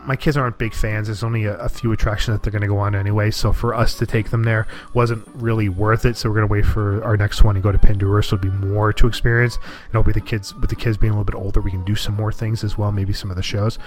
my 0.10 0.16
kids 0.16 0.36
aren't 0.36 0.58
big 0.58 0.74
fans. 0.74 1.08
There's 1.08 1.22
only 1.22 1.46
a, 1.46 1.56
a 1.58 1.70
few 1.70 1.92
attractions 1.92 2.36
that 2.36 2.42
they're 2.42 2.52
going 2.52 2.64
to 2.64 2.68
go 2.68 2.80
on 2.80 2.96
anyway. 2.96 3.30
So 3.30 3.54
for 3.54 3.76
us 3.76 3.94
to 4.00 4.08
take 4.08 4.32
them 4.32 4.42
there 4.42 4.66
wasn't 4.96 5.24
really 5.36 5.70
worth 5.70 6.04
it. 6.04 6.18
So 6.18 6.30
we're 6.30 6.38
going 6.38 6.48
to 6.48 6.52
wait 6.52 6.66
for 6.66 7.04
our 7.04 7.16
next 7.16 7.44
one 7.44 7.56
and 7.56 7.62
go 7.62 7.72
to 7.72 7.78
Pandora. 7.78 8.24
So 8.24 8.36
it'll 8.36 8.50
be 8.50 8.66
more 8.66 8.92
to 8.92 9.06
experience. 9.06 9.58
And 9.58 9.90
it'll 9.92 10.02
be 10.02 10.12
the 10.12 10.20
kids 10.20 10.56
with 10.56 10.72
the 10.72 10.76
kids 10.76 10.98
being 10.98 11.12
a 11.12 11.14
little 11.14 11.26
bit 11.26 11.36
older. 11.36 11.62
We 11.62 11.70
can 11.70 11.86
do 11.86 11.96
some 11.96 12.16
more 12.16 12.32
things 12.32 12.64
as 12.64 12.76
well. 12.76 12.92
Maybe 12.92 13.14
some 13.14 13.30
of 13.30 13.38
the 13.38 13.44
shows. 13.44 13.78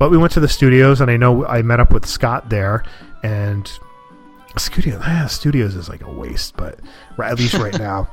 But 0.00 0.10
we 0.10 0.18
went 0.18 0.32
to 0.32 0.40
the 0.40 0.48
studios, 0.48 1.00
and 1.00 1.12
I 1.12 1.16
know 1.16 1.46
I 1.46 1.62
met 1.62 1.78
up 1.78 1.92
with 1.92 2.06
Scott 2.06 2.50
there, 2.50 2.82
and 3.22 3.70
studio 4.56 4.98
ah, 5.04 5.28
studios 5.28 5.76
is 5.76 5.88
like 5.88 6.02
a 6.02 6.10
waste, 6.10 6.56
but 6.56 6.80
at 7.22 7.38
least 7.38 7.54
right 7.54 7.78
now. 7.78 8.10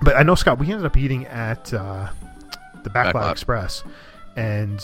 But 0.00 0.16
I 0.16 0.22
know 0.22 0.34
Scott. 0.34 0.58
We 0.58 0.72
ended 0.72 0.86
up 0.86 0.96
eating 0.96 1.26
at 1.26 1.74
uh, 1.74 2.08
the 2.84 2.88
Backlot 2.88 3.12
Backlot. 3.12 3.32
Express, 3.32 3.84
and 4.34 4.80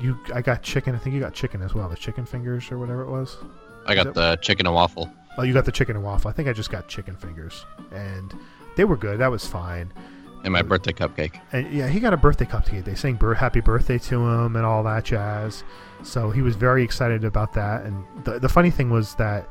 you. 0.00 0.18
I 0.34 0.42
got 0.42 0.62
chicken. 0.62 0.94
I 0.94 0.98
think 0.98 1.14
you 1.14 1.20
got 1.20 1.34
chicken 1.34 1.62
as 1.62 1.74
well. 1.74 1.88
The 1.88 1.96
chicken 1.96 2.24
fingers 2.26 2.70
or 2.70 2.78
whatever 2.78 3.02
it 3.02 3.10
was. 3.10 3.36
I 3.86 3.92
Is 3.92 3.96
got 3.96 4.06
it- 4.08 4.14
the 4.14 4.36
chicken 4.42 4.66
and 4.66 4.74
waffle. 4.74 5.10
Oh, 5.38 5.42
you 5.42 5.52
got 5.52 5.64
the 5.66 5.72
chicken 5.72 5.96
and 5.96 6.04
waffle. 6.04 6.30
I 6.30 6.32
think 6.32 6.48
I 6.48 6.52
just 6.54 6.70
got 6.70 6.88
chicken 6.88 7.14
fingers, 7.14 7.66
and 7.92 8.34
they 8.76 8.84
were 8.84 8.96
good. 8.96 9.18
That 9.18 9.30
was 9.30 9.46
fine. 9.46 9.92
And 10.44 10.52
my 10.52 10.62
birthday 10.62 10.92
cupcake. 10.92 11.40
And 11.52 11.70
yeah, 11.72 11.88
he 11.88 11.98
got 12.00 12.12
a 12.14 12.16
birthday 12.16 12.44
cupcake. 12.44 12.84
They 12.84 12.94
sang 12.94 13.16
bir- 13.16 13.34
happy 13.34 13.60
birthday 13.60 13.98
to 13.98 14.24
him 14.26 14.54
and 14.56 14.64
all 14.64 14.82
that 14.84 15.04
jazz. 15.04 15.64
So 16.04 16.30
he 16.30 16.40
was 16.40 16.54
very 16.56 16.84
excited 16.84 17.24
about 17.24 17.52
that. 17.54 17.82
And 17.84 18.04
the, 18.24 18.38
the 18.38 18.48
funny 18.48 18.70
thing 18.70 18.88
was 18.88 19.14
that 19.16 19.48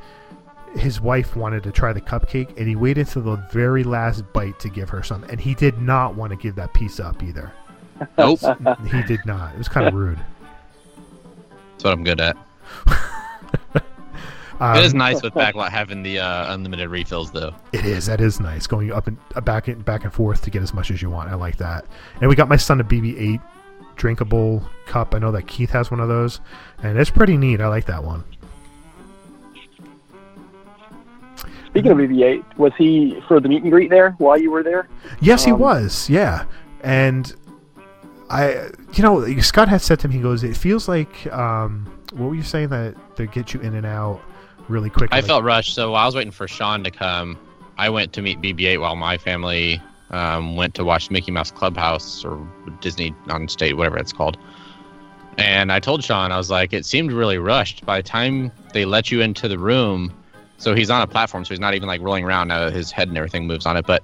his 0.78 1.02
wife 1.02 1.36
wanted 1.36 1.64
to 1.64 1.72
try 1.72 1.91
the 1.91 2.00
cupcake 2.02 2.56
and 2.58 2.68
he 2.68 2.76
waited 2.76 3.08
till 3.08 3.24
the 3.24 3.36
very 3.52 3.84
last 3.84 4.24
bite 4.34 4.58
to 4.60 4.70
give 4.70 4.89
her 4.89 5.04
some. 5.04 5.24
And 5.26 5.39
he 5.39 5.54
did 5.54 5.82
not 5.82 6.16
want 6.16 6.32
to 6.32 6.38
give 6.38 6.56
that 6.56 6.74
piece 6.74 7.00
up 7.00 7.22
either. 7.24 7.52
Nope. 8.18 8.39
he 8.89 9.04
did 9.04 9.26
not. 9.26 9.54
It 9.54 9.58
was 9.58 9.68
kind 9.68 9.88
of 9.88 9.93
rude. 10.02 10.20
That's 11.86 11.92
what 11.92 12.00
I'm 12.00 12.04
good 12.04 12.20
at. 12.20 12.36
Um, 14.60 14.76
it 14.78 14.86
is 14.86 14.96
nice 14.96 15.22
with 15.22 15.36
backlot 15.36 15.70
having 15.70 16.02
the 16.02 16.18
uh, 16.18 16.52
unlimited 16.52 16.90
refills, 16.90 17.30
though. 17.32 17.54
It 17.74 17.86
is. 17.86 18.08
That 18.08 18.22
is 18.22 18.40
nice. 18.40 18.66
Going 18.66 18.92
up 18.92 19.06
and 19.06 19.18
uh, 19.36 19.42
back 19.42 19.68
and 19.68 19.86
back 19.86 20.04
and 20.04 20.12
forth 20.12 20.42
to 20.46 20.50
get 20.50 20.64
as 20.64 20.74
much 20.74 20.90
as 20.90 21.04
you 21.04 21.12
want. 21.12 21.30
I 21.30 21.36
like 21.36 21.58
that. 21.58 21.86
And 22.22 22.28
we 22.30 22.36
got 22.36 22.50
my 22.50 22.56
son 22.56 22.82
a 22.82 22.84
BB-8 22.84 23.40
drinkable 23.98 24.68
cup. 24.88 25.14
I 25.14 25.20
know 25.20 25.32
that 25.32 25.44
Keith 25.48 25.70
has 25.70 25.92
one 25.92 26.00
of 26.00 26.08
those, 26.08 26.42
and 26.82 26.98
it's 26.98 27.12
pretty 27.12 27.38
neat. 27.38 27.62
I 27.62 27.68
like 27.68 27.86
that 27.86 28.04
one. 28.04 28.24
Speaking 31.68 31.92
of 31.92 31.98
BB-8, 32.00 32.58
was 32.58 32.72
he 32.80 33.22
for 33.28 33.40
the 33.40 33.48
meet 33.48 33.62
and 33.62 33.72
greet 33.72 33.92
there 33.92 34.12
while 34.18 34.40
you 34.40 34.50
were 34.50 34.64
there? 34.64 34.88
Yes, 35.22 35.46
he 35.46 35.52
Um, 35.52 35.60
was. 35.60 36.10
Yeah, 36.10 36.46
and 36.82 37.32
I, 38.32 38.70
you 38.96 39.04
know, 39.04 39.39
Scott 39.41 39.68
had 39.68 39.82
said 39.82 40.00
to 40.02 40.08
me, 40.08 40.16
he 40.16 40.22
goes, 40.22 40.43
"It 40.43 40.56
feels 40.56 40.88
like 40.88 41.32
um, 41.34 41.86
what 42.14 42.30
were 42.30 42.36
you 42.36 42.43
saying 42.43 42.70
that 42.70 42.96
they 43.16 43.28
get 43.28 43.54
you 43.54 43.60
in 43.60 43.76
and 43.76 43.86
out 43.86 44.22
really 44.68 44.89
quick." 44.89 45.12
I 45.12 45.18
like- 45.18 45.26
felt 45.26 45.43
rushed, 45.43 45.74
so 45.74 45.91
while 45.91 46.04
I 46.04 46.06
was 46.06 46.16
waiting 46.16 46.32
for 46.32 46.48
Sean 46.48 46.84
to 46.84 46.91
come, 46.91 47.38
I 47.78 47.89
went 47.89 48.14
to 48.14 48.22
meet 48.22 48.41
BB-8 48.41 48.80
while 48.80 48.96
my 48.96 49.18
family 49.18 49.82
um, 50.12 50.56
went 50.56 50.76
to 50.76 50.86
watch 50.86 51.12
Mickey 51.12 51.32
Mouse 51.32 51.52
Clubhouse 51.52 52.24
or 52.24 52.48
Disney 52.80 53.14
on 53.30 53.48
State, 53.48 53.76
whatever 53.76 53.98
it's 53.98 54.14
called. 54.14 54.38
And 55.38 55.72
I 55.72 55.80
told 55.80 56.04
Sean, 56.04 56.32
I 56.32 56.38
was 56.38 56.50
like, 56.50 56.72
it 56.72 56.86
seemed 56.86 57.12
really 57.12 57.38
rushed. 57.38 57.86
By 57.86 57.98
the 57.98 58.08
time 58.08 58.52
they 58.74 58.86
let 58.86 59.12
you 59.12 59.22
into 59.22 59.50
the 59.50 59.60
room, 59.60 60.14
so 60.58 60.74
he's 60.74 60.89
on 60.89 61.02
a 61.02 61.08
platform, 61.08 61.43
so 61.43 61.50
he's 61.50 61.60
not 61.60 61.74
even 61.74 61.88
like 61.88 62.02
rolling 62.02 62.24
around. 62.24 62.48
Now 62.48 62.70
his 62.70 62.91
head 62.91 63.10
and 63.10 63.18
everything 63.18 63.46
moves 63.46 63.66
on 63.66 63.76
it. 63.76 63.86
But 63.86 64.04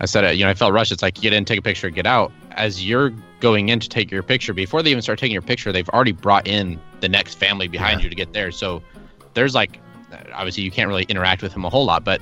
I 0.00 0.06
said, 0.06 0.36
you 0.36 0.44
know, 0.44 0.50
I 0.50 0.54
felt 0.54 0.72
rushed. 0.72 0.90
It's 0.90 1.02
like 1.02 1.14
get 1.14 1.32
in, 1.32 1.44
take 1.44 1.60
a 1.60 1.62
picture, 1.62 1.88
get 1.90 2.06
out. 2.06 2.32
As 2.56 2.86
you're 2.86 3.10
going 3.40 3.68
in 3.68 3.80
to 3.80 3.88
take 3.88 4.10
your 4.10 4.22
picture, 4.22 4.52
before 4.54 4.82
they 4.82 4.90
even 4.90 5.02
start 5.02 5.18
taking 5.18 5.32
your 5.32 5.42
picture, 5.42 5.72
they've 5.72 5.88
already 5.90 6.12
brought 6.12 6.46
in 6.48 6.80
the 7.00 7.08
next 7.08 7.34
family 7.34 7.68
behind 7.68 8.02
you 8.02 8.08
to 8.08 8.14
get 8.14 8.32
there. 8.32 8.50
So 8.50 8.82
there's 9.34 9.54
like, 9.54 9.80
obviously 10.32 10.62
you 10.62 10.70
can't 10.70 10.88
really 10.88 11.04
interact 11.04 11.42
with 11.42 11.52
him 11.52 11.64
a 11.64 11.68
whole 11.68 11.84
lot, 11.84 12.04
but 12.04 12.20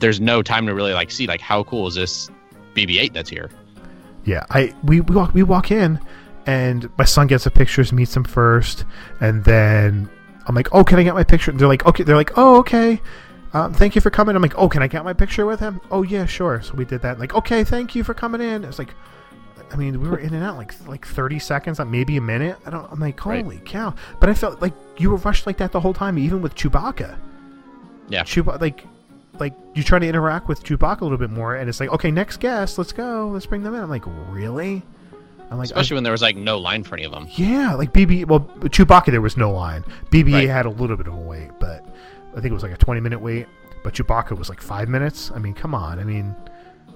there's 0.00 0.20
no 0.20 0.42
time 0.42 0.66
to 0.66 0.74
really 0.74 0.92
like 0.92 1.10
see 1.10 1.26
like 1.26 1.40
how 1.40 1.64
cool 1.64 1.86
is 1.86 1.94
this 1.94 2.30
BB-8 2.74 3.12
that's 3.12 3.30
here. 3.30 3.50
Yeah, 4.24 4.44
I 4.50 4.74
we, 4.84 5.00
we 5.00 5.14
walk 5.14 5.34
we 5.34 5.42
walk 5.42 5.70
in, 5.70 5.98
and 6.46 6.90
my 6.98 7.04
son 7.04 7.26
gets 7.26 7.44
the 7.44 7.50
pictures, 7.50 7.92
meets 7.92 8.14
him 8.14 8.24
first, 8.24 8.84
and 9.20 9.44
then 9.44 10.10
I'm 10.46 10.54
like, 10.54 10.68
"Oh, 10.72 10.84
can 10.84 10.98
I 10.98 11.02
get 11.02 11.14
my 11.14 11.24
picture?" 11.24 11.50
And 11.50 11.58
they're 11.58 11.68
like, 11.68 11.86
"Okay." 11.86 12.02
They're 12.02 12.16
like, 12.16 12.32
"Oh, 12.36 12.58
okay." 12.58 13.00
Um, 13.54 13.72
thank 13.72 13.94
you 13.94 14.02
for 14.02 14.10
coming. 14.10 14.36
I'm 14.36 14.42
like, 14.42 14.58
"Oh, 14.58 14.68
can 14.68 14.82
I 14.82 14.86
get 14.86 15.02
my 15.04 15.14
picture 15.14 15.46
with 15.46 15.60
him?" 15.60 15.80
Oh, 15.90 16.02
yeah, 16.02 16.26
sure. 16.26 16.60
So 16.60 16.74
we 16.74 16.84
did 16.84 17.00
that. 17.02 17.18
Like, 17.18 17.34
okay, 17.34 17.64
thank 17.64 17.94
you 17.94 18.04
for 18.04 18.12
coming 18.12 18.42
in. 18.42 18.64
It's 18.64 18.78
like, 18.78 18.94
I 19.70 19.76
mean, 19.76 20.00
we 20.00 20.08
were 20.08 20.18
in 20.18 20.32
and 20.34 20.42
out 20.42 20.56
like 20.56 20.74
like 20.86 21.06
30 21.06 21.38
seconds, 21.38 21.78
like 21.78 21.88
maybe 21.88 22.16
a 22.16 22.20
minute. 22.20 22.56
I 22.64 22.70
don't. 22.70 22.90
I'm 22.90 23.00
like, 23.00 23.18
holy 23.20 23.60
cow! 23.64 23.94
But 24.20 24.28
I 24.30 24.34
felt 24.34 24.62
like 24.62 24.72
you 24.96 25.10
were 25.10 25.16
rushed 25.18 25.46
like 25.46 25.58
that 25.58 25.72
the 25.72 25.80
whole 25.80 25.94
time, 25.94 26.18
even 26.18 26.40
with 26.42 26.54
Chewbacca. 26.54 27.18
Yeah. 28.08 28.22
Chewbacca, 28.22 28.60
like, 28.60 28.84
like 29.38 29.52
you 29.74 29.82
try 29.82 29.98
to 29.98 30.06
interact 30.06 30.48
with 30.48 30.62
Chewbacca 30.64 31.00
a 31.00 31.04
little 31.04 31.18
bit 31.18 31.30
more, 31.30 31.56
and 31.56 31.68
it's 31.68 31.80
like, 31.80 31.90
okay, 31.90 32.10
next 32.10 32.38
guest, 32.40 32.78
let's 32.78 32.92
go, 32.92 33.28
let's 33.28 33.46
bring 33.46 33.62
them 33.62 33.74
in. 33.74 33.82
I'm 33.82 33.90
like, 33.90 34.04
really? 34.30 34.82
I'm 35.50 35.58
like, 35.58 35.66
Especially 35.66 35.94
when 35.94 36.04
there 36.04 36.12
was 36.12 36.22
like 36.22 36.36
no 36.36 36.58
line 36.58 36.82
for 36.82 36.94
any 36.94 37.04
of 37.04 37.12
them. 37.12 37.26
yeah, 37.36 37.74
like 37.74 37.92
BB. 37.92 38.26
Well, 38.26 38.40
Chewbacca 38.40 39.10
there 39.10 39.20
was 39.20 39.36
no 39.36 39.50
line. 39.50 39.84
BB 40.10 40.46
had 40.48 40.66
a 40.66 40.70
little 40.70 40.96
bit 40.96 41.06
of 41.06 41.14
a 41.14 41.16
wait, 41.16 41.50
but 41.58 41.84
I 42.32 42.40
think 42.40 42.46
it 42.46 42.52
was 42.54 42.62
like 42.62 42.72
a 42.72 42.76
20 42.76 43.00
minute 43.00 43.20
wait. 43.20 43.46
But 43.84 43.94
Chewbacca 43.94 44.36
was 44.36 44.48
like 44.48 44.60
five 44.60 44.88
minutes. 44.88 45.30
I 45.34 45.38
mean, 45.38 45.54
come 45.54 45.74
on. 45.74 45.98
I 45.98 46.04
mean, 46.04 46.34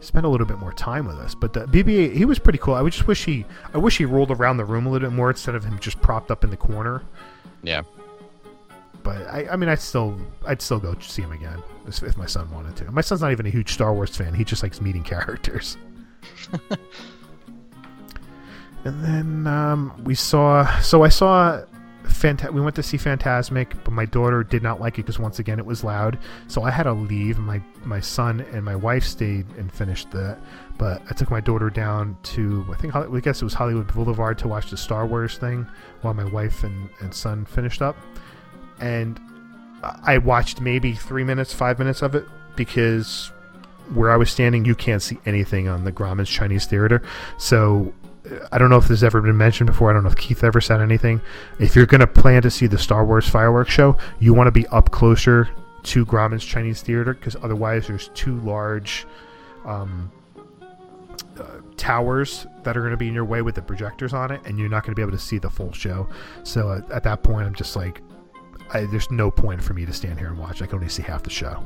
spend 0.03 0.27
a 0.27 0.29
little 0.29 0.47
bit 0.47 0.59
more 0.59 0.73
time 0.73 1.07
with 1.07 1.17
us. 1.17 1.35
But 1.35 1.53
the 1.53 1.61
BB, 1.61 2.15
he 2.15 2.25
was 2.25 2.39
pretty 2.39 2.59
cool. 2.59 2.75
I 2.75 2.89
just 2.89 3.07
wish 3.07 3.25
he, 3.25 3.47
I 3.73 3.79
wish 3.79 3.99
he 3.99 4.05
rolled 4.05 4.31
around 4.31 4.57
the 4.57 4.65
room 4.65 4.87
a 4.87 4.91
little 4.91 5.09
bit 5.09 5.15
more 5.15 5.31
instead 5.31 5.55
of 5.55 5.65
him 5.65 5.79
just 5.79 6.01
propped 6.01 6.31
up 6.31 6.45
in 6.45 6.51
the 6.51 6.57
corner. 6.57 7.03
Yeah. 7.63 7.83
But 9.03 9.27
I, 9.29 9.49
I 9.53 9.57
mean, 9.57 9.69
I'd 9.69 9.81
still, 9.81 10.19
I'd 10.47 10.63
still 10.63 10.79
go 10.79 10.97
see 11.01 11.23
him 11.23 11.33
again 11.33 11.63
if 11.87 12.03
if 12.03 12.17
my 12.17 12.27
son 12.27 12.51
wanted 12.51 12.77
to. 12.77 12.91
My 12.91 13.01
son's 13.01 13.21
not 13.21 13.33
even 13.33 13.47
a 13.47 13.51
huge 13.51 13.73
Star 13.73 13.93
Wars 13.93 14.17
fan. 14.17 14.35
He 14.35 14.45
just 14.45 14.63
likes 14.63 14.81
meeting 14.81 15.03
characters. 15.05 15.77
and 18.85 19.05
then 19.05 19.47
um, 19.47 19.93
we 20.05 20.15
saw, 20.15 20.79
so 20.81 21.03
I 21.03 21.09
saw, 21.09 21.63
We 22.23 22.61
went 22.61 22.77
to 22.77 22.85
see 22.85 22.99
Phantasmic, 22.99 23.83
but 23.83 23.93
my 23.93 24.05
daughter 24.05 24.45
did 24.45 24.63
not 24.63 24.81
like 24.81 24.95
it 24.95 25.03
because 25.03 25.19
once 25.19 25.41
again 25.41 25.59
it 25.59 25.67
was 25.67 25.83
loud. 25.83 26.19
So 26.47 26.63
I 26.63 26.71
had 26.71 26.85
to 26.85 26.93
leave. 26.93 27.39
My 27.39 27.61
my 27.85 27.99
son 27.99 28.41
and 28.53 28.65
my 28.65 28.77
wife 28.77 29.03
stayed 29.05 29.47
and 29.59 29.73
finished 29.73 30.11
that. 30.13 30.39
But 30.79 31.03
I 31.11 31.15
took 31.15 31.33
my 31.33 31.41
daughter 31.41 31.69
down 31.69 32.17
to 32.35 32.65
I 32.71 32.77
think 32.77 32.95
I 32.95 33.21
guess 33.21 33.43
it 33.43 33.45
was 33.45 33.55
Hollywood 33.55 33.93
Boulevard 33.93 34.39
to 34.39 34.49
watch 34.49 34.71
the 34.71 34.77
Star 34.77 35.05
Wars 35.05 35.37
thing 35.37 35.67
while 36.03 36.15
my 36.15 36.25
wife 36.25 36.63
and, 36.63 36.89
and 37.01 37.13
son 37.13 37.45
finished 37.45 37.83
up. 37.83 37.97
And 38.79 39.21
I 39.83 40.19
watched 40.19 40.61
maybe 40.61 40.95
three 40.95 41.25
minutes, 41.25 41.53
five 41.53 41.79
minutes 41.79 42.03
of 42.03 42.15
it 42.15 42.25
because 42.55 43.33
where 43.95 44.13
I 44.13 44.17
was 44.17 44.31
standing, 44.31 44.65
you 44.65 44.77
can't 44.77 45.03
see 45.03 45.19
anything 45.27 45.67
on 45.67 45.85
the 45.85 45.93
Grauman's 45.93 46.31
Chinese 46.31 46.67
Theater. 46.67 47.03
So 47.37 47.93
I 48.53 48.59
don't 48.59 48.71
know 48.71 48.77
if 48.77 48.85
this 48.85 49.01
has 49.01 49.05
ever 49.05 49.21
been 49.21 49.37
mentioned 49.37 49.67
before. 49.67 49.91
I 49.91 49.93
don't 49.95 50.05
know 50.05 50.11
if 50.11 50.17
Keith 50.17 50.45
ever 50.45 50.61
said 50.61 50.81
anything. 50.81 51.21
If 51.59 51.75
you're 51.75 51.87
going 51.87 52.01
to 52.01 52.07
plan 52.07 52.43
to 52.43 52.51
see 52.51 52.67
the 52.69 52.79
Star 52.79 53.05
Wars 53.05 53.29
fireworks 53.29 53.73
show, 53.73 53.97
you 54.21 54.33
want 54.33 54.47
to 54.47 54.53
be 54.53 54.67
up 54.69 54.91
closer 54.93 55.49
to 55.85 56.07
Grauman's 56.07 56.45
Chinese 56.45 56.83
Theater 56.83 57.15
because 57.15 57.35
otherwise 57.43 57.89
there's 57.89 58.09
two 58.15 58.39
large 58.41 59.05
um, 59.65 60.11
uh, 61.37 61.45
towers 61.77 62.47
that 62.63 62.77
are 62.77 62.81
going 62.81 62.93
to 62.93 62.97
be 62.97 63.09
in 63.09 63.15
your 63.15 63.25
way 63.25 63.43
with 63.43 63.57
the 63.57 63.63
projectors 63.63 64.13
on 64.13 64.31
it, 64.31 64.41
and 64.45 64.57
you're 64.59 64.69
not 64.69 64.85
going 64.85 64.93
to 64.93 64.97
be 64.97 65.03
able 65.03 65.11
to 65.13 65.19
see 65.19 65.39
the 65.39 65.51
full 65.51 65.73
show. 65.73 66.09
So 66.45 66.73
at, 66.73 66.89
at 66.93 67.03
that 67.03 67.25
point, 67.25 67.47
I'm 67.47 67.55
just 67.55 67.75
like, 67.75 68.01
I, 68.73 68.85
there's 68.87 69.11
no 69.11 69.31
point 69.33 69.63
for 69.63 69.75
me 69.75 69.85
to 69.85 69.93
stand 69.93 70.19
here 70.21 70.29
and 70.29 70.39
watch. 70.39 70.63
I 70.63 70.67
can 70.67 70.77
only 70.77 70.89
see 70.89 71.03
half 71.03 71.25
the 71.25 71.31
show. 71.31 71.65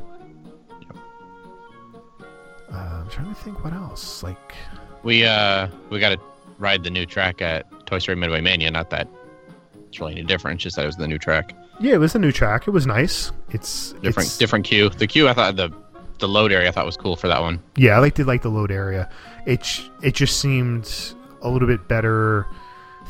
Uh, 2.73 3.03
I'm 3.03 3.09
trying 3.11 3.29
to 3.29 3.41
think 3.43 3.63
what 3.63 3.75
else. 3.75 4.23
Like, 4.23 4.55
We 5.03 5.25
uh 5.25 5.69
we 5.91 6.01
got 6.01 6.11
to 6.11 6.21
ride 6.59 6.85
the 6.85 6.91
new 6.91 7.07
track 7.07 7.43
at 7.43 7.67
Toy 7.87 7.99
Story 7.99 8.17
Midway 8.17 8.41
Mania. 8.41 8.71
Not 8.71 8.91
that 8.91 9.09
it's 9.89 10.01
really 10.01 10.13
any 10.13 10.23
different. 10.25 10.61
Just 10.61 10.77
that 10.77 10.83
it 10.83 10.87
was 10.87 10.97
the 10.97 11.09
new 11.09 11.19
track. 11.19 11.55
yeah, 11.81 11.95
it 11.95 11.99
was 11.99 12.15
a 12.15 12.19
new 12.19 12.33
track. 12.33 12.67
It 12.67 12.71
was 12.71 12.87
nice. 12.87 13.31
It's 13.51 13.93
Different 13.95 14.17
it's- 14.27 14.39
different 14.39 14.65
queue. 14.65 14.89
The 14.89 15.07
queue 15.07 15.29
I 15.29 15.33
thought 15.35 15.57
the 15.57 15.71
the 16.19 16.27
load 16.29 16.51
area 16.51 16.67
I 16.69 16.71
thought 16.71 16.87
was 16.87 16.97
cool 16.97 17.15
for 17.15 17.29
that 17.29 17.43
one. 17.43 17.61
Yeah, 17.77 17.97
I 17.97 17.99
liked 17.99 18.19
it 18.19 18.27
like 18.27 18.41
the 18.43 18.49
load 18.49 18.71
area. 18.71 19.09
It 19.47 19.83
it 20.03 20.15
just 20.15 20.41
seemed 20.41 20.91
a 21.43 21.49
little 21.51 21.69
bit 21.69 21.87
better 21.89 22.47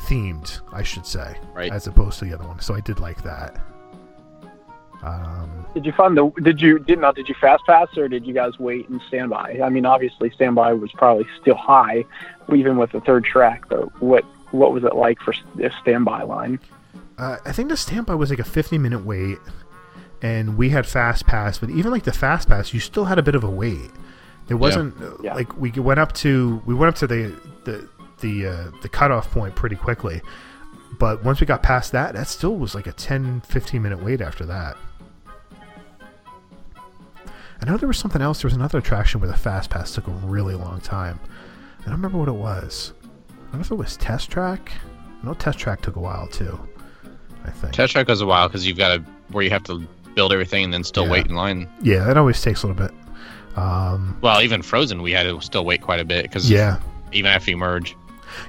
themed, 0.07 0.59
I 0.73 0.83
should 0.83 1.05
say, 1.05 1.37
Right. 1.53 1.71
as 1.71 1.87
opposed 1.87 2.19
to 2.19 2.25
the 2.25 2.33
other 2.33 2.45
one. 2.45 2.59
So 2.59 2.75
I 2.75 2.81
did 2.81 2.99
like 2.99 3.23
that. 3.23 3.57
Um, 5.03 5.65
Did 5.73 5.85
you 5.85 5.91
find 5.93 6.17
the? 6.17 6.29
Did 6.41 6.59
you 6.59 6.79
did 6.79 6.99
not? 6.99 7.15
Did 7.15 7.29
you 7.29 7.35
fast 7.39 7.63
pass 7.67 7.87
or 7.97 8.07
did 8.07 8.25
you 8.25 8.33
guys 8.33 8.57
wait 8.59 8.89
and 8.89 8.99
stand 9.07 9.29
by? 9.29 9.59
I 9.63 9.69
mean, 9.69 9.85
obviously 9.85 10.31
standby 10.31 10.73
was 10.73 10.91
probably 10.93 11.25
still 11.39 11.55
high, 11.55 12.03
even 12.53 12.77
with 12.77 12.91
the 12.91 13.01
third 13.01 13.23
track. 13.25 13.67
But 13.69 14.01
what 14.01 14.23
what 14.51 14.71
was 14.73 14.83
it 14.83 14.95
like 14.95 15.19
for 15.19 15.33
the 15.55 15.71
standby 15.81 16.23
line? 16.23 16.59
uh, 17.17 17.37
I 17.45 17.51
think 17.51 17.69
the 17.69 17.77
standby 17.77 18.15
was 18.15 18.29
like 18.29 18.39
a 18.39 18.43
50 18.43 18.77
minute 18.77 19.03
wait, 19.05 19.39
and 20.21 20.57
we 20.57 20.69
had 20.69 20.85
fast 20.85 21.25
pass. 21.25 21.57
But 21.57 21.69
even 21.69 21.91
like 21.91 22.03
the 22.03 22.13
fast 22.13 22.47
pass, 22.47 22.73
you 22.73 22.79
still 22.79 23.05
had 23.05 23.17
a 23.19 23.23
bit 23.23 23.35
of 23.35 23.43
a 23.43 23.49
wait. 23.49 23.91
There 24.47 24.57
wasn't 24.57 24.99
uh, 25.01 25.11
Yeah. 25.23 25.33
like 25.33 25.57
we 25.57 25.71
went 25.71 25.99
up 25.99 26.13
to 26.15 26.61
we 26.65 26.73
went 26.73 26.89
up 26.89 26.95
to 26.99 27.07
the 27.07 27.35
the 27.65 27.89
the 28.21 28.47
uh, 28.47 28.71
the 28.81 28.89
cutoff 28.89 29.29
point 29.31 29.55
pretty 29.55 29.75
quickly. 29.75 30.21
But 30.99 31.23
once 31.23 31.41
we 31.41 31.45
got 31.45 31.61
past 31.61 31.91
that, 31.91 32.15
that 32.15 32.27
still 32.27 32.55
was 32.55 32.73
like 32.73 32.87
a 32.87 32.91
10, 32.93 33.41
15 33.41 33.81
minute 33.81 34.01
wait 34.01 34.21
after 34.21 34.45
that. 34.45 34.77
I 37.61 37.65
know 37.65 37.77
there 37.77 37.87
was 37.87 37.97
something 37.97 38.21
else. 38.21 38.41
There 38.41 38.47
was 38.47 38.55
another 38.55 38.77
attraction 38.79 39.19
where 39.19 39.29
the 39.29 39.37
fast 39.37 39.69
pass 39.69 39.93
took 39.93 40.07
a 40.07 40.11
really 40.11 40.55
long 40.55 40.79
time. 40.79 41.19
I 41.87 41.91
don't 41.91 41.97
remember 42.01 42.17
what 42.19 42.27
it 42.27 42.35
was. 42.35 42.93
I 43.01 43.35
don't 43.51 43.53
know 43.55 43.59
if 43.61 43.71
it 43.71 43.75
was 43.75 43.97
Test 43.97 44.29
Track. 44.29 44.71
No, 45.23 45.33
Test 45.33 45.57
Track 45.57 45.81
took 45.81 45.95
a 45.95 45.99
while 45.99 46.27
too. 46.27 46.59
I 47.45 47.49
think. 47.49 47.73
Test 47.73 47.93
track 47.93 48.07
goes 48.07 48.19
a 48.21 48.25
while 48.25 48.49
because 48.49 48.67
you've 48.67 48.77
got 48.77 48.89
to 48.97 49.03
where 49.31 49.41
you 49.43 49.49
have 49.51 49.63
to 49.63 49.79
build 50.15 50.33
everything 50.33 50.65
and 50.65 50.73
then 50.73 50.83
still 50.83 51.05
Yeah. 51.05 51.11
wait 51.11 51.27
in 51.27 51.35
line. 51.35 51.69
Yeah, 51.81 52.03
that 52.03 52.17
always 52.17 52.41
takes 52.41 52.63
a 52.63 52.67
little 52.67 52.87
bit. 52.87 52.93
Um, 53.55 54.17
Well, 54.21 54.41
even 54.41 54.61
Frozen 54.61 55.01
we 55.01 55.11
had 55.13 55.23
to 55.23 55.39
still 55.41 55.63
wait 55.65 55.81
quite 55.81 55.99
a 56.01 56.05
bit 56.05 56.23
because 56.23 56.49
Yeah. 56.49 56.77
even 57.13 57.31
after 57.31 57.51
you 57.51 57.57
merge. 57.57 57.95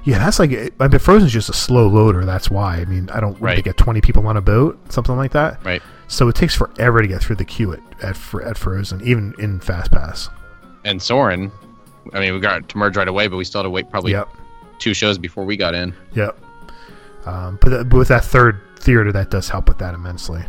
yeah, 0.03 0.19
that's 0.19 0.37
like 0.37 0.51
I 0.79 0.87
mean, 0.87 0.99
Frozen's 0.99 1.31
just 1.31 1.49
a 1.49 1.53
slow 1.53 1.87
loader. 1.87 2.25
That's 2.25 2.51
why. 2.51 2.77
I 2.77 2.85
mean, 2.85 3.09
I 3.13 3.19
don't 3.21 3.39
want 3.39 3.55
to 3.55 3.61
get 3.63 3.77
twenty 3.77 4.01
people 4.01 4.27
on 4.27 4.35
a 4.35 4.41
boat, 4.41 4.77
something 4.91 5.15
like 5.15 5.31
that. 5.31 5.63
Right. 5.63 5.81
So 6.09 6.27
it 6.27 6.35
takes 6.35 6.53
forever 6.55 7.01
to 7.01 7.07
get 7.07 7.21
through 7.21 7.37
the 7.37 7.45
queue 7.45 7.71
at 7.73 7.79
at, 8.03 8.17
at 8.45 8.57
Frozen, 8.57 9.01
even 9.05 9.33
in 9.39 9.59
Fast 9.61 9.91
Pass. 9.91 10.29
And 10.83 11.01
Soarin', 11.01 11.51
I 12.13 12.19
mean, 12.19 12.33
we 12.33 12.39
got 12.39 12.67
to 12.69 12.77
merge 12.77 12.97
right 12.97 13.07
away, 13.07 13.27
but 13.27 13.37
we 13.37 13.43
still 13.43 13.59
had 13.59 13.63
to 13.63 13.69
wait 13.69 13.89
probably 13.89 14.11
Yep. 14.13 14.29
two 14.79 14.93
shows 14.93 15.17
before 15.17 15.45
we 15.45 15.57
got 15.57 15.73
in. 15.75 15.93
Yep. 16.15 16.37
Um, 17.25 17.57
but, 17.61 17.69
th- 17.69 17.89
but 17.89 17.97
with 17.97 18.07
that 18.07 18.23
third 18.23 18.61
theater, 18.77 19.11
that 19.11 19.29
does 19.29 19.49
help 19.49 19.67
with 19.67 19.77
that 19.79 19.93
immensely. 19.93 20.41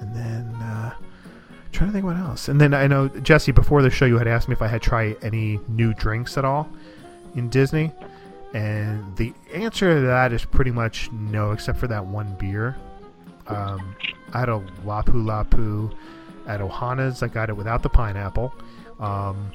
And 0.00 0.14
then 0.14 0.46
uh, 0.62 0.94
trying 1.72 1.90
to 1.90 1.92
think 1.92 2.04
what 2.04 2.16
else. 2.16 2.48
And 2.48 2.60
then 2.60 2.72
I 2.74 2.86
know 2.86 3.08
Jesse 3.08 3.52
before 3.52 3.82
the 3.82 3.90
show, 3.90 4.04
you 4.06 4.18
had 4.18 4.26
asked 4.28 4.48
me 4.48 4.52
if 4.54 4.62
I 4.62 4.68
had 4.68 4.80
tried 4.82 5.16
any 5.22 5.60
new 5.68 5.92
drinks 5.94 6.38
at 6.38 6.44
all 6.44 6.68
in 7.34 7.48
Disney, 7.50 7.92
and 8.54 9.14
the 9.16 9.32
answer 9.52 9.94
to 9.94 10.00
that 10.06 10.32
is 10.32 10.44
pretty 10.44 10.70
much 10.70 11.10
no, 11.12 11.52
except 11.52 11.78
for 11.78 11.86
that 11.88 12.04
one 12.06 12.34
beer. 12.38 12.76
Um, 13.48 13.94
I 14.32 14.40
had 14.40 14.48
a 14.48 14.58
Lapu 14.84 15.12
Lapu 15.24 15.94
at 16.46 16.60
Ohana's. 16.60 17.22
I 17.22 17.28
got 17.28 17.50
it 17.50 17.56
without 17.56 17.82
the 17.82 17.88
pineapple. 17.90 18.54
Um, 19.00 19.52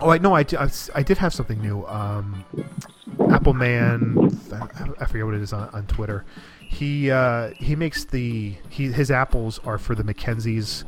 oh, 0.00 0.10
I 0.10 0.18
no, 0.18 0.34
I, 0.34 0.44
I, 0.58 0.70
I 0.94 1.02
did 1.02 1.18
have 1.18 1.32
something 1.34 1.60
new. 1.60 1.86
Um, 1.86 2.44
Appleman, 3.18 4.52
I, 4.52 5.02
I 5.02 5.06
forget 5.06 5.24
what 5.26 5.34
it 5.34 5.42
is 5.42 5.52
on, 5.52 5.68
on 5.70 5.86
Twitter. 5.86 6.24
He 6.68 7.10
uh, 7.10 7.50
he 7.56 7.76
makes 7.76 8.04
the 8.04 8.54
he 8.68 8.86
his 8.92 9.10
apples 9.10 9.58
are 9.64 9.78
for 9.78 9.94
the 9.94 10.04
Mackenzie's 10.04 10.84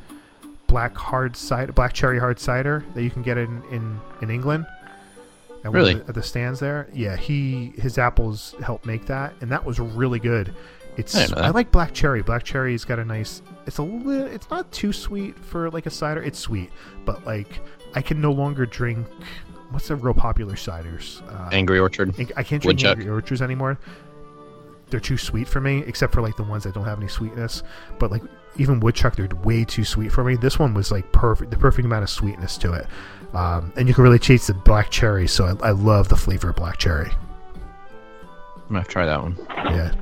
black 0.66 0.96
hard 0.96 1.36
cider, 1.36 1.72
black 1.72 1.92
cherry 1.92 2.18
hard 2.18 2.38
cider 2.38 2.84
that 2.94 3.02
you 3.02 3.10
can 3.10 3.22
get 3.22 3.36
in 3.38 3.62
in, 3.70 4.00
in 4.20 4.30
England. 4.30 4.66
At 5.64 5.66
one 5.66 5.66
of 5.66 5.74
Really? 5.74 5.94
the- 5.94 6.08
at 6.08 6.14
the 6.14 6.22
stands 6.22 6.60
there. 6.60 6.88
Yeah, 6.92 7.16
he 7.16 7.72
his 7.76 7.98
apples 7.98 8.54
help 8.62 8.84
make 8.86 9.06
that, 9.06 9.34
and 9.40 9.50
that 9.50 9.64
was 9.64 9.78
really 9.80 10.18
good. 10.18 10.54
It's 10.96 11.14
I 11.32 11.46
I 11.46 11.50
like 11.50 11.70
black 11.72 11.94
cherry. 11.94 12.22
Black 12.22 12.42
cherry's 12.44 12.84
got 12.84 12.98
a 12.98 13.04
nice. 13.04 13.42
It's 13.66 13.78
a 13.78 13.82
little. 13.82 14.26
It's 14.26 14.50
not 14.50 14.70
too 14.72 14.92
sweet 14.92 15.38
for 15.38 15.70
like 15.70 15.86
a 15.86 15.90
cider. 15.90 16.22
It's 16.22 16.38
sweet, 16.38 16.70
but 17.04 17.24
like 17.24 17.60
I 17.94 18.02
can 18.02 18.20
no 18.20 18.32
longer 18.32 18.66
drink. 18.66 19.06
What's 19.70 19.88
the 19.88 19.96
real 19.96 20.14
popular 20.14 20.54
ciders? 20.54 21.22
Uh, 21.32 21.48
Angry 21.50 21.78
Orchard. 21.78 22.10
I 22.36 22.42
can't 22.42 22.62
drink 22.62 22.64
Woodchuck. 22.64 22.98
Angry 22.98 23.10
Orchards 23.12 23.42
anymore. 23.42 23.78
They're 24.90 25.00
too 25.00 25.16
sweet 25.16 25.48
for 25.48 25.60
me, 25.60 25.82
except 25.86 26.12
for 26.12 26.20
like 26.20 26.36
the 26.36 26.42
ones 26.42 26.64
that 26.64 26.74
don't 26.74 26.84
have 26.84 26.98
any 26.98 27.08
sweetness. 27.08 27.62
But 27.98 28.10
like 28.10 28.22
even 28.58 28.80
Woodchuck, 28.80 29.16
they're 29.16 29.28
way 29.42 29.64
too 29.64 29.84
sweet 29.84 30.12
for 30.12 30.22
me. 30.22 30.36
This 30.36 30.58
one 30.58 30.74
was 30.74 30.92
like 30.92 31.10
perfect, 31.12 31.50
the 31.50 31.56
perfect 31.56 31.86
amount 31.86 32.02
of 32.02 32.10
sweetness 32.10 32.58
to 32.58 32.74
it, 32.74 32.86
um, 33.34 33.72
and 33.76 33.88
you 33.88 33.94
can 33.94 34.04
really 34.04 34.18
taste 34.18 34.48
the 34.48 34.54
black 34.54 34.90
cherry. 34.90 35.26
So 35.26 35.56
I, 35.62 35.68
I 35.68 35.70
love 35.70 36.08
the 36.08 36.16
flavor 36.16 36.50
of 36.50 36.56
black 36.56 36.76
cherry. 36.76 37.10
I'm 37.10 38.68
gonna 38.68 38.80
have 38.80 38.88
to 38.88 38.92
try 38.92 39.06
that 39.06 39.22
one. 39.22 39.38
Yeah. 39.48 39.92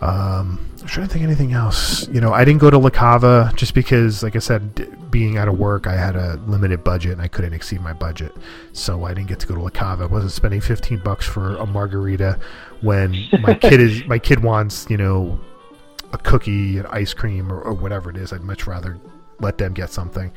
Um, 0.00 0.64
I'm 0.80 0.86
trying 0.86 1.08
to 1.08 1.12
think 1.12 1.24
of 1.24 1.30
anything 1.30 1.52
else. 1.52 2.06
You 2.08 2.20
know, 2.20 2.32
I 2.32 2.44
didn't 2.44 2.60
go 2.60 2.70
to 2.70 2.78
La 2.78 2.90
Cava 2.90 3.52
just 3.56 3.74
because, 3.74 4.22
like 4.22 4.36
I 4.36 4.38
said, 4.38 4.74
d- 4.76 4.86
being 5.10 5.38
out 5.38 5.48
of 5.48 5.58
work, 5.58 5.88
I 5.88 5.96
had 5.96 6.14
a 6.14 6.36
limited 6.46 6.84
budget 6.84 7.12
and 7.12 7.22
I 7.22 7.26
couldn't 7.26 7.52
exceed 7.52 7.80
my 7.80 7.92
budget, 7.92 8.32
so 8.72 9.04
I 9.04 9.12
didn't 9.12 9.28
get 9.28 9.40
to 9.40 9.46
go 9.46 9.56
to 9.56 9.60
La 9.60 9.70
Cava. 9.70 10.04
I 10.04 10.06
wasn't 10.06 10.32
spending 10.32 10.60
15 10.60 11.00
bucks 11.00 11.26
for 11.26 11.56
a 11.56 11.66
margarita 11.66 12.38
when 12.80 13.28
my 13.40 13.54
kid 13.60 13.80
is 13.80 14.04
my 14.06 14.20
kid 14.20 14.40
wants, 14.42 14.86
you 14.88 14.96
know, 14.96 15.40
a 16.12 16.18
cookie 16.18 16.78
and 16.78 16.86
ice 16.88 17.12
cream 17.12 17.52
or, 17.52 17.60
or 17.60 17.74
whatever 17.74 18.08
it 18.10 18.16
is. 18.16 18.32
I'd 18.32 18.42
much 18.42 18.68
rather 18.68 18.98
let 19.40 19.58
them 19.58 19.74
get 19.74 19.90
something. 19.90 20.32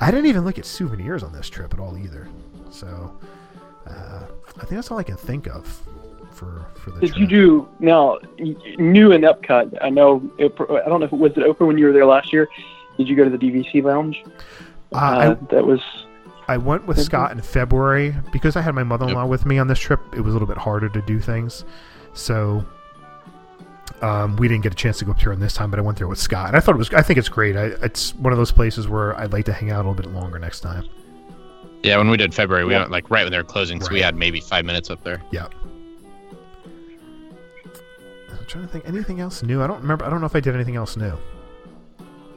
I 0.00 0.10
didn't 0.10 0.26
even 0.26 0.44
look 0.44 0.58
at 0.58 0.66
souvenirs 0.66 1.22
on 1.22 1.32
this 1.32 1.48
trip 1.48 1.72
at 1.72 1.78
all 1.78 1.96
either. 1.96 2.28
So 2.70 3.16
uh, 3.86 4.24
I 4.56 4.60
think 4.60 4.70
that's 4.70 4.90
all 4.90 4.98
I 4.98 5.04
can 5.04 5.16
think 5.16 5.46
of 5.46 5.80
for 6.34 6.66
for 6.74 6.90
the 6.90 7.00
Did 7.00 7.10
trip. 7.14 7.20
you 7.20 7.26
do 7.26 7.68
now 7.80 8.18
new 8.78 9.12
in 9.12 9.22
Epcot? 9.22 9.76
I 9.80 9.88
know. 9.90 10.22
It, 10.38 10.52
I 10.58 10.88
don't 10.88 11.00
know 11.00 11.06
if 11.06 11.12
it 11.12 11.18
was 11.18 11.32
it 11.36 11.42
open 11.44 11.66
when 11.66 11.78
you 11.78 11.86
were 11.86 11.92
there 11.92 12.06
last 12.06 12.32
year. 12.32 12.48
Did 12.98 13.08
you 13.08 13.16
go 13.16 13.24
to 13.24 13.30
the 13.30 13.38
DVC 13.38 13.82
lounge? 13.82 14.22
Uh, 14.92 14.96
I- 15.40 15.46
that 15.54 15.66
was. 15.66 15.80
I 16.46 16.58
went 16.58 16.86
with 16.86 17.00
Scott 17.00 17.32
in 17.32 17.40
February 17.40 18.14
because 18.30 18.54
I 18.54 18.60
had 18.60 18.74
my 18.74 18.82
mother-in-law 18.84 19.24
with 19.24 19.46
me 19.46 19.56
on 19.58 19.66
this 19.66 19.78
trip. 19.78 19.98
It 20.14 20.20
was 20.20 20.34
a 20.34 20.36
little 20.38 20.46
bit 20.46 20.58
harder 20.58 20.90
to 20.90 21.00
do 21.00 21.18
things, 21.18 21.64
so 22.12 22.62
um, 24.02 24.36
we 24.36 24.46
didn't 24.48 24.62
get 24.62 24.72
a 24.72 24.76
chance 24.76 24.98
to 24.98 25.04
go 25.06 25.12
up 25.12 25.20
here 25.20 25.32
on 25.32 25.40
this 25.40 25.54
time. 25.54 25.70
But 25.70 25.78
I 25.78 25.82
went 25.82 25.96
there 25.96 26.06
with 26.08 26.18
Scott, 26.18 26.48
and 26.48 26.56
I 26.56 26.60
thought 26.60 26.74
it 26.74 26.78
was. 26.78 26.90
I 26.92 27.00
think 27.02 27.18
it's 27.18 27.28
great. 27.30 27.56
I, 27.56 27.66
it's 27.82 28.14
one 28.16 28.32
of 28.32 28.38
those 28.38 28.52
places 28.52 28.88
where 28.88 29.18
I'd 29.18 29.32
like 29.32 29.46
to 29.46 29.52
hang 29.54 29.70
out 29.70 29.76
a 29.86 29.88
little 29.88 29.94
bit 29.94 30.06
longer 30.12 30.38
next 30.38 30.60
time. 30.60 30.84
Yeah, 31.82 31.96
when 31.98 32.10
we 32.10 32.16
did 32.16 32.34
February, 32.34 32.64
we 32.64 32.72
Yeah. 32.72 32.80
went 32.80 32.90
like 32.90 33.10
right 33.10 33.24
when 33.24 33.32
they 33.32 33.38
were 33.38 33.44
closing, 33.44 33.80
so 33.80 33.90
we 33.92 34.00
had 34.02 34.14
maybe 34.14 34.40
five 34.40 34.64
minutes 34.66 34.90
up 34.90 35.02
there. 35.04 35.22
Yeah. 35.30 35.46
I'm 38.44 38.50
trying 38.50 38.66
to 38.66 38.70
think 38.72 38.86
anything 38.86 39.20
else 39.20 39.42
new. 39.42 39.62
I 39.62 39.66
don't 39.66 39.80
remember. 39.80 40.04
I 40.04 40.10
don't 40.10 40.20
know 40.20 40.26
if 40.26 40.36
I 40.36 40.40
did 40.40 40.54
anything 40.54 40.76
else 40.76 40.98
new. 40.98 41.16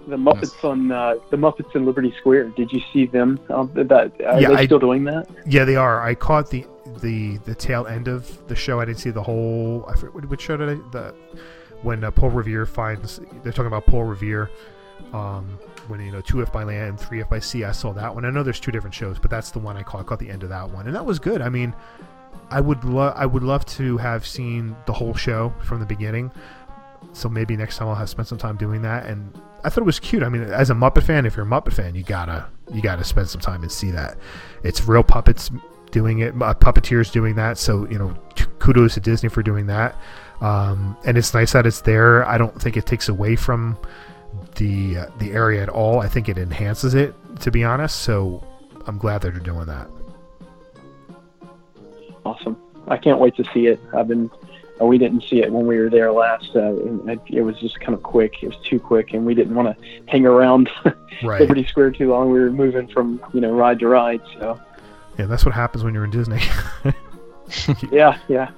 The 0.08 0.16
Muppets 0.16 0.64
on 0.64 0.90
uh, 0.90 1.16
the 1.32 1.36
Muppets 1.36 1.76
in 1.76 1.86
Liberty 1.86 2.14
Square. 2.18 2.52
Did 2.52 2.72
you 2.72 2.80
see 2.94 3.08
them? 3.08 3.38
Um, 3.50 3.70
that 3.76 3.92
are 4.26 4.40
Yeah, 4.40 4.48
they 4.50 4.56
I- 4.56 4.66
still 4.66 4.80
doing 4.80 5.04
that? 5.04 5.28
Yeah, 5.46 5.66
they 5.66 5.76
are. 5.76 6.02
I 6.02 6.16
caught 6.16 6.50
the 6.50 6.66
the 7.02 7.38
the 7.40 7.54
tail 7.54 7.86
end 7.88 8.08
of 8.08 8.48
the 8.48 8.56
show. 8.56 8.80
I 8.80 8.86
didn't 8.86 9.00
see 9.00 9.10
the 9.10 9.22
whole. 9.22 9.86
I 9.86 9.98
forget, 9.98 10.30
which 10.30 10.42
show 10.42 10.56
did 10.56 10.70
I? 10.70 10.74
The 10.92 11.14
when 11.82 12.06
uh, 12.06 12.12
Paul 12.12 12.30
Revere 12.30 12.66
finds 12.66 13.20
they're 13.44 13.52
talking 13.52 13.68
about 13.68 13.86
Paul 13.86 14.06
Revere. 14.06 14.50
Um, 15.12 15.60
when 15.90 16.00
you 16.00 16.12
know 16.14 16.22
two 16.22 16.42
F 16.42 16.54
by 16.54 16.64
land, 16.64 17.02
three 17.02 17.20
F 17.22 17.30
by 17.30 17.40
sea. 17.40 17.66
I 17.66 17.74
saw 17.74 17.92
that 17.94 18.16
one. 18.16 18.24
I 18.24 18.30
know 18.30 18.44
there's 18.44 18.62
two 18.62 18.72
different 18.72 18.94
shows, 18.94 19.20
but 19.20 19.30
that's 19.30 19.52
the 19.52 19.60
one 19.60 19.76
I 19.76 19.84
caught. 19.84 20.00
I 20.00 20.04
caught 20.04 20.20
the 20.20 20.30
end 20.30 20.44
of 20.44 20.50
that 20.50 20.70
one, 20.70 20.86
and 20.88 20.96
that 20.96 21.06
was 21.06 21.20
good. 21.20 21.42
I 21.42 21.50
mean, 21.50 21.76
I 22.50 22.62
would 22.62 22.84
love 22.84 23.14
I 23.16 23.26
would 23.26 23.44
love 23.44 23.66
to 23.66 23.98
have 23.98 24.26
seen 24.26 24.76
the 24.86 24.94
whole 24.94 25.14
show 25.14 25.54
from 25.64 25.80
the 25.80 25.86
beginning. 25.86 26.32
So 27.14 27.30
maybe 27.30 27.58
next 27.58 27.78
time 27.78 27.88
I'll 27.88 27.96
have 27.96 28.10
spent 28.10 28.28
some 28.28 28.38
time 28.38 28.58
doing 28.58 28.82
that. 28.84 29.06
And 29.06 29.34
I 29.64 29.70
thought 29.70 29.82
it 29.82 29.86
was 29.86 30.00
cute. 30.00 30.24
I 30.24 30.30
mean, 30.30 30.44
as 30.44 30.70
a 30.70 30.74
Muppet 30.74 31.04
fan, 31.04 31.26
if 31.26 31.36
you're 31.36 31.46
a 31.46 31.50
Muppet 31.50 31.74
fan, 31.74 31.96
you 31.96 32.04
gotta 32.04 32.46
you 32.74 32.82
gotta 32.82 33.04
spend 33.04 33.30
some 33.30 33.42
time 33.42 33.64
and 33.64 33.72
see 33.72 33.92
that. 33.92 34.18
It's 34.64 34.88
real 34.88 35.04
puppets 35.04 35.52
doing 35.92 36.20
it, 36.20 36.34
uh, 36.42 36.54
puppeteers 36.54 37.12
doing 37.12 37.36
that. 37.36 37.58
So 37.58 37.88
you 37.90 37.98
know, 37.98 38.16
kudos 38.60 38.96
to 38.96 39.00
Disney 39.00 39.30
for 39.30 39.44
doing 39.44 39.68
that. 39.68 39.96
Um, 40.42 40.96
and 41.06 41.18
it's 41.18 41.34
nice 41.34 41.54
that 41.54 41.66
it's 41.66 41.82
there. 41.82 42.28
I 42.28 42.38
don't 42.38 42.62
think 42.62 42.78
it 42.78 42.86
takes 42.86 43.10
away 43.10 43.36
from 43.36 43.78
the 44.56 44.98
uh, 44.98 45.06
the 45.20 45.32
area 45.32 45.64
at 45.64 45.70
all. 45.70 46.00
I 46.00 46.08
think 46.08 46.30
it 46.30 46.38
enhances 46.38 46.94
it, 46.94 47.16
to 47.42 47.52
be 47.52 47.64
honest. 47.64 48.00
So 48.00 48.46
I'm 48.86 48.98
glad 48.98 49.22
that 49.22 49.32
they're 49.32 49.44
doing 49.44 49.66
that. 49.66 49.90
Awesome. 52.28 52.58
I 52.90 52.98
can't 52.98 53.20
wait 53.20 53.36
to 53.38 53.46
see 53.54 53.68
it. 53.68 53.80
I've 53.96 54.10
been. 54.10 54.30
Uh, 54.82 54.86
we 54.86 54.98
didn't 54.98 55.24
see 55.24 55.42
it 55.42 55.52
when 55.52 55.66
we 55.66 55.78
were 55.78 55.90
there 55.90 56.12
last. 56.12 56.56
Uh, 56.56 56.76
it, 57.08 57.20
it 57.30 57.42
was 57.42 57.58
just 57.60 57.80
kind 57.80 57.94
of 57.94 58.04
quick. 58.04 58.44
It 58.44 58.48
was 58.48 58.58
too 58.66 58.80
quick, 58.80 59.14
and 59.14 59.26
we 59.26 59.34
didn't 59.34 59.56
want 59.56 59.76
to 59.76 60.02
hang 60.08 60.26
around 60.26 60.70
Right. 61.24 61.40
Liberty 61.40 61.66
Square 61.66 61.92
too 61.92 62.12
long. 62.12 62.30
We 62.30 62.40
were 62.40 62.52
moving 62.52 62.88
from 62.90 63.22
you 63.34 63.40
know 63.40 63.52
ride 63.52 63.80
to 63.80 63.88
ride. 63.88 64.22
So 64.40 64.60
Yeah, 65.18 65.26
that's 65.26 65.46
what 65.46 65.56
happens 65.56 65.86
when 65.86 65.94
you're 65.94 66.04
in 66.04 66.12
Disney. 66.12 66.42
yeah, 67.92 68.20
yeah. 68.28 68.52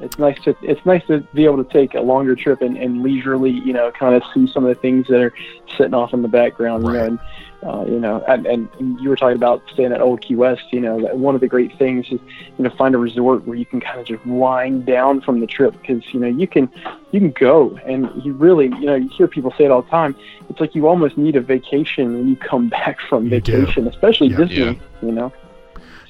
It's 0.00 0.18
nice 0.18 0.40
to 0.42 0.56
it's 0.62 0.84
nice 0.84 1.06
to 1.06 1.20
be 1.32 1.44
able 1.44 1.62
to 1.62 1.72
take 1.72 1.94
a 1.94 2.00
longer 2.00 2.34
trip 2.34 2.62
and, 2.62 2.76
and 2.76 3.02
leisurely, 3.02 3.50
you 3.50 3.72
know, 3.72 3.92
kind 3.92 4.14
of 4.14 4.22
see 4.34 4.50
some 4.52 4.64
of 4.64 4.74
the 4.74 4.80
things 4.80 5.06
that 5.06 5.20
are 5.20 5.32
sitting 5.76 5.94
off 5.94 6.12
in 6.12 6.22
the 6.22 6.28
background, 6.28 6.84
you 6.84 6.92
know, 6.92 7.04
and 7.04 7.18
uh, 7.62 7.84
you 7.86 8.00
know, 8.00 8.24
and, 8.26 8.46
and 8.46 8.68
you 9.00 9.08
were 9.10 9.16
talking 9.16 9.36
about 9.36 9.62
staying 9.72 9.92
at 9.92 10.00
Old 10.00 10.22
Key 10.22 10.34
West. 10.34 10.62
You 10.72 10.80
know, 10.80 10.96
one 11.14 11.34
of 11.34 11.40
the 11.42 11.48
great 11.48 11.76
things 11.78 12.06
is 12.06 12.12
you 12.56 12.64
know 12.64 12.70
find 12.78 12.94
a 12.94 12.98
resort 12.98 13.46
where 13.46 13.56
you 13.56 13.66
can 13.66 13.80
kind 13.80 14.00
of 14.00 14.06
just 14.06 14.24
wind 14.26 14.86
down 14.86 15.20
from 15.20 15.40
the 15.40 15.46
trip 15.46 15.74
because 15.80 16.02
you 16.14 16.20
know 16.20 16.26
you 16.26 16.46
can 16.46 16.70
you 17.10 17.20
can 17.20 17.32
go 17.32 17.78
and 17.84 18.08
you 18.24 18.32
really 18.32 18.66
you 18.66 18.86
know 18.86 18.94
you 18.94 19.08
hear 19.10 19.28
people 19.28 19.52
say 19.58 19.64
it 19.64 19.70
all 19.70 19.82
the 19.82 19.90
time. 19.90 20.16
It's 20.48 20.58
like 20.60 20.74
you 20.74 20.86
almost 20.88 21.18
need 21.18 21.36
a 21.36 21.40
vacation 21.40 22.14
when 22.14 22.28
you 22.28 22.36
come 22.36 22.68
back 22.78 22.98
from 23.08 23.26
You 23.28 23.40
do. 23.40 23.60
vacation, 23.60 23.86
especially 23.88 24.28
Yeah. 24.28 24.36
Disney. 24.38 24.56
Yeah. 24.56 24.72
You 25.02 25.12
know, 25.12 25.32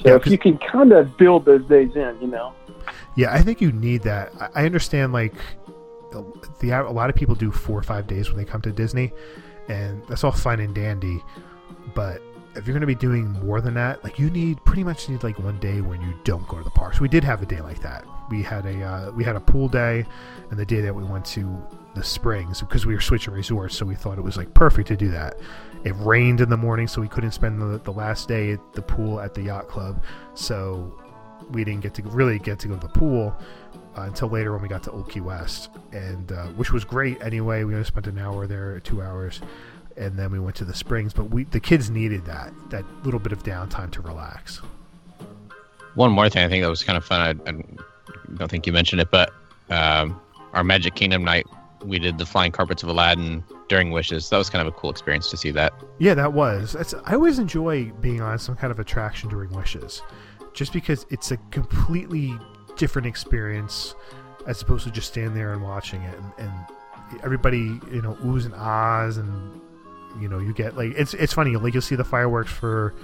so 0.02 0.08
Yeah, 0.10 0.16
if 0.16 0.26
you 0.26 0.38
can 0.38 0.56
kind 0.58 0.92
of 0.92 1.16
build 1.16 1.44
those 1.44 1.64
days 1.66 1.94
in, 1.96 2.16
you 2.20 2.26
know. 2.28 2.52
Yeah, 3.16 3.32
I 3.32 3.42
think 3.42 3.60
you 3.60 3.72
need 3.72 4.02
that. 4.02 4.32
I- 4.40 4.62
I 4.62 4.66
understand 4.66 5.12
like 5.12 5.34
the 6.60 6.70
a 6.70 6.90
lot 6.92 7.10
of 7.10 7.16
people 7.16 7.34
do 7.34 7.50
four 7.50 7.78
or 7.78 7.82
five 7.82 8.06
days 8.06 8.28
when 8.28 8.36
they 8.38 8.44
come 8.44 8.60
to 8.62 8.72
Disney, 8.72 9.12
and 9.70 10.02
that's 10.08 10.24
all 10.24 10.32
fine 10.32 10.60
and 10.60 10.74
dandy. 10.74 11.22
But 11.94 12.20
if 12.56 12.66
you're 12.66 12.74
going 12.74 12.80
to 12.80 12.86
be 12.86 12.96
doing 12.96 13.30
more 13.44 13.60
than 13.60 13.74
that, 13.74 14.02
like 14.02 14.18
you 14.18 14.28
need 14.28 14.62
pretty 14.64 14.82
much 14.82 15.08
need 15.08 15.22
like 15.22 15.38
one 15.38 15.58
day 15.60 15.80
when 15.80 16.02
you 16.02 16.12
don't 16.24 16.46
go 16.48 16.58
to 16.58 16.64
the 16.64 16.70
parks. 16.70 17.00
We 17.00 17.08
did 17.08 17.22
have 17.22 17.40
a 17.42 17.46
day 17.46 17.60
like 17.60 17.80
that. 17.82 18.04
We 18.28 18.42
had 18.42 18.66
a 18.66 18.82
uh, 18.82 19.10
we 19.12 19.24
had 19.24 19.36
a 19.36 19.40
pool 19.40 19.68
day, 19.68 20.04
and 20.50 20.58
the 20.58 20.66
day 20.66 20.80
that 20.80 20.94
we 20.94 21.04
went 21.04 21.24
to 21.26 21.62
the 21.94 22.02
Springs 22.02 22.60
because 22.60 22.86
we 22.86 22.94
were 22.94 23.00
switching 23.00 23.34
resorts, 23.34 23.76
so 23.76 23.86
we 23.86 23.94
thought 23.94 24.18
it 24.18 24.24
was 24.24 24.36
like 24.36 24.52
perfect 24.54 24.88
to 24.88 24.96
do 24.96 25.08
that. 25.10 25.38
It 25.84 25.94
rained 25.96 26.40
in 26.40 26.50
the 26.50 26.56
morning, 26.56 26.88
so 26.88 27.00
we 27.00 27.08
couldn't 27.08 27.32
spend 27.32 27.60
the, 27.60 27.78
the 27.78 27.92
last 27.92 28.28
day 28.28 28.52
at 28.52 28.72
the 28.72 28.82
pool 28.82 29.20
at 29.20 29.34
the 29.34 29.42
yacht 29.42 29.68
club. 29.68 30.02
So 30.34 30.92
we 31.52 31.64
didn't 31.64 31.80
get 31.80 31.94
to 31.94 32.02
really 32.02 32.38
get 32.38 32.58
to 32.60 32.68
go 32.68 32.74
to 32.74 32.80
the 32.80 32.92
pool 32.92 33.36
uh, 33.96 34.02
until 34.02 34.28
later 34.28 34.52
when 34.52 34.62
we 34.62 34.68
got 34.68 34.82
to 34.84 34.90
Old 34.90 35.10
Key 35.10 35.20
West, 35.20 35.70
and 35.92 36.30
uh, 36.32 36.46
which 36.48 36.72
was 36.72 36.84
great 36.84 37.20
anyway. 37.22 37.64
We 37.64 37.74
only 37.74 37.84
spent 37.84 38.06
an 38.06 38.18
hour 38.18 38.46
there, 38.46 38.78
two 38.80 39.02
hours, 39.02 39.40
and 39.96 40.18
then 40.18 40.30
we 40.30 40.38
went 40.38 40.56
to 40.56 40.64
the 40.64 40.74
springs. 40.74 41.12
But 41.12 41.24
we 41.24 41.44
the 41.44 41.60
kids 41.60 41.90
needed 41.90 42.24
that 42.26 42.52
that 42.70 42.84
little 43.04 43.20
bit 43.20 43.32
of 43.32 43.42
downtime 43.42 43.90
to 43.92 44.00
relax. 44.02 44.60
One 45.94 46.12
more 46.12 46.28
thing 46.28 46.44
I 46.44 46.48
think 46.48 46.62
that 46.62 46.70
was 46.70 46.84
kind 46.84 46.96
of 46.96 47.04
fun. 47.04 47.20
I, 47.20 47.50
I 47.50 47.52
don't 48.36 48.50
think 48.50 48.66
you 48.66 48.72
mentioned 48.72 49.00
it, 49.00 49.10
but 49.10 49.32
um, 49.70 50.20
our 50.52 50.62
Magic 50.62 50.94
Kingdom 50.94 51.24
night 51.24 51.46
we 51.84 51.98
did 51.98 52.18
the 52.18 52.26
flying 52.26 52.52
carpets 52.52 52.82
of 52.82 52.88
Aladdin 52.88 53.44
during 53.68 53.90
Wishes. 53.90 54.28
That 54.30 54.36
was 54.36 54.50
kind 54.50 54.66
of 54.66 54.72
a 54.72 54.76
cool 54.76 54.90
experience 54.90 55.30
to 55.30 55.36
see 55.36 55.50
that. 55.52 55.72
Yeah, 55.98 56.14
that 56.14 56.32
was. 56.32 56.74
It's, 56.74 56.94
I 57.04 57.14
always 57.14 57.38
enjoy 57.38 57.90
being 58.00 58.20
on 58.20 58.38
some 58.38 58.56
kind 58.56 58.70
of 58.70 58.78
attraction 58.78 59.28
during 59.28 59.50
Wishes, 59.50 60.02
just 60.52 60.72
because 60.72 61.06
it's 61.10 61.30
a 61.30 61.36
completely 61.50 62.38
different 62.80 63.06
experience 63.06 63.94
as 64.46 64.60
opposed 64.62 64.84
to 64.84 64.90
just 64.90 65.08
standing 65.08 65.34
there 65.34 65.52
and 65.52 65.62
watching 65.62 66.00
it. 66.02 66.18
And, 66.18 66.32
and 66.38 67.22
everybody, 67.22 67.78
you 67.92 68.02
know, 68.02 68.14
oohs 68.24 68.46
and 68.46 68.54
ahs, 68.54 69.18
and 69.18 69.60
you 70.18 70.28
know, 70.28 70.38
you 70.38 70.52
get 70.52 70.76
like 70.76 70.92
it's 70.96 71.14
it's 71.14 71.34
funny. 71.34 71.54
Like 71.56 71.74
you'll 71.74 71.82
see 71.82 71.94
the 71.94 72.04
fireworks 72.04 72.50
for 72.50 72.94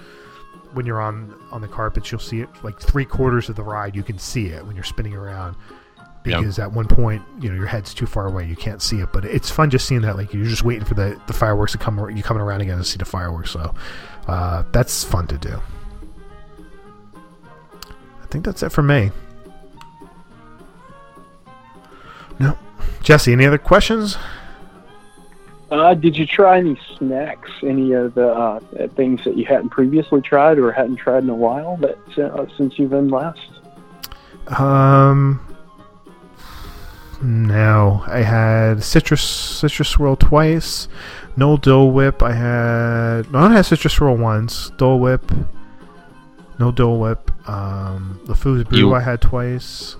when 0.73 0.85
you're 0.85 0.99
on 0.99 1.33
on 1.51 1.61
the 1.61 1.67
carpets. 1.67 2.11
You'll 2.11 2.19
see 2.19 2.41
it 2.41 2.49
like 2.63 2.79
three 2.79 3.05
quarters 3.05 3.47
of 3.47 3.55
the 3.55 3.63
ride. 3.63 3.95
You 3.95 4.03
can 4.03 4.17
see 4.17 4.47
it 4.47 4.65
when 4.65 4.75
you're 4.75 4.83
spinning 4.83 5.13
around 5.13 5.55
because 6.23 6.59
at 6.59 6.71
one 6.71 6.87
point, 6.87 7.21
you 7.39 7.49
know, 7.49 7.55
your 7.55 7.67
head's 7.67 7.93
too 7.93 8.05
far 8.05 8.27
away, 8.27 8.45
you 8.45 8.55
can't 8.55 8.81
see 8.81 8.99
it. 8.99 9.13
But 9.13 9.23
it's 9.23 9.49
fun 9.49 9.69
just 9.69 9.87
seeing 9.87 10.01
that. 10.01 10.17
Like 10.17 10.33
you're 10.33 10.43
just 10.43 10.63
waiting 10.63 10.83
for 10.83 10.95
the, 10.95 11.21
the 11.27 11.33
fireworks 11.33 11.71
to 11.73 11.77
come. 11.77 11.97
You're 11.97 12.23
coming 12.23 12.41
around 12.41 12.61
again 12.61 12.77
to 12.77 12.83
see 12.83 12.97
the 12.97 13.05
fireworks. 13.05 13.51
So 13.51 13.73
uh, 14.27 14.63
that's 14.73 15.03
fun 15.03 15.27
to 15.27 15.37
do. 15.37 15.61
I 18.21 18.25
think 18.29 18.43
that's 18.43 18.63
it 18.63 18.71
for 18.71 18.83
me. 18.83 19.11
No, 22.39 22.57
Jesse. 23.01 23.33
Any 23.33 23.45
other 23.45 23.57
questions? 23.57 24.17
Uh, 25.69 25.93
did 25.93 26.15
you 26.15 26.25
try 26.25 26.59
any 26.59 26.79
snacks? 26.97 27.49
Any 27.61 27.91
of 27.91 28.13
the 28.15 28.27
uh, 28.29 28.59
things 28.95 29.21
that 29.25 29.35
you 29.37 29.45
hadn't 29.45 29.69
previously 29.69 30.21
tried 30.21 30.57
or 30.59 30.71
hadn't 30.71 30.95
tried 30.97 31.23
in 31.23 31.29
a 31.29 31.35
while 31.35 31.75
that 31.77 31.97
uh, 32.17 32.45
since 32.57 32.79
you've 32.79 32.91
been 32.91 33.09
last? 33.09 33.39
Um, 34.59 35.41
no, 37.21 38.03
I 38.07 38.19
had 38.21 38.81
citrus 38.83 39.21
citrus 39.21 39.89
swirl 39.89 40.15
twice. 40.15 40.87
No 41.35 41.57
Dole 41.57 41.91
Whip. 41.91 42.23
I 42.23 42.33
had 42.33 43.31
no, 43.31 43.39
I 43.39 43.53
had 43.53 43.65
citrus 43.65 43.93
swirl 43.93 44.15
once. 44.15 44.69
Dole 44.77 44.99
Whip. 44.99 45.29
No 46.59 46.71
Dole 46.71 46.99
Whip. 46.99 47.29
Um, 47.49 48.21
the 48.25 48.35
Foods 48.35 48.69
Brew 48.69 48.77
You- 48.79 48.93
I 48.93 49.01
had 49.01 49.21
twice. 49.21 49.97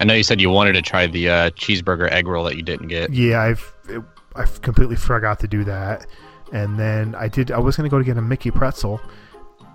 I 0.00 0.04
know 0.04 0.14
you 0.14 0.22
said 0.22 0.40
you 0.40 0.50
wanted 0.50 0.72
to 0.72 0.82
try 0.82 1.06
the 1.06 1.28
uh, 1.28 1.50
cheeseburger 1.50 2.10
egg 2.10 2.26
roll 2.26 2.44
that 2.44 2.56
you 2.56 2.62
didn't 2.62 2.88
get. 2.88 3.12
Yeah, 3.12 3.40
I've 3.42 3.72
it, 3.88 4.02
I 4.34 4.44
completely 4.62 4.96
forgot 4.96 5.38
to 5.40 5.48
do 5.48 5.62
that. 5.64 6.06
And 6.52 6.78
then 6.78 7.14
I 7.14 7.28
did. 7.28 7.50
I 7.50 7.58
was 7.58 7.76
gonna 7.76 7.88
go 7.88 7.98
to 7.98 8.04
get 8.04 8.16
a 8.16 8.22
Mickey 8.22 8.50
pretzel, 8.50 9.00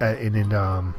uh, 0.01 0.15
in 0.17 0.35
in 0.35 0.51
um, 0.53 0.93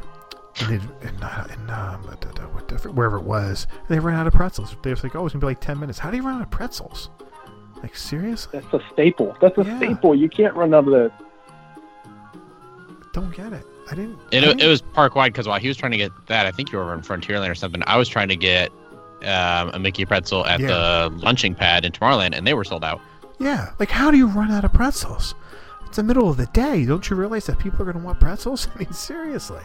in 0.62 0.74
in, 0.74 0.80
in, 1.08 1.22
uh, 1.22 1.46
in 1.52 1.60
um, 1.70 2.02
da- 2.20 2.30
da- 2.30 2.42
what 2.44 2.68
the- 2.68 2.76
wherever 2.92 3.16
it 3.18 3.24
was. 3.24 3.66
And 3.80 3.88
they 3.88 3.98
ran 3.98 4.16
out 4.18 4.26
of 4.26 4.32
pretzels. 4.32 4.74
They 4.82 4.90
were 4.90 4.96
like, 5.02 5.14
"Oh, 5.16 5.26
it's 5.26 5.32
gonna 5.34 5.40
be 5.40 5.46
like 5.46 5.60
ten 5.60 5.78
minutes." 5.80 5.98
How 5.98 6.10
do 6.10 6.16
you 6.16 6.22
run 6.22 6.36
out 6.36 6.42
of 6.42 6.50
pretzels? 6.50 7.10
Like 7.82 7.94
seriously? 7.96 8.58
That's 8.60 8.72
a 8.72 8.80
staple. 8.92 9.36
That's 9.40 9.58
a 9.58 9.64
staple. 9.76 10.14
You 10.14 10.28
can't 10.30 10.54
run 10.54 10.72
out 10.72 10.86
of 10.88 10.92
that. 10.92 11.12
Don't 13.12 13.34
get 13.34 13.52
it. 13.52 13.64
I 13.90 13.94
didn't. 13.94 14.18
It, 14.30 14.38
I 14.38 14.46
didn't- 14.46 14.60
it 14.62 14.68
was 14.68 14.82
park 14.82 15.14
wide 15.14 15.32
because 15.32 15.46
while 15.48 15.58
he 15.60 15.68
was 15.68 15.76
trying 15.76 15.92
to 15.92 15.98
get 15.98 16.10
that, 16.28 16.46
I 16.46 16.50
think 16.50 16.72
you 16.72 16.78
were 16.78 16.84
over 16.84 16.94
in 16.94 17.00
Frontierland 17.02 17.50
or 17.50 17.54
something. 17.54 17.82
I 17.86 17.96
was 17.96 18.08
trying 18.08 18.28
to 18.28 18.36
get 18.36 18.70
um, 19.24 19.70
a 19.74 19.78
Mickey 19.78 20.04
pretzel 20.04 20.44
at 20.46 20.60
Yeah. 20.60 20.66
the 20.68 21.10
lunching 21.16 21.54
pad 21.54 21.84
in 21.84 21.92
Tomorrowland, 21.92 22.36
and 22.36 22.46
they 22.46 22.54
were 22.54 22.64
sold 22.64 22.84
out. 22.84 23.00
Yeah, 23.38 23.72
like 23.78 23.90
how 23.90 24.10
do 24.10 24.16
you 24.16 24.26
run 24.28 24.50
out 24.50 24.64
of 24.64 24.72
pretzels? 24.72 25.34
It's 25.86 25.96
the 25.96 26.02
middle 26.02 26.28
of 26.28 26.36
the 26.36 26.46
day. 26.46 26.84
Don't 26.84 27.08
you 27.08 27.16
realize 27.16 27.46
that 27.46 27.58
people 27.58 27.80
are 27.82 27.84
going 27.84 27.98
to 27.98 28.02
want 28.04 28.18
pretzels? 28.20 28.68
I 28.74 28.78
mean, 28.80 28.92
seriously. 28.92 29.62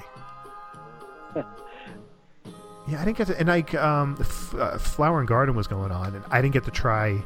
yeah, 1.35 3.01
I 3.01 3.05
didn't 3.05 3.17
get 3.17 3.27
to, 3.27 3.39
and 3.39 3.47
like 3.47 3.73
um, 3.75 4.17
f- 4.19 4.55
uh, 4.55 4.77
Flower 4.77 5.19
and 5.19 5.27
Garden 5.27 5.55
was 5.55 5.67
going 5.67 5.91
on, 5.91 6.15
and 6.15 6.23
I 6.29 6.41
didn't 6.41 6.53
get 6.53 6.65
to 6.65 6.71
try 6.71 7.23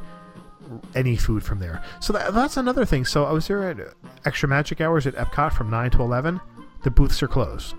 any 0.95 1.15
food 1.15 1.43
from 1.43 1.59
there. 1.59 1.83
So 1.99 2.13
that, 2.13 2.33
that's 2.33 2.57
another 2.57 2.85
thing. 2.85 3.05
So 3.05 3.25
I 3.25 3.31
was 3.31 3.47
there 3.47 3.69
at 3.69 3.77
extra 4.25 4.49
magic 4.49 4.81
hours 4.81 5.07
at 5.07 5.15
Epcot 5.15 5.53
from 5.53 5.69
nine 5.69 5.91
to 5.91 6.01
eleven. 6.01 6.39
The 6.83 6.91
booths 6.91 7.21
are 7.23 7.27
closed. 7.27 7.75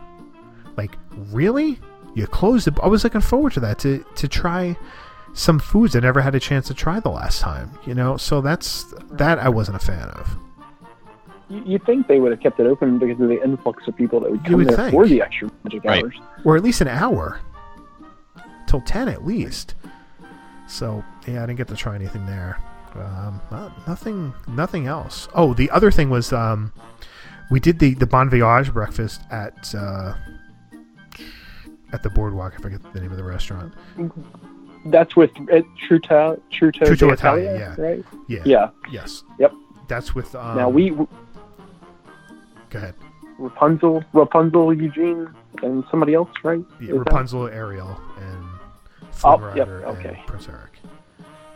Like 0.76 0.96
really? 1.30 1.78
You 2.16 2.26
closed 2.26 2.66
it? 2.66 2.74
I 2.82 2.88
was 2.88 3.04
looking 3.04 3.20
forward 3.20 3.52
to 3.52 3.60
that 3.60 3.78
to 3.80 4.04
to 4.16 4.26
try 4.26 4.76
some 5.34 5.58
foods 5.58 5.94
I 5.94 6.00
never 6.00 6.22
had 6.22 6.34
a 6.34 6.40
chance 6.40 6.66
to 6.68 6.74
try 6.74 6.98
the 6.98 7.10
last 7.10 7.40
time. 7.42 7.70
You 7.84 7.94
know, 7.94 8.16
so 8.16 8.40
that's 8.40 8.84
that 9.12 9.38
I 9.38 9.48
wasn't 9.50 9.76
a 9.76 9.84
fan 9.84 10.08
of. 10.08 10.36
You, 11.48 11.62
you 11.66 11.78
think 11.78 12.08
they 12.08 12.18
would 12.18 12.32
have 12.32 12.40
kept 12.40 12.58
it 12.58 12.66
open 12.66 12.98
because 12.98 13.20
of 13.20 13.28
the 13.28 13.40
influx 13.44 13.86
of 13.86 13.94
people 13.96 14.18
that 14.20 14.30
would 14.30 14.42
come 14.44 14.54
would 14.54 14.68
there 14.68 14.76
think. 14.76 14.92
for 14.92 15.06
the 15.06 15.20
extra 15.22 15.50
magic 15.62 15.84
Right. 15.84 16.02
hours? 16.02 16.14
or 16.44 16.56
at 16.56 16.62
least 16.64 16.80
an 16.80 16.88
hour 16.88 17.38
till 18.66 18.80
10 18.80 19.08
at 19.08 19.24
least 19.24 19.76
so 20.66 21.04
yeah 21.28 21.40
i 21.44 21.46
didn't 21.46 21.56
get 21.56 21.68
to 21.68 21.76
try 21.76 21.94
anything 21.94 22.26
there 22.26 22.58
um, 22.96 23.40
not, 23.52 23.86
nothing 23.86 24.34
nothing 24.48 24.88
else 24.88 25.28
oh 25.34 25.54
the 25.54 25.70
other 25.70 25.92
thing 25.92 26.10
was 26.10 26.32
um, 26.32 26.72
we 27.48 27.60
did 27.60 27.78
the 27.78 27.94
the 27.94 28.06
bon 28.06 28.28
voyage 28.28 28.72
breakfast 28.72 29.20
at 29.30 29.72
uh, 29.76 30.14
at 31.92 32.02
the 32.02 32.10
boardwalk 32.10 32.54
i 32.58 32.62
forget 32.62 32.80
the 32.92 33.00
name 33.00 33.10
of 33.10 33.16
the 33.16 33.24
restaurant 33.24 33.72
That's 34.86 35.16
with 35.16 35.30
uh, 35.36 35.62
Truto 35.88 36.40
Truto 36.52 36.82
Truto 36.82 37.10
d'Italia, 37.10 37.12
Italia, 37.54 37.74
yeah. 37.78 37.82
right? 37.82 38.04
yeah 38.28 38.42
Yeah. 38.44 38.70
yes 38.90 39.22
Yep. 39.38 39.52
that's 39.88 40.14
with 40.14 40.34
um, 40.34 40.56
now 40.56 40.68
we 40.68 40.90
go 40.90 41.08
ahead 42.74 42.94
Rapunzel, 43.38 44.02
Rapunzel, 44.14 44.72
Eugene, 44.72 45.28
and 45.62 45.84
somebody 45.90 46.14
else, 46.14 46.30
right? 46.42 46.64
yeah, 46.80 46.86
Is 46.86 46.88
that- 46.92 46.98
rapunzel 47.00 47.48
ariel 47.48 48.00
and 48.18 48.44
Oh, 49.24 49.36
Flynn 49.38 49.56
yep, 49.56 49.68
okay. 49.68 50.08
and 50.08 50.26
Prince 50.26 50.48
Eric. 50.48 50.72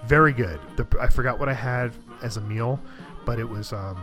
Very 0.05 0.33
good. 0.33 0.59
The, 0.77 0.87
I 1.01 1.09
forgot 1.09 1.39
what 1.39 1.49
I 1.51 1.53
had 1.55 1.93
as 2.23 2.37
a 2.39 2.41
meal, 2.43 2.81
but 3.27 3.39
it 3.39 3.49
was 3.49 3.73
um, 3.75 3.99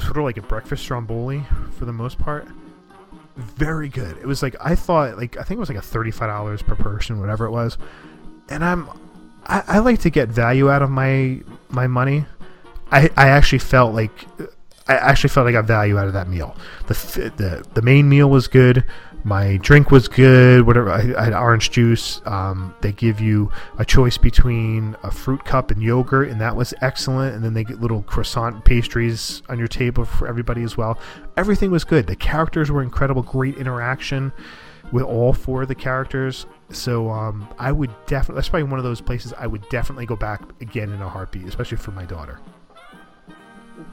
sort 0.00 0.16
of 0.16 0.24
like 0.24 0.36
a 0.36 0.42
breakfast 0.42 0.82
stromboli 0.82 1.44
for 1.78 1.84
the 1.86 1.92
most 1.92 2.18
part. 2.18 2.46
Very 3.36 3.88
good. 3.88 4.16
It 4.18 4.26
was 4.26 4.42
like 4.42 4.56
I 4.60 4.74
thought, 4.74 5.18
like 5.18 5.36
I 5.36 5.42
think 5.42 5.58
it 5.58 5.60
was 5.60 5.68
like 5.68 5.78
a 5.78 5.82
thirty-five 5.82 6.28
dollars 6.28 6.62
per 6.62 6.74
person, 6.74 7.20
whatever 7.20 7.44
it 7.44 7.50
was. 7.50 7.76
And 8.48 8.64
I'm, 8.64 8.88
I, 9.44 9.62
I 9.66 9.78
like 9.80 10.00
to 10.00 10.10
get 10.10 10.30
value 10.30 10.70
out 10.70 10.80
of 10.82 10.90
my 10.90 11.42
my 11.68 11.86
money. 11.86 12.24
I 12.90 13.10
I 13.16 13.28
actually 13.28 13.58
felt 13.58 13.94
like 13.94 14.12
I 14.88 14.94
actually 14.94 15.28
felt 15.28 15.46
I 15.46 15.52
got 15.52 15.66
value 15.66 15.98
out 15.98 16.06
of 16.06 16.14
that 16.14 16.28
meal. 16.28 16.56
The 16.86 16.94
the 17.36 17.66
the 17.74 17.82
main 17.82 18.08
meal 18.08 18.30
was 18.30 18.48
good. 18.48 18.84
My 19.26 19.56
drink 19.56 19.90
was 19.90 20.06
good. 20.06 20.68
Whatever 20.68 20.88
I, 20.88 21.12
I 21.18 21.24
had 21.24 21.32
orange 21.32 21.72
juice. 21.72 22.22
Um, 22.26 22.72
they 22.80 22.92
give 22.92 23.18
you 23.18 23.50
a 23.76 23.84
choice 23.84 24.16
between 24.16 24.94
a 25.02 25.10
fruit 25.10 25.44
cup 25.44 25.72
and 25.72 25.82
yogurt, 25.82 26.28
and 26.28 26.40
that 26.40 26.54
was 26.54 26.72
excellent. 26.80 27.34
And 27.34 27.42
then 27.42 27.52
they 27.52 27.64
get 27.64 27.80
little 27.80 28.02
croissant 28.02 28.64
pastries 28.64 29.42
on 29.48 29.58
your 29.58 29.66
table 29.66 30.04
for 30.04 30.28
everybody 30.28 30.62
as 30.62 30.76
well. 30.76 30.96
Everything 31.36 31.72
was 31.72 31.82
good. 31.82 32.06
The 32.06 32.14
characters 32.14 32.70
were 32.70 32.84
incredible. 32.84 33.22
Great 33.22 33.56
interaction 33.56 34.32
with 34.92 35.02
all 35.02 35.32
four 35.32 35.62
of 35.62 35.68
the 35.68 35.74
characters. 35.74 36.46
So 36.70 37.10
um, 37.10 37.48
I 37.58 37.72
would 37.72 37.90
definitely. 38.06 38.36
That's 38.36 38.48
probably 38.48 38.70
one 38.70 38.78
of 38.78 38.84
those 38.84 39.00
places 39.00 39.34
I 39.36 39.48
would 39.48 39.68
definitely 39.70 40.06
go 40.06 40.14
back 40.14 40.42
again 40.60 40.92
in 40.92 41.02
a 41.02 41.08
heartbeat, 41.08 41.48
especially 41.48 41.78
for 41.78 41.90
my 41.90 42.04
daughter. 42.04 42.38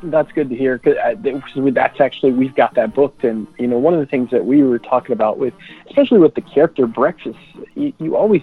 That's 0.03 0.31
good 0.31 0.49
to 0.49 0.55
hear 0.55 0.77
because 0.77 0.97
that's 1.73 1.99
actually 1.99 2.31
we've 2.31 2.55
got 2.55 2.75
that 2.75 2.93
booked, 2.93 3.23
and 3.23 3.47
you 3.57 3.67
know 3.67 3.77
one 3.77 3.93
of 3.93 3.99
the 3.99 4.05
things 4.05 4.31
that 4.31 4.45
we 4.45 4.63
were 4.63 4.79
talking 4.79 5.13
about 5.13 5.38
with, 5.38 5.53
especially 5.88 6.19
with 6.19 6.36
the 6.36 6.41
character 6.41 6.88
breakfasts, 6.88 7.39
you, 7.75 7.93
you 7.99 8.15
always 8.15 8.41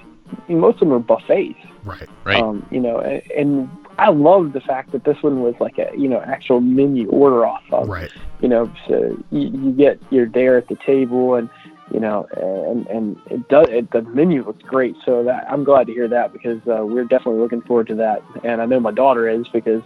most 0.48 0.74
of 0.74 0.80
them 0.80 0.92
are 0.92 0.98
buffets, 0.98 1.58
right? 1.84 2.08
Right. 2.24 2.42
Um, 2.42 2.66
you 2.70 2.80
know, 2.80 2.98
and, 2.98 3.22
and 3.32 3.70
I 3.98 4.10
love 4.10 4.52
the 4.52 4.60
fact 4.60 4.92
that 4.92 5.04
this 5.04 5.22
one 5.22 5.42
was 5.42 5.54
like 5.60 5.78
a 5.78 5.90
you 5.96 6.08
know 6.08 6.20
actual 6.20 6.60
menu 6.60 7.08
order 7.08 7.44
off 7.46 7.62
of, 7.70 7.88
right? 7.88 8.10
You 8.40 8.48
know, 8.48 8.72
so 8.88 9.22
you, 9.30 9.48
you 9.48 9.72
get 9.72 10.00
you're 10.10 10.28
there 10.28 10.56
at 10.56 10.68
the 10.68 10.76
table, 10.86 11.34
and 11.34 11.48
you 11.92 12.00
know, 12.00 12.26
and 12.36 12.86
and 12.86 13.16
it 13.30 13.48
does 13.48 13.66
it, 13.68 13.90
the 13.90 14.02
menu 14.02 14.44
looks 14.44 14.62
great. 14.62 14.96
So 15.04 15.24
that 15.24 15.50
I'm 15.50 15.64
glad 15.64 15.86
to 15.88 15.92
hear 15.92 16.08
that 16.08 16.32
because 16.32 16.60
uh, 16.66 16.84
we're 16.86 17.04
definitely 17.04 17.40
looking 17.40 17.62
forward 17.62 17.88
to 17.88 17.94
that, 17.96 18.22
and 18.44 18.60
I 18.60 18.66
know 18.66 18.80
my 18.80 18.92
daughter 18.92 19.28
is 19.28 19.46
because 19.48 19.82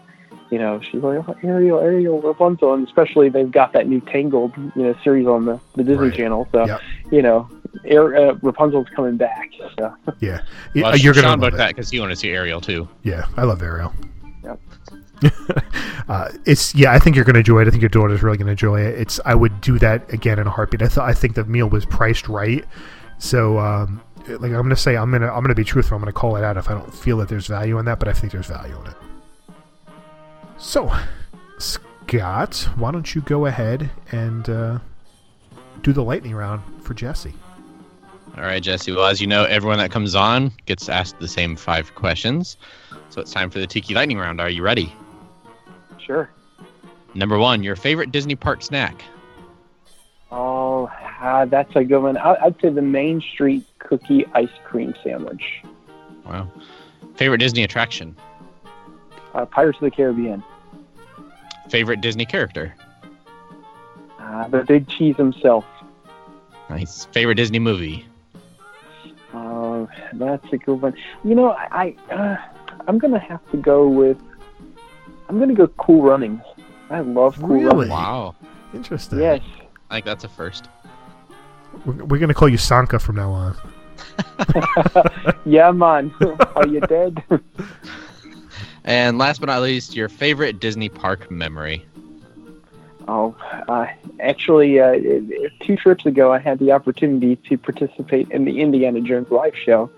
you 0.55 0.61
know, 0.61 0.81
she's 0.81 1.03
like, 1.03 1.19
oh, 1.29 1.37
Ariel, 1.43 1.81
Ariel, 1.81 2.21
Rapunzel, 2.23 2.75
and 2.75 2.87
especially 2.87 3.29
they've 3.29 3.51
got 3.51 3.73
that 3.73 3.89
new 3.89 4.01
Tangled, 4.01 4.53
you 4.57 4.83
know, 4.85 4.95
series 5.03 5.27
on 5.27 5.47
the, 5.47 5.59
the 5.75 5.83
Disney 5.83 6.13
Channel. 6.13 6.47
So, 6.53 6.79
you 7.11 7.23
know, 7.23 7.49
Ar- 7.91 8.15
uh, 8.15 8.35
Rapunzel's 8.41 8.87
coming 8.95 9.17
back. 9.17 9.51
So. 9.77 9.93
Yeah, 10.21 10.43
Well, 10.77 10.95
Yeah, 10.95 10.95
you're 10.95 11.13
gonna 11.13 11.27
Sean 11.27 11.31
love 11.33 11.41
booked 11.41 11.55
it. 11.55 11.57
that 11.57 11.69
because 11.71 11.93
you 11.93 11.99
want 11.99 12.13
to 12.13 12.17
see 12.17 12.31
Ariel 12.31 12.61
too. 12.61 12.87
Yeah, 13.03 13.25
I 13.37 13.43
love 13.43 13.63
Ariel. 13.63 13.93
Yep. 14.45 14.61
uh, 16.09 16.29
it's 16.47 16.73
yeah, 16.73 16.93
I 16.93 17.01
think 17.01 17.17
you're 17.17 17.25
going 17.25 17.35
to 17.35 17.41
enjoy 17.41 17.63
it. 17.63 17.67
I 17.67 17.71
think 17.73 17.83
your 17.83 17.89
daughter's 17.89 18.23
really 18.23 18.37
going 18.37 18.47
to 18.47 18.53
enjoy 18.53 18.81
it. 18.81 18.97
It's 18.97 19.19
I 19.25 19.35
would 19.35 19.61
do 19.61 19.77
that 19.81 20.09
again 20.13 20.39
in 20.39 20.47
a 20.47 20.51
heartbeat. 20.51 20.83
I 20.83 20.87
thought 20.89 21.09
I 21.09 21.15
think 21.15 21.35
the 21.35 21.45
meal 21.45 21.69
was 21.69 21.85
priced 21.85 22.29
right. 22.29 22.65
So 23.19 23.59
um, 23.59 24.01
like 24.29 24.53
I'm 24.53 24.63
going 24.63 24.69
to 24.71 24.77
say 24.77 24.97
I'm 24.97 25.11
going 25.11 25.23
to 25.23 25.29
I'm 25.29 25.41
going 25.41 25.49
to 25.49 25.55
be 25.57 25.65
truthful. 25.65 25.97
I'm 25.97 26.03
going 26.03 26.13
to 26.13 26.19
call 26.19 26.37
it 26.37 26.45
out 26.45 26.57
if 26.57 26.71
I 26.71 26.75
don't 26.75 26.95
feel 26.95 27.17
that 27.19 27.29
there's 27.29 27.49
value 27.49 27.79
in 27.79 27.87
that, 27.87 27.99
but 27.99 28.07
I 28.07 28.13
think 28.13 28.33
there's 28.33 28.47
value 28.47 28.79
in 28.81 28.87
it. 28.87 28.95
So, 30.65 30.91
Scott, 31.59 32.69
why 32.77 32.91
don't 32.91 33.15
you 33.15 33.21
go 33.21 33.45
ahead 33.45 33.91
and 34.11 34.49
uh, 34.49 34.79
do 35.83 35.93
the 35.93 36.03
lightning 36.03 36.35
round 36.35 36.63
for 36.83 36.95
Jesse? 36.95 37.35
All 38.35 38.43
right, 38.43 38.63
Jesse. 38.63 38.91
Well, 38.91 39.05
as 39.05 39.21
you 39.21 39.27
know, 39.27 39.45
everyone 39.45 39.77
that 39.79 39.91
comes 39.91 40.15
on 40.15 40.53
gets 40.65 40.89
asked 40.89 41.21
the 41.21 41.29
same 41.29 41.55
five 41.55 41.95
questions. 41.95 42.57
So 43.11 43.21
it's 43.21 43.31
time 43.31 43.51
for 43.51 43.59
the 43.59 43.67
Tiki 43.67 43.95
Lightning 43.95 44.19
Round. 44.19 44.41
Are 44.41 44.49
you 44.49 44.63
ready? 44.63 44.93
Sure. 45.99 46.31
Number 47.13 47.39
one, 47.39 47.63
your 47.63 47.77
favorite 47.77 48.11
Disney 48.11 48.35
park 48.35 48.63
snack? 48.63 49.05
Oh, 50.33 50.91
ah, 51.21 51.45
that's 51.45 51.77
a 51.77 51.85
good 51.85 52.01
one. 52.01 52.17
I, 52.17 52.37
I'd 52.43 52.61
say 52.63 52.71
the 52.71 52.83
Main 52.83 53.21
Street 53.21 53.65
cookie 53.81 54.25
ice 54.33 54.49
cream 54.65 54.95
sandwich. 55.05 55.63
Wow. 56.25 56.51
Favorite 57.17 57.39
Disney 57.39 57.65
attraction? 57.65 58.17
Uh, 59.35 59.45
Pirates 59.45 59.77
of 59.77 59.83
the 59.83 59.91
Caribbean. 59.91 60.43
Favorite 61.69 62.01
Disney 62.01 62.25
character? 62.27 62.75
Uh, 64.19 64.49
the 64.49 64.63
Big 64.65 64.89
Cheese 64.89 65.17
himself. 65.17 65.65
Nice. 66.71 67.07
Favorite 67.07 67.37
Disney 67.37 67.59
movie? 67.59 68.07
Oh, 69.33 69.89
that's 70.15 70.53
a 70.53 70.59
good 70.59 70.81
one. 70.81 70.95
You 71.25 71.35
know, 71.35 71.51
I, 71.51 71.95
I 72.09 72.15
uh, 72.15 72.37
I'm 72.87 72.99
gonna 72.99 73.19
have 73.19 73.41
to 73.51 73.57
go 73.57 73.89
with. 73.89 74.19
I'm 75.29 75.39
gonna 75.39 75.55
go 75.55 75.67
Cool 75.67 76.03
Running. 76.03 76.41
I 76.91 77.01
love 77.01 77.39
Cool 77.39 77.49
Really? 77.49 77.67
Runnings. 77.67 77.91
Wow. 77.91 78.35
Interesting. 78.75 79.21
Yes. 79.21 79.41
I 79.91 79.97
think 79.97 80.07
that's 80.07 80.25
a 80.25 80.29
first. 80.29 80.69
We're, 81.85 82.05
we're 82.05 82.19
gonna 82.19 82.35
call 82.35 82.49
you 82.49 82.59
Sanka 82.59 82.99
from 82.99 83.17
now 83.17 83.31
on. 83.33 83.57
yeah, 85.45 85.71
man. 85.71 86.15
Are 86.57 86.67
you 86.67 86.81
dead? 86.81 87.23
And 88.85 89.19
last 89.19 89.41
but 89.41 89.47
not 89.47 89.63
least, 89.63 89.97
your 89.97 90.09
favorite 90.09 90.61
Disney 90.61 90.89
park 90.89 91.31
memory? 91.31 91.85
Oh, 93.07 93.35
uh, 93.69 93.87
actually, 94.21 94.81
uh, 94.81 94.95
two 95.61 95.77
trips 95.77 96.07
ago, 96.07 96.33
I 96.33 96.39
had 96.39 96.59
the 96.59 96.73
opportunity 96.73 97.37
to 97.37 97.59
participate 97.59 98.31
in 98.31 98.45
the 98.45 98.61
Indiana 98.61 99.01
Jones 99.01 99.31
live 99.31 99.57
show. 99.57 99.91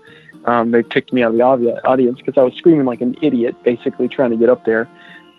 Um, 0.45 0.71
they 0.71 0.83
picked 0.83 1.11
me 1.13 1.23
out 1.23 1.33
of 1.33 1.61
the 1.61 1.85
audience 1.85 2.19
because 2.19 2.37
I 2.37 2.43
was 2.43 2.53
screaming 2.53 2.85
like 2.85 3.01
an 3.01 3.15
idiot, 3.21 3.55
basically 3.63 4.07
trying 4.07 4.31
to 4.31 4.37
get 4.37 4.49
up 4.49 4.65
there. 4.65 4.89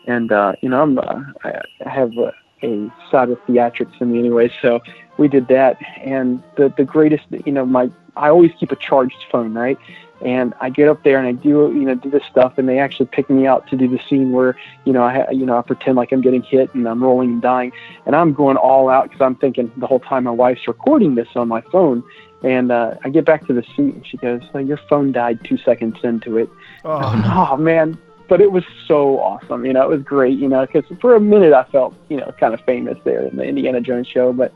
And 0.06 0.32
uh, 0.32 0.52
you 0.62 0.68
know, 0.68 0.82
I'm 0.82 0.98
uh, 0.98 1.22
I 1.44 1.60
I 1.84 1.88
have 1.88 2.12
a, 2.16 2.32
a 2.62 2.90
side 3.10 3.30
of 3.30 3.38
theatrics 3.46 4.00
in 4.00 4.12
me 4.12 4.18
anyway, 4.18 4.52
so 4.60 4.80
we 5.18 5.28
did 5.28 5.48
that. 5.48 5.78
And 6.02 6.42
the 6.56 6.72
the 6.76 6.84
greatest, 6.84 7.24
you 7.44 7.52
know, 7.52 7.66
my 7.66 7.90
I 8.16 8.28
always 8.28 8.52
keep 8.58 8.72
a 8.72 8.76
charged 8.76 9.24
phone, 9.30 9.54
right? 9.54 9.78
And 10.24 10.52
I 10.60 10.70
get 10.70 10.88
up 10.88 11.04
there 11.04 11.18
and 11.18 11.28
I 11.28 11.32
do, 11.32 11.72
you 11.72 11.84
know, 11.84 11.94
do 11.94 12.10
this 12.10 12.24
stuff, 12.30 12.58
and 12.58 12.68
they 12.68 12.78
actually 12.78 13.06
pick 13.06 13.30
me 13.30 13.46
out 13.46 13.68
to 13.68 13.76
do 13.76 13.86
the 13.86 14.00
scene 14.08 14.32
where, 14.32 14.56
you 14.84 14.92
know, 14.92 15.04
I, 15.04 15.14
ha- 15.14 15.30
you 15.30 15.46
know, 15.46 15.56
I 15.56 15.62
pretend 15.62 15.96
like 15.96 16.10
I'm 16.10 16.20
getting 16.20 16.42
hit 16.42 16.74
and 16.74 16.88
I'm 16.88 17.02
rolling 17.02 17.34
and 17.34 17.42
dying, 17.42 17.72
and 18.04 18.16
I'm 18.16 18.32
going 18.32 18.56
all 18.56 18.88
out 18.88 19.04
because 19.04 19.20
I'm 19.20 19.36
thinking 19.36 19.70
the 19.76 19.86
whole 19.86 20.00
time 20.00 20.24
my 20.24 20.32
wife's 20.32 20.66
recording 20.66 21.14
this 21.14 21.28
on 21.36 21.46
my 21.46 21.60
phone, 21.72 22.02
and 22.42 22.72
uh, 22.72 22.96
I 23.04 23.10
get 23.10 23.24
back 23.24 23.46
to 23.46 23.52
the 23.52 23.62
seat 23.62 23.94
and 23.94 24.06
she 24.06 24.16
goes, 24.16 24.42
well, 24.52 24.64
"Your 24.64 24.80
phone 24.88 25.12
died 25.12 25.38
two 25.44 25.58
seconds 25.58 25.96
into 26.02 26.36
it." 26.36 26.48
Oh, 26.84 26.98
Oh 27.26 27.56
man, 27.56 27.96
but 28.28 28.40
it 28.40 28.50
was 28.50 28.64
so 28.86 29.20
awesome. 29.20 29.64
You 29.64 29.72
know, 29.72 29.82
it 29.82 29.88
was 29.88 30.02
great. 30.02 30.36
You 30.38 30.48
know, 30.48 30.66
because 30.66 30.84
for 31.00 31.14
a 31.14 31.20
minute 31.20 31.52
I 31.52 31.64
felt, 31.64 31.94
you 32.08 32.16
know, 32.16 32.32
kind 32.40 32.54
of 32.54 32.60
famous 32.62 32.98
there 33.04 33.22
in 33.22 33.36
the 33.36 33.44
Indiana 33.44 33.80
Jones 33.80 34.08
show, 34.08 34.32
but 34.32 34.52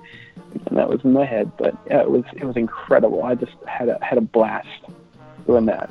and 0.67 0.77
that 0.77 0.89
was 0.89 1.01
in 1.05 1.13
my 1.13 1.25
head. 1.25 1.53
But 1.57 1.77
yeah, 1.87 2.01
it 2.01 2.11
was 2.11 2.25
it 2.35 2.45
was 2.45 2.57
incredible. 2.57 3.23
I 3.23 3.35
just 3.37 3.53
had 3.67 3.89
a 3.89 3.99
had 4.03 4.19
a 4.19 4.23
blast 4.23 4.69
doing 5.47 5.67
that. 5.67 5.91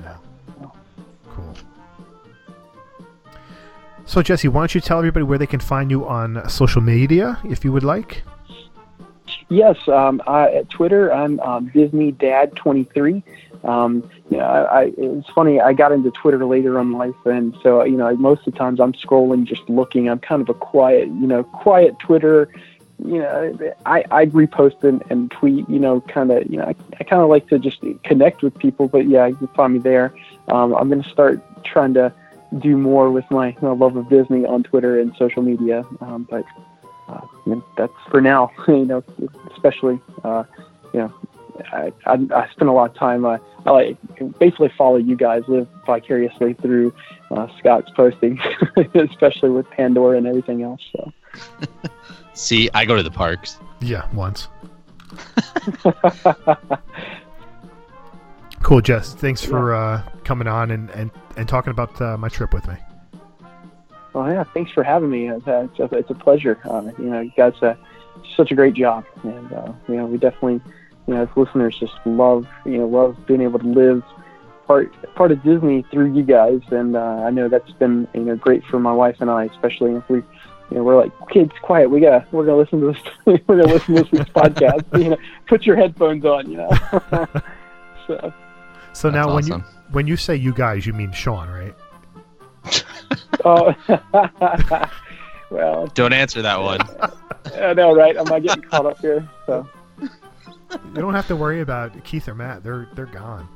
Cool. 1.29 1.53
So 4.05 4.21
Jesse, 4.21 4.47
why 4.47 4.61
don't 4.61 4.75
you 4.75 4.81
tell 4.81 4.97
everybody 4.97 5.23
where 5.23 5.37
they 5.37 5.47
can 5.47 5.59
find 5.59 5.89
you 5.89 6.07
on 6.07 6.49
social 6.49 6.81
media, 6.81 7.39
if 7.45 7.63
you 7.63 7.71
would 7.71 7.83
like? 7.83 8.23
Yes, 9.49 9.77
um, 9.87 10.21
I, 10.27 10.51
at 10.51 10.69
Twitter, 10.69 11.13
I'm 11.13 11.39
um, 11.41 11.71
Disney 11.73 12.11
Dad 12.11 12.55
23. 12.55 13.23
Um, 13.63 14.09
you 14.29 14.37
know, 14.37 14.45
I, 14.45 14.81
I, 14.81 14.91
it's 14.97 15.29
funny. 15.29 15.59
I 15.59 15.73
got 15.73 15.91
into 15.91 16.09
Twitter 16.11 16.43
later 16.45 16.79
in 16.79 16.93
life, 16.93 17.15
and 17.25 17.55
so 17.61 17.83
you 17.83 17.97
know, 17.97 18.15
most 18.15 18.47
of 18.47 18.53
the 18.53 18.59
times 18.59 18.79
I'm 18.79 18.93
scrolling, 18.93 19.45
just 19.45 19.61
looking. 19.69 20.09
I'm 20.09 20.19
kind 20.19 20.41
of 20.41 20.49
a 20.49 20.53
quiet, 20.53 21.07
you 21.07 21.27
know, 21.27 21.43
quiet 21.43 21.99
Twitter. 21.99 22.49
You 23.03 23.19
know, 23.19 23.73
I, 23.85 24.03
I 24.11 24.25
repost 24.27 24.83
and, 24.83 25.03
and 25.09 25.31
tweet. 25.31 25.69
You 25.69 25.79
know, 25.79 26.01
kind 26.01 26.31
of. 26.31 26.49
You 26.49 26.57
know, 26.57 26.65
I, 26.65 26.75
I 26.99 27.03
kind 27.03 27.21
of 27.21 27.29
like 27.29 27.47
to 27.49 27.59
just 27.59 27.83
connect 28.03 28.41
with 28.41 28.57
people. 28.57 28.87
But 28.87 29.07
yeah, 29.07 29.27
you 29.27 29.35
can 29.35 29.47
find 29.49 29.73
me 29.73 29.79
there. 29.79 30.13
Um, 30.49 30.73
I'm 30.75 30.89
going 30.89 31.03
to 31.03 31.09
start 31.09 31.41
trying 31.63 31.93
to 31.95 32.13
do 32.59 32.77
more 32.77 33.11
with 33.11 33.29
my, 33.31 33.55
my 33.61 33.71
love 33.71 33.95
of 33.95 34.09
Disney 34.09 34.45
on 34.45 34.63
Twitter 34.63 34.99
and 34.99 35.15
social 35.17 35.41
media. 35.41 35.85
Um, 36.01 36.27
but 36.29 36.43
uh, 37.07 37.21
that's 37.77 37.93
for 38.09 38.21
now. 38.21 38.51
you 38.67 38.85
know, 38.85 39.03
especially 39.53 39.99
uh, 40.23 40.43
you 40.93 40.99
know, 40.99 41.13
I, 41.71 41.91
I, 42.05 42.13
I 42.33 42.49
spend 42.51 42.69
a 42.69 42.73
lot 42.73 42.91
of 42.91 42.95
time. 42.95 43.25
Uh, 43.25 43.37
I 43.65 43.71
like 43.71 43.97
basically 44.39 44.71
follow 44.77 44.97
you 44.97 45.15
guys, 45.15 45.43
live 45.47 45.67
vicariously 45.85 46.53
through 46.53 46.93
uh, 47.31 47.47
Scott's 47.59 47.91
posting, 47.95 48.39
especially 48.95 49.49
with 49.49 49.69
Pandora 49.71 50.17
and 50.17 50.27
everything 50.27 50.63
else. 50.63 50.81
So 50.91 51.13
See, 52.33 52.69
I 52.73 52.85
go 52.85 52.95
to 52.95 53.03
the 53.03 53.11
parks. 53.11 53.59
Yeah, 53.79 54.07
once. 54.13 54.47
cool, 58.61 58.81
Jess. 58.81 59.13
Thanks 59.13 59.43
for 59.43 59.73
uh, 59.75 60.01
coming 60.23 60.47
on 60.47 60.71
and, 60.71 60.89
and, 60.91 61.11
and 61.35 61.47
talking 61.47 61.71
about 61.71 61.99
uh, 62.01 62.17
my 62.17 62.29
trip 62.29 62.53
with 62.53 62.67
me. 62.67 62.75
well, 64.13 64.31
yeah, 64.31 64.43
thanks 64.43 64.71
for 64.71 64.83
having 64.83 65.09
me. 65.09 65.29
It's 65.29 65.47
a, 65.47 65.63
it's 65.63 65.79
a, 65.79 65.95
it's 65.95 66.09
a 66.09 66.15
pleasure. 66.15 66.59
Uh, 66.63 66.91
you 66.97 67.05
know, 67.05 67.19
you 67.21 67.31
guys 67.35 67.53
uh, 67.61 67.75
such 68.35 68.51
a 68.51 68.55
great 68.55 68.73
job, 68.73 69.05
and 69.23 69.53
uh, 69.53 69.73
you 69.87 69.95
know, 69.95 70.05
we 70.05 70.17
definitely, 70.17 70.61
you 71.07 71.13
know, 71.13 71.23
as 71.23 71.29
listeners, 71.35 71.77
just 71.79 71.93
love 72.05 72.47
you 72.65 72.77
know 72.77 72.87
love 72.87 73.17
being 73.25 73.41
able 73.41 73.59
to 73.59 73.67
live 73.67 74.03
part 74.67 74.93
part 75.15 75.31
of 75.31 75.43
Disney 75.43 75.83
through 75.91 76.13
you 76.13 76.23
guys, 76.23 76.61
and 76.71 76.95
uh, 76.95 77.23
I 77.25 77.29
know 77.29 77.49
that's 77.49 77.71
been 77.73 78.07
you 78.13 78.21
know 78.21 78.35
great 78.35 78.63
for 78.65 78.79
my 78.79 78.93
wife 78.93 79.17
and 79.19 79.29
I, 79.29 79.45
especially 79.45 79.95
if 79.95 80.07
we. 80.09 80.23
You 80.71 80.77
know, 80.77 80.83
we're 80.83 80.95
like 80.95 81.11
kids, 81.29 81.51
quiet. 81.61 81.89
We 81.89 81.99
gotta, 81.99 82.25
we're 82.31 82.45
gonna 82.45 82.57
listen 82.57 82.79
to 82.79 82.93
this. 82.93 83.41
we're 83.47 83.61
gonna 83.61 83.73
listen 83.73 83.95
to 83.95 84.03
this 84.03 84.11
week's 84.11 84.29
podcast. 84.31 84.85
You 85.03 85.09
know, 85.09 85.17
put 85.47 85.65
your 85.65 85.75
headphones 85.75 86.23
on. 86.23 86.49
You 86.49 86.57
know. 86.57 86.69
so, 88.07 88.33
So 88.93 89.09
That's 89.11 89.27
now, 89.27 89.35
when 89.35 89.45
you 89.45 89.63
when 89.91 90.07
you 90.07 90.15
say 90.15 90.37
you 90.37 90.53
guys, 90.53 90.85
you 90.85 90.93
mean 90.93 91.11
Sean, 91.11 91.49
right? 91.49 91.75
oh, 93.43 93.75
well, 95.51 95.87
Don't 95.87 96.13
answer 96.13 96.41
that 96.41 96.61
one. 96.61 96.79
I 97.61 97.73
know, 97.73 97.93
right? 97.93 98.15
Am 98.15 98.31
I 98.31 98.39
getting 98.39 98.63
caught 98.63 98.85
up 98.85 98.99
here? 98.99 99.27
So, 99.47 99.67
You 99.99 100.09
don't 100.95 101.13
have 101.13 101.27
to 101.27 101.35
worry 101.35 101.59
about 101.59 102.01
Keith 102.05 102.29
or 102.29 102.35
Matt. 102.35 102.63
They're 102.63 102.87
they're 102.95 103.07
gone. 103.07 103.47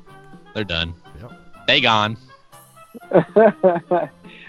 They're 0.53 0.65
done. 0.65 0.93
Yep. 1.21 1.31
They 1.67 1.79
gone. 1.79 2.17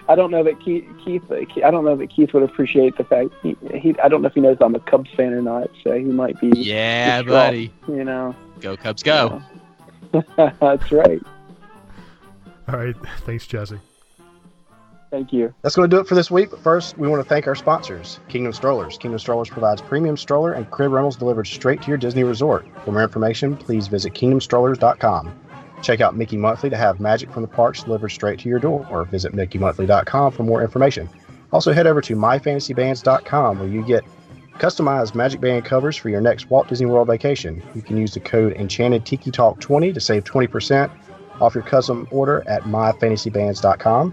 I 0.08 0.14
don't 0.14 0.30
know 0.30 0.44
that 0.44 0.60
Keith, 0.60 0.84
Keith. 1.04 1.22
I 1.30 1.70
don't 1.70 1.84
know 1.84 1.96
that 1.96 2.10
Keith 2.10 2.32
would 2.32 2.42
appreciate 2.42 2.96
the 2.96 3.04
fact 3.04 3.30
he, 3.42 3.56
he. 3.74 3.94
I 4.02 4.08
don't 4.08 4.22
know 4.22 4.28
if 4.28 4.34
he 4.34 4.40
knows 4.40 4.56
I'm 4.60 4.74
a 4.74 4.80
Cubs 4.80 5.10
fan 5.16 5.32
or 5.32 5.42
not. 5.42 5.68
So 5.82 5.92
he 5.92 6.04
might 6.04 6.40
be. 6.40 6.52
Yeah, 6.54 7.22
distraught, 7.22 7.46
buddy. 7.46 7.72
You 7.88 8.04
know. 8.04 8.34
Go 8.60 8.76
Cubs, 8.76 9.02
go. 9.02 9.42
That's 10.36 10.92
right. 10.92 11.20
All 12.68 12.78
right. 12.78 12.96
Thanks, 13.24 13.46
Jesse. 13.46 13.78
Thank 15.10 15.32
you. 15.32 15.54
That's 15.62 15.76
going 15.76 15.88
to 15.88 15.96
do 15.96 16.00
it 16.00 16.08
for 16.08 16.14
this 16.14 16.30
week. 16.30 16.50
But 16.50 16.60
first, 16.60 16.98
we 16.98 17.08
want 17.08 17.22
to 17.22 17.28
thank 17.28 17.46
our 17.46 17.54
sponsors, 17.54 18.18
Kingdom 18.28 18.52
Strollers. 18.52 18.98
Kingdom 18.98 19.18
Strollers 19.18 19.48
provides 19.48 19.80
premium 19.80 20.16
stroller 20.16 20.52
and 20.52 20.68
crib 20.70 20.92
rentals 20.92 21.16
delivered 21.16 21.46
straight 21.46 21.80
to 21.82 21.88
your 21.88 21.96
Disney 21.96 22.24
resort. 22.24 22.66
For 22.84 22.92
more 22.92 23.04
information, 23.04 23.56
please 23.56 23.86
visit 23.86 24.14
kingdomstrollers.com. 24.14 25.45
Check 25.86 26.00
out 26.00 26.16
Mickey 26.16 26.36
Monthly 26.36 26.68
to 26.70 26.76
have 26.76 26.98
magic 26.98 27.30
from 27.30 27.42
the 27.42 27.48
parks 27.48 27.84
delivered 27.84 28.08
straight 28.08 28.40
to 28.40 28.48
your 28.48 28.58
door, 28.58 28.84
or 28.90 29.04
visit 29.04 29.32
mickeymonthly.com 29.32 30.32
for 30.32 30.42
more 30.42 30.60
information. 30.60 31.08
Also, 31.52 31.72
head 31.72 31.86
over 31.86 32.00
to 32.00 32.16
myfantasybands.com 32.16 33.60
where 33.60 33.68
you 33.68 33.84
get 33.84 34.02
customized 34.54 35.14
Magic 35.14 35.40
Band 35.40 35.64
covers 35.64 35.96
for 35.96 36.08
your 36.08 36.20
next 36.20 36.50
Walt 36.50 36.66
Disney 36.66 36.86
World 36.86 37.06
vacation. 37.06 37.62
You 37.76 37.82
can 37.82 37.96
use 37.96 38.14
the 38.14 38.18
code 38.18 38.54
Enchanted 38.54 39.06
Tiki 39.06 39.30
Talk 39.30 39.60
20 39.60 39.92
to 39.92 40.00
save 40.00 40.24
20% 40.24 40.90
off 41.40 41.54
your 41.54 41.62
custom 41.62 42.08
order 42.10 42.42
at 42.48 42.62
myfantasybands.com. 42.62 44.12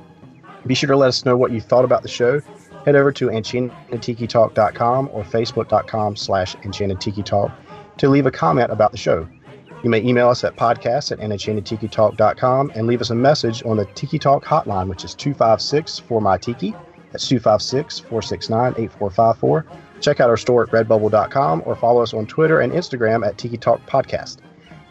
Be 0.67 0.75
sure 0.75 0.89
to 0.89 0.95
let 0.95 1.07
us 1.07 1.25
know 1.25 1.35
what 1.35 1.51
you 1.51 1.59
thought 1.59 1.85
about 1.85 2.03
the 2.03 2.07
show. 2.07 2.39
Head 2.85 2.95
over 2.95 3.11
to 3.13 3.29
enchantedtikitalk.com 3.29 5.09
or 5.11 5.23
facebook.com 5.23 6.17
slash 6.17 6.55
enchantedtikitalk 6.57 7.51
to 7.97 8.09
leave 8.09 8.27
a 8.27 8.31
comment 8.31 8.71
about 8.71 8.91
the 8.91 8.97
show. 8.99 9.27
You 9.83 9.89
may 9.89 10.01
email 10.01 10.29
us 10.29 10.43
at 10.45 10.55
podcast 10.55 11.11
at 11.11 11.19
enchantedtikitalk.com 11.19 12.71
and 12.73 12.87
leave 12.87 13.01
us 13.01 13.09
a 13.09 13.15
message 13.15 13.63
on 13.65 13.77
the 13.77 13.85
Tiki 13.85 14.17
Talk 14.17 14.45
hotline, 14.45 14.87
which 14.87 15.03
is 15.03 15.13
256 15.13 15.99
for 15.99 16.21
my 16.21 16.37
Tiki. 16.37 16.73
That's 17.11 17.27
256 17.27 17.99
469 17.99 18.71
8454. 18.77 19.65
Check 19.99 20.19
out 20.21 20.29
our 20.29 20.37
store 20.37 20.63
at 20.63 20.69
redbubble.com 20.69 21.63
or 21.65 21.75
follow 21.75 22.01
us 22.01 22.13
on 22.13 22.25
Twitter 22.25 22.61
and 22.61 22.71
Instagram 22.71 23.27
at 23.27 23.37
Tiki 23.37 23.57
Talk 23.57 23.85
Podcast. 23.85 24.37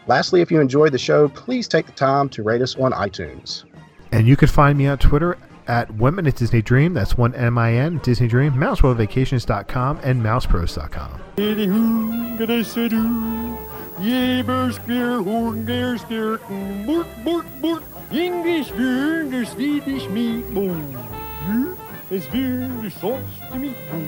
Lastly, 0.05 0.41
if 0.41 0.51
you 0.51 0.59
enjoyed 0.61 0.91
the 0.91 0.99
show, 0.99 1.27
please 1.29 1.67
take 1.67 1.87
the 1.87 1.91
time 1.91 2.29
to 2.29 2.43
rate 2.43 2.61
us 2.61 2.75
on 2.75 2.91
iTunes. 2.91 3.63
And 4.11 4.27
you 4.27 4.35
can 4.35 4.47
find 4.47 4.77
me 4.77 4.85
on 4.85 4.99
Twitter 4.99 5.37
at 5.67 5.89
One 5.91 6.15
Minute 6.15 6.35
Disney 6.35 6.61
Dream. 6.61 6.93
That's 6.93 7.17
one 7.17 7.33
M 7.33 7.57
I 7.57 7.73
N 7.73 7.99
Disney 8.03 8.27
Dream. 8.27 8.53
MouseWorldVacations.com 8.53 10.01
and 10.03 10.21
MousePros.com. 10.21 11.21
Jeberskier, 13.99 15.23
Horngerskier, 15.23 16.39
Bork, 16.85 17.07
Bork, 17.23 17.45
Bork, 17.61 17.83
English 18.11 18.71
beer, 18.71 19.25
the 19.25 19.45
Swedish 19.45 20.03
meatball. 20.03 20.75
Beer 21.47 21.75
is 22.09 22.25
beer, 22.27 22.67
the 22.81 22.89
sauce, 22.89 23.21
the 23.51 23.57
meatball. 23.57 24.05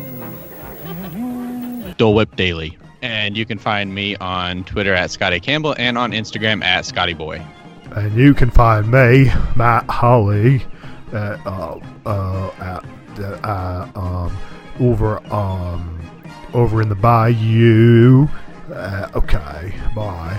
Dole 1.97 2.13
Whip 2.15 2.36
Daily. 2.36 2.77
And 3.01 3.38
you 3.38 3.45
can 3.45 3.59
find 3.59 3.93
me 3.93 4.15
on 4.17 4.63
Twitter 4.63 4.93
at 4.93 5.11
Scotty 5.11 5.39
Campbell 5.39 5.75
and 5.77 5.97
on 5.97 6.11
Instagram 6.11 6.63
at 6.63 6.86
Scotty 6.86 7.13
Boy. 7.13 7.41
And 7.95 8.15
you 8.15 8.33
can 8.33 8.49
find 8.49 8.89
me, 8.89 9.31
Matt 9.55 9.86
Holly, 9.89 10.65
at, 11.13 11.45
uh, 11.45 11.79
uh, 12.05 12.49
at, 12.59 12.83
uh, 13.43 13.88
um, 13.95 14.36
over, 14.79 15.19
um, 15.31 16.01
over 16.53 16.81
in 16.81 16.89
the 16.89 16.95
bayou. 16.95 18.27
Uh, 18.76 19.09
okay, 19.15 19.73
bye. 19.95 20.38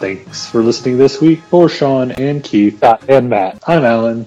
Thanks 0.00 0.48
for 0.48 0.62
listening 0.62 0.96
this 0.96 1.20
week 1.20 1.40
for 1.42 1.68
Sean 1.68 2.12
and 2.12 2.42
Keith 2.42 2.82
and 2.82 3.28
Matt. 3.28 3.62
I'm 3.66 3.84
Alan, 3.84 4.26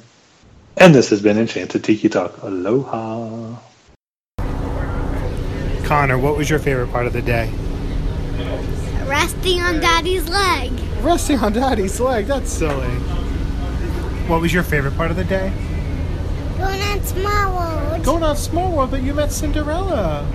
and 0.77 0.93
this 0.93 1.09
has 1.09 1.23
been 1.23 1.39
Enchanted 1.39 1.83
Tiki 1.83 2.07
Talk. 2.07 2.43
Aloha. 2.43 3.57
Connor, 5.85 6.19
what 6.19 6.37
was 6.37 6.47
your 6.47 6.59
favorite 6.59 6.91
part 6.91 7.07
of 7.07 7.13
the 7.13 7.21
day? 7.23 7.51
Resting 9.05 9.59
on 9.61 9.79
Daddy's 9.79 10.29
leg. 10.29 10.71
Resting 11.01 11.39
on 11.39 11.51
Daddy's 11.51 11.99
leg. 11.99 12.27
That's 12.27 12.51
silly. 12.51 12.89
What 14.27 14.39
was 14.39 14.53
your 14.53 14.63
favorite 14.63 14.95
part 14.95 15.09
of 15.09 15.17
the 15.17 15.23
day? 15.23 15.51
Going 16.59 16.81
on 16.81 17.03
Small 17.03 17.55
World. 17.55 18.03
Going 18.03 18.23
on 18.23 18.35
Small 18.35 18.71
World, 18.71 18.91
but 18.91 19.01
you 19.01 19.15
met 19.15 19.31
Cinderella. 19.31 20.27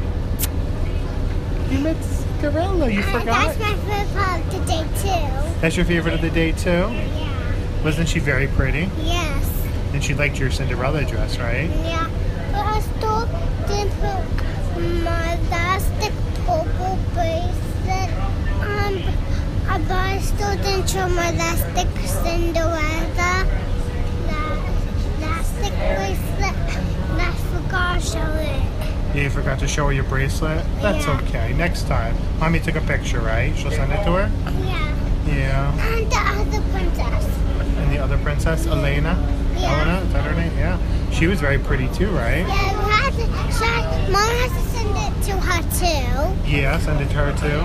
You 1.71 1.79
met 1.79 1.97
Cinderella. 2.03 2.89
You 2.91 3.01
Uh, 3.01 3.19
forgot. 3.21 3.57
That's 3.57 3.59
my 3.61 3.75
favorite 3.75 4.39
of 4.39 4.53
the 4.53 4.59
day 4.73 4.85
too. 5.03 5.61
That's 5.61 5.77
your 5.77 5.85
favorite 5.87 6.15
of 6.15 6.21
the 6.23 6.31
day 6.31 6.53
too. 6.53 6.71
Yeah. 6.71 7.85
Wasn't 7.85 8.09
she 8.09 8.19
very 8.19 8.49
pretty? 8.49 8.91
Yes. 9.03 9.45
And 9.93 10.03
she 10.03 10.15
liked 10.15 10.39
your 10.39 10.51
Cinderella 10.51 11.05
dress, 11.05 11.39
right? 11.39 11.71
Yeah. 11.85 12.09
But 12.53 12.67
I 12.67 12.81
still 12.81 13.27
didn't 13.69 13.93
put 14.01 14.23
my 15.05 15.35
elastic 15.49 16.13
purple 16.47 16.99
bracelet 17.15 18.11
on. 18.61 19.03
uh, 19.71 19.79
But 19.89 19.97
I 19.97 20.19
still 20.21 20.57
didn't 20.57 20.89
show 20.91 21.09
my 21.09 21.29
elastic 21.31 21.89
Cinderella 22.07 23.47
elastic 25.19 25.73
bracelet. 25.73 26.57
And 27.11 27.21
I 27.21 27.33
forgot 27.53 28.01
to 28.01 28.07
show 28.07 28.33
it. 28.41 28.80
Yeah, 29.15 29.23
you 29.25 29.31
forgot 29.31 29.59
to 29.59 29.67
show 29.69 29.87
her 29.87 29.93
your 29.93 30.05
bracelet. 30.05 30.65
That's 30.81 31.05
Yeah. 31.07 31.19
okay. 31.23 31.53
Next 31.53 31.89
time, 31.89 32.15
mommy 32.39 32.61
took 32.61 32.77
a 32.77 32.81
picture, 32.83 33.21
right? 33.21 33.53
She'll 33.57 33.73
send 33.73 33.93
it 33.93 34.05
to 34.05 34.13
her. 34.13 34.31
Yeah. 34.65 34.95
Yeah. 35.27 35.73
And 35.97 36.11
the 36.11 36.17
other 36.17 36.61
princess. 36.71 37.25
And 37.79 37.91
the 37.93 37.99
other 37.99 38.19
princess, 38.19 38.67
Elena. 38.67 39.17
Yeah. 39.57 39.73
Elena, 39.75 40.01
is 40.07 40.13
that 40.13 40.25
her 40.25 40.35
name? 40.41 40.53
Yeah. 40.57 40.79
She 41.11 41.27
was 41.27 41.41
very 41.41 41.59
pretty 41.59 41.89
too, 41.89 42.09
right? 42.11 42.47
Yeah, 42.47 42.55
had 42.55 43.13
to, 43.15 43.27
Mom 44.13 44.31
has 44.31 44.53
to 44.53 44.63
send 44.71 44.97
it 44.97 45.13
to 45.27 45.33
her 45.33 45.63
too. 45.81 46.49
Yeah, 46.49 46.79
send 46.79 47.01
it 47.01 47.09
to 47.09 47.15
her 47.17 47.33
too. 47.33 47.61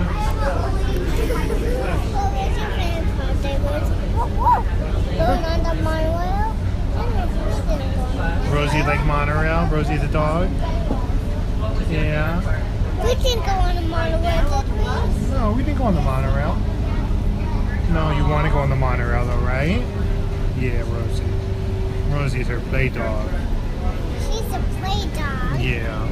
What 2.12 2.32
was 2.32 2.56
your 2.58 2.70
favorite 2.74 3.16
part? 3.18 3.36
There 3.42 3.58
was 3.60 3.88
going 5.16 5.44
on 5.44 5.60
the 5.62 5.74
monorail. 5.82 6.52
Rosie 8.52 8.82
like 8.82 9.04
monorail. 9.06 9.66
Rosie 9.70 9.96
the 9.96 10.08
dog. 10.08 10.48
Yeah. 11.88 12.40
We 13.04 13.14
didn't 13.22 13.44
go 13.44 13.52
on 13.52 13.76
the 13.76 13.82
monorail, 13.82 14.62
did 14.62 14.72
we? 14.72 15.30
No, 15.30 15.52
we 15.56 15.62
didn't 15.62 15.78
go 15.78 15.84
on 15.84 15.94
the 15.94 16.00
monorail. 16.00 16.56
No, 17.92 18.10
you 18.16 18.26
want 18.28 18.46
to 18.46 18.52
go 18.52 18.58
on 18.58 18.70
the 18.70 18.76
monorail 18.76 19.24
though, 19.26 19.38
right? 19.38 19.84
Yeah, 20.58 20.80
Rosie. 20.92 21.24
Rosie's 22.10 22.48
her 22.48 22.60
play 22.60 22.88
dog. 22.88 23.28
She's 24.20 24.52
a 24.52 24.58
play 24.80 25.08
dog. 25.14 25.60
Yeah. 25.60 26.08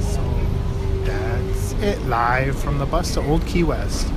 So 0.00 0.22
that's 1.04 1.72
it. 1.82 2.00
Live 2.06 2.56
from 2.58 2.78
the 2.78 2.86
bus 2.86 3.14
to 3.14 3.20
Old 3.22 3.44
Key 3.46 3.64
West. 3.64 4.08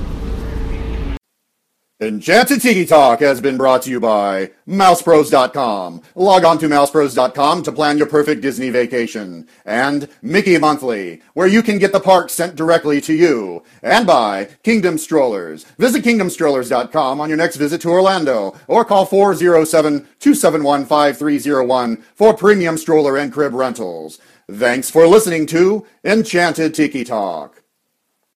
Enchanted 2.02 2.62
Tiki 2.62 2.86
Talk 2.86 3.20
has 3.20 3.42
been 3.42 3.58
brought 3.58 3.82
to 3.82 3.90
you 3.90 4.00
by 4.00 4.52
MousePros.com. 4.66 6.00
Log 6.14 6.46
on 6.46 6.56
to 6.56 6.66
MousePros.com 6.66 7.62
to 7.62 7.72
plan 7.72 7.98
your 7.98 8.06
perfect 8.06 8.40
Disney 8.40 8.70
vacation. 8.70 9.46
And 9.66 10.08
Mickey 10.22 10.56
Monthly, 10.56 11.20
where 11.34 11.46
you 11.46 11.62
can 11.62 11.78
get 11.78 11.92
the 11.92 12.00
park 12.00 12.30
sent 12.30 12.56
directly 12.56 13.02
to 13.02 13.12
you. 13.12 13.64
And 13.82 14.06
by 14.06 14.48
Kingdom 14.62 14.96
Strollers. 14.96 15.64
Visit 15.76 16.02
KingdomStrollers.com 16.02 17.20
on 17.20 17.28
your 17.28 17.36
next 17.36 17.56
visit 17.56 17.82
to 17.82 17.90
Orlando 17.90 18.58
or 18.66 18.82
call 18.86 19.06
407-271-5301 19.06 22.02
for 22.14 22.34
premium 22.34 22.78
stroller 22.78 23.18
and 23.18 23.30
crib 23.30 23.52
rentals. 23.52 24.18
Thanks 24.50 24.88
for 24.88 25.06
listening 25.06 25.44
to 25.48 25.86
Enchanted 26.02 26.74
Tiki 26.74 27.04
Talk. 27.04 27.59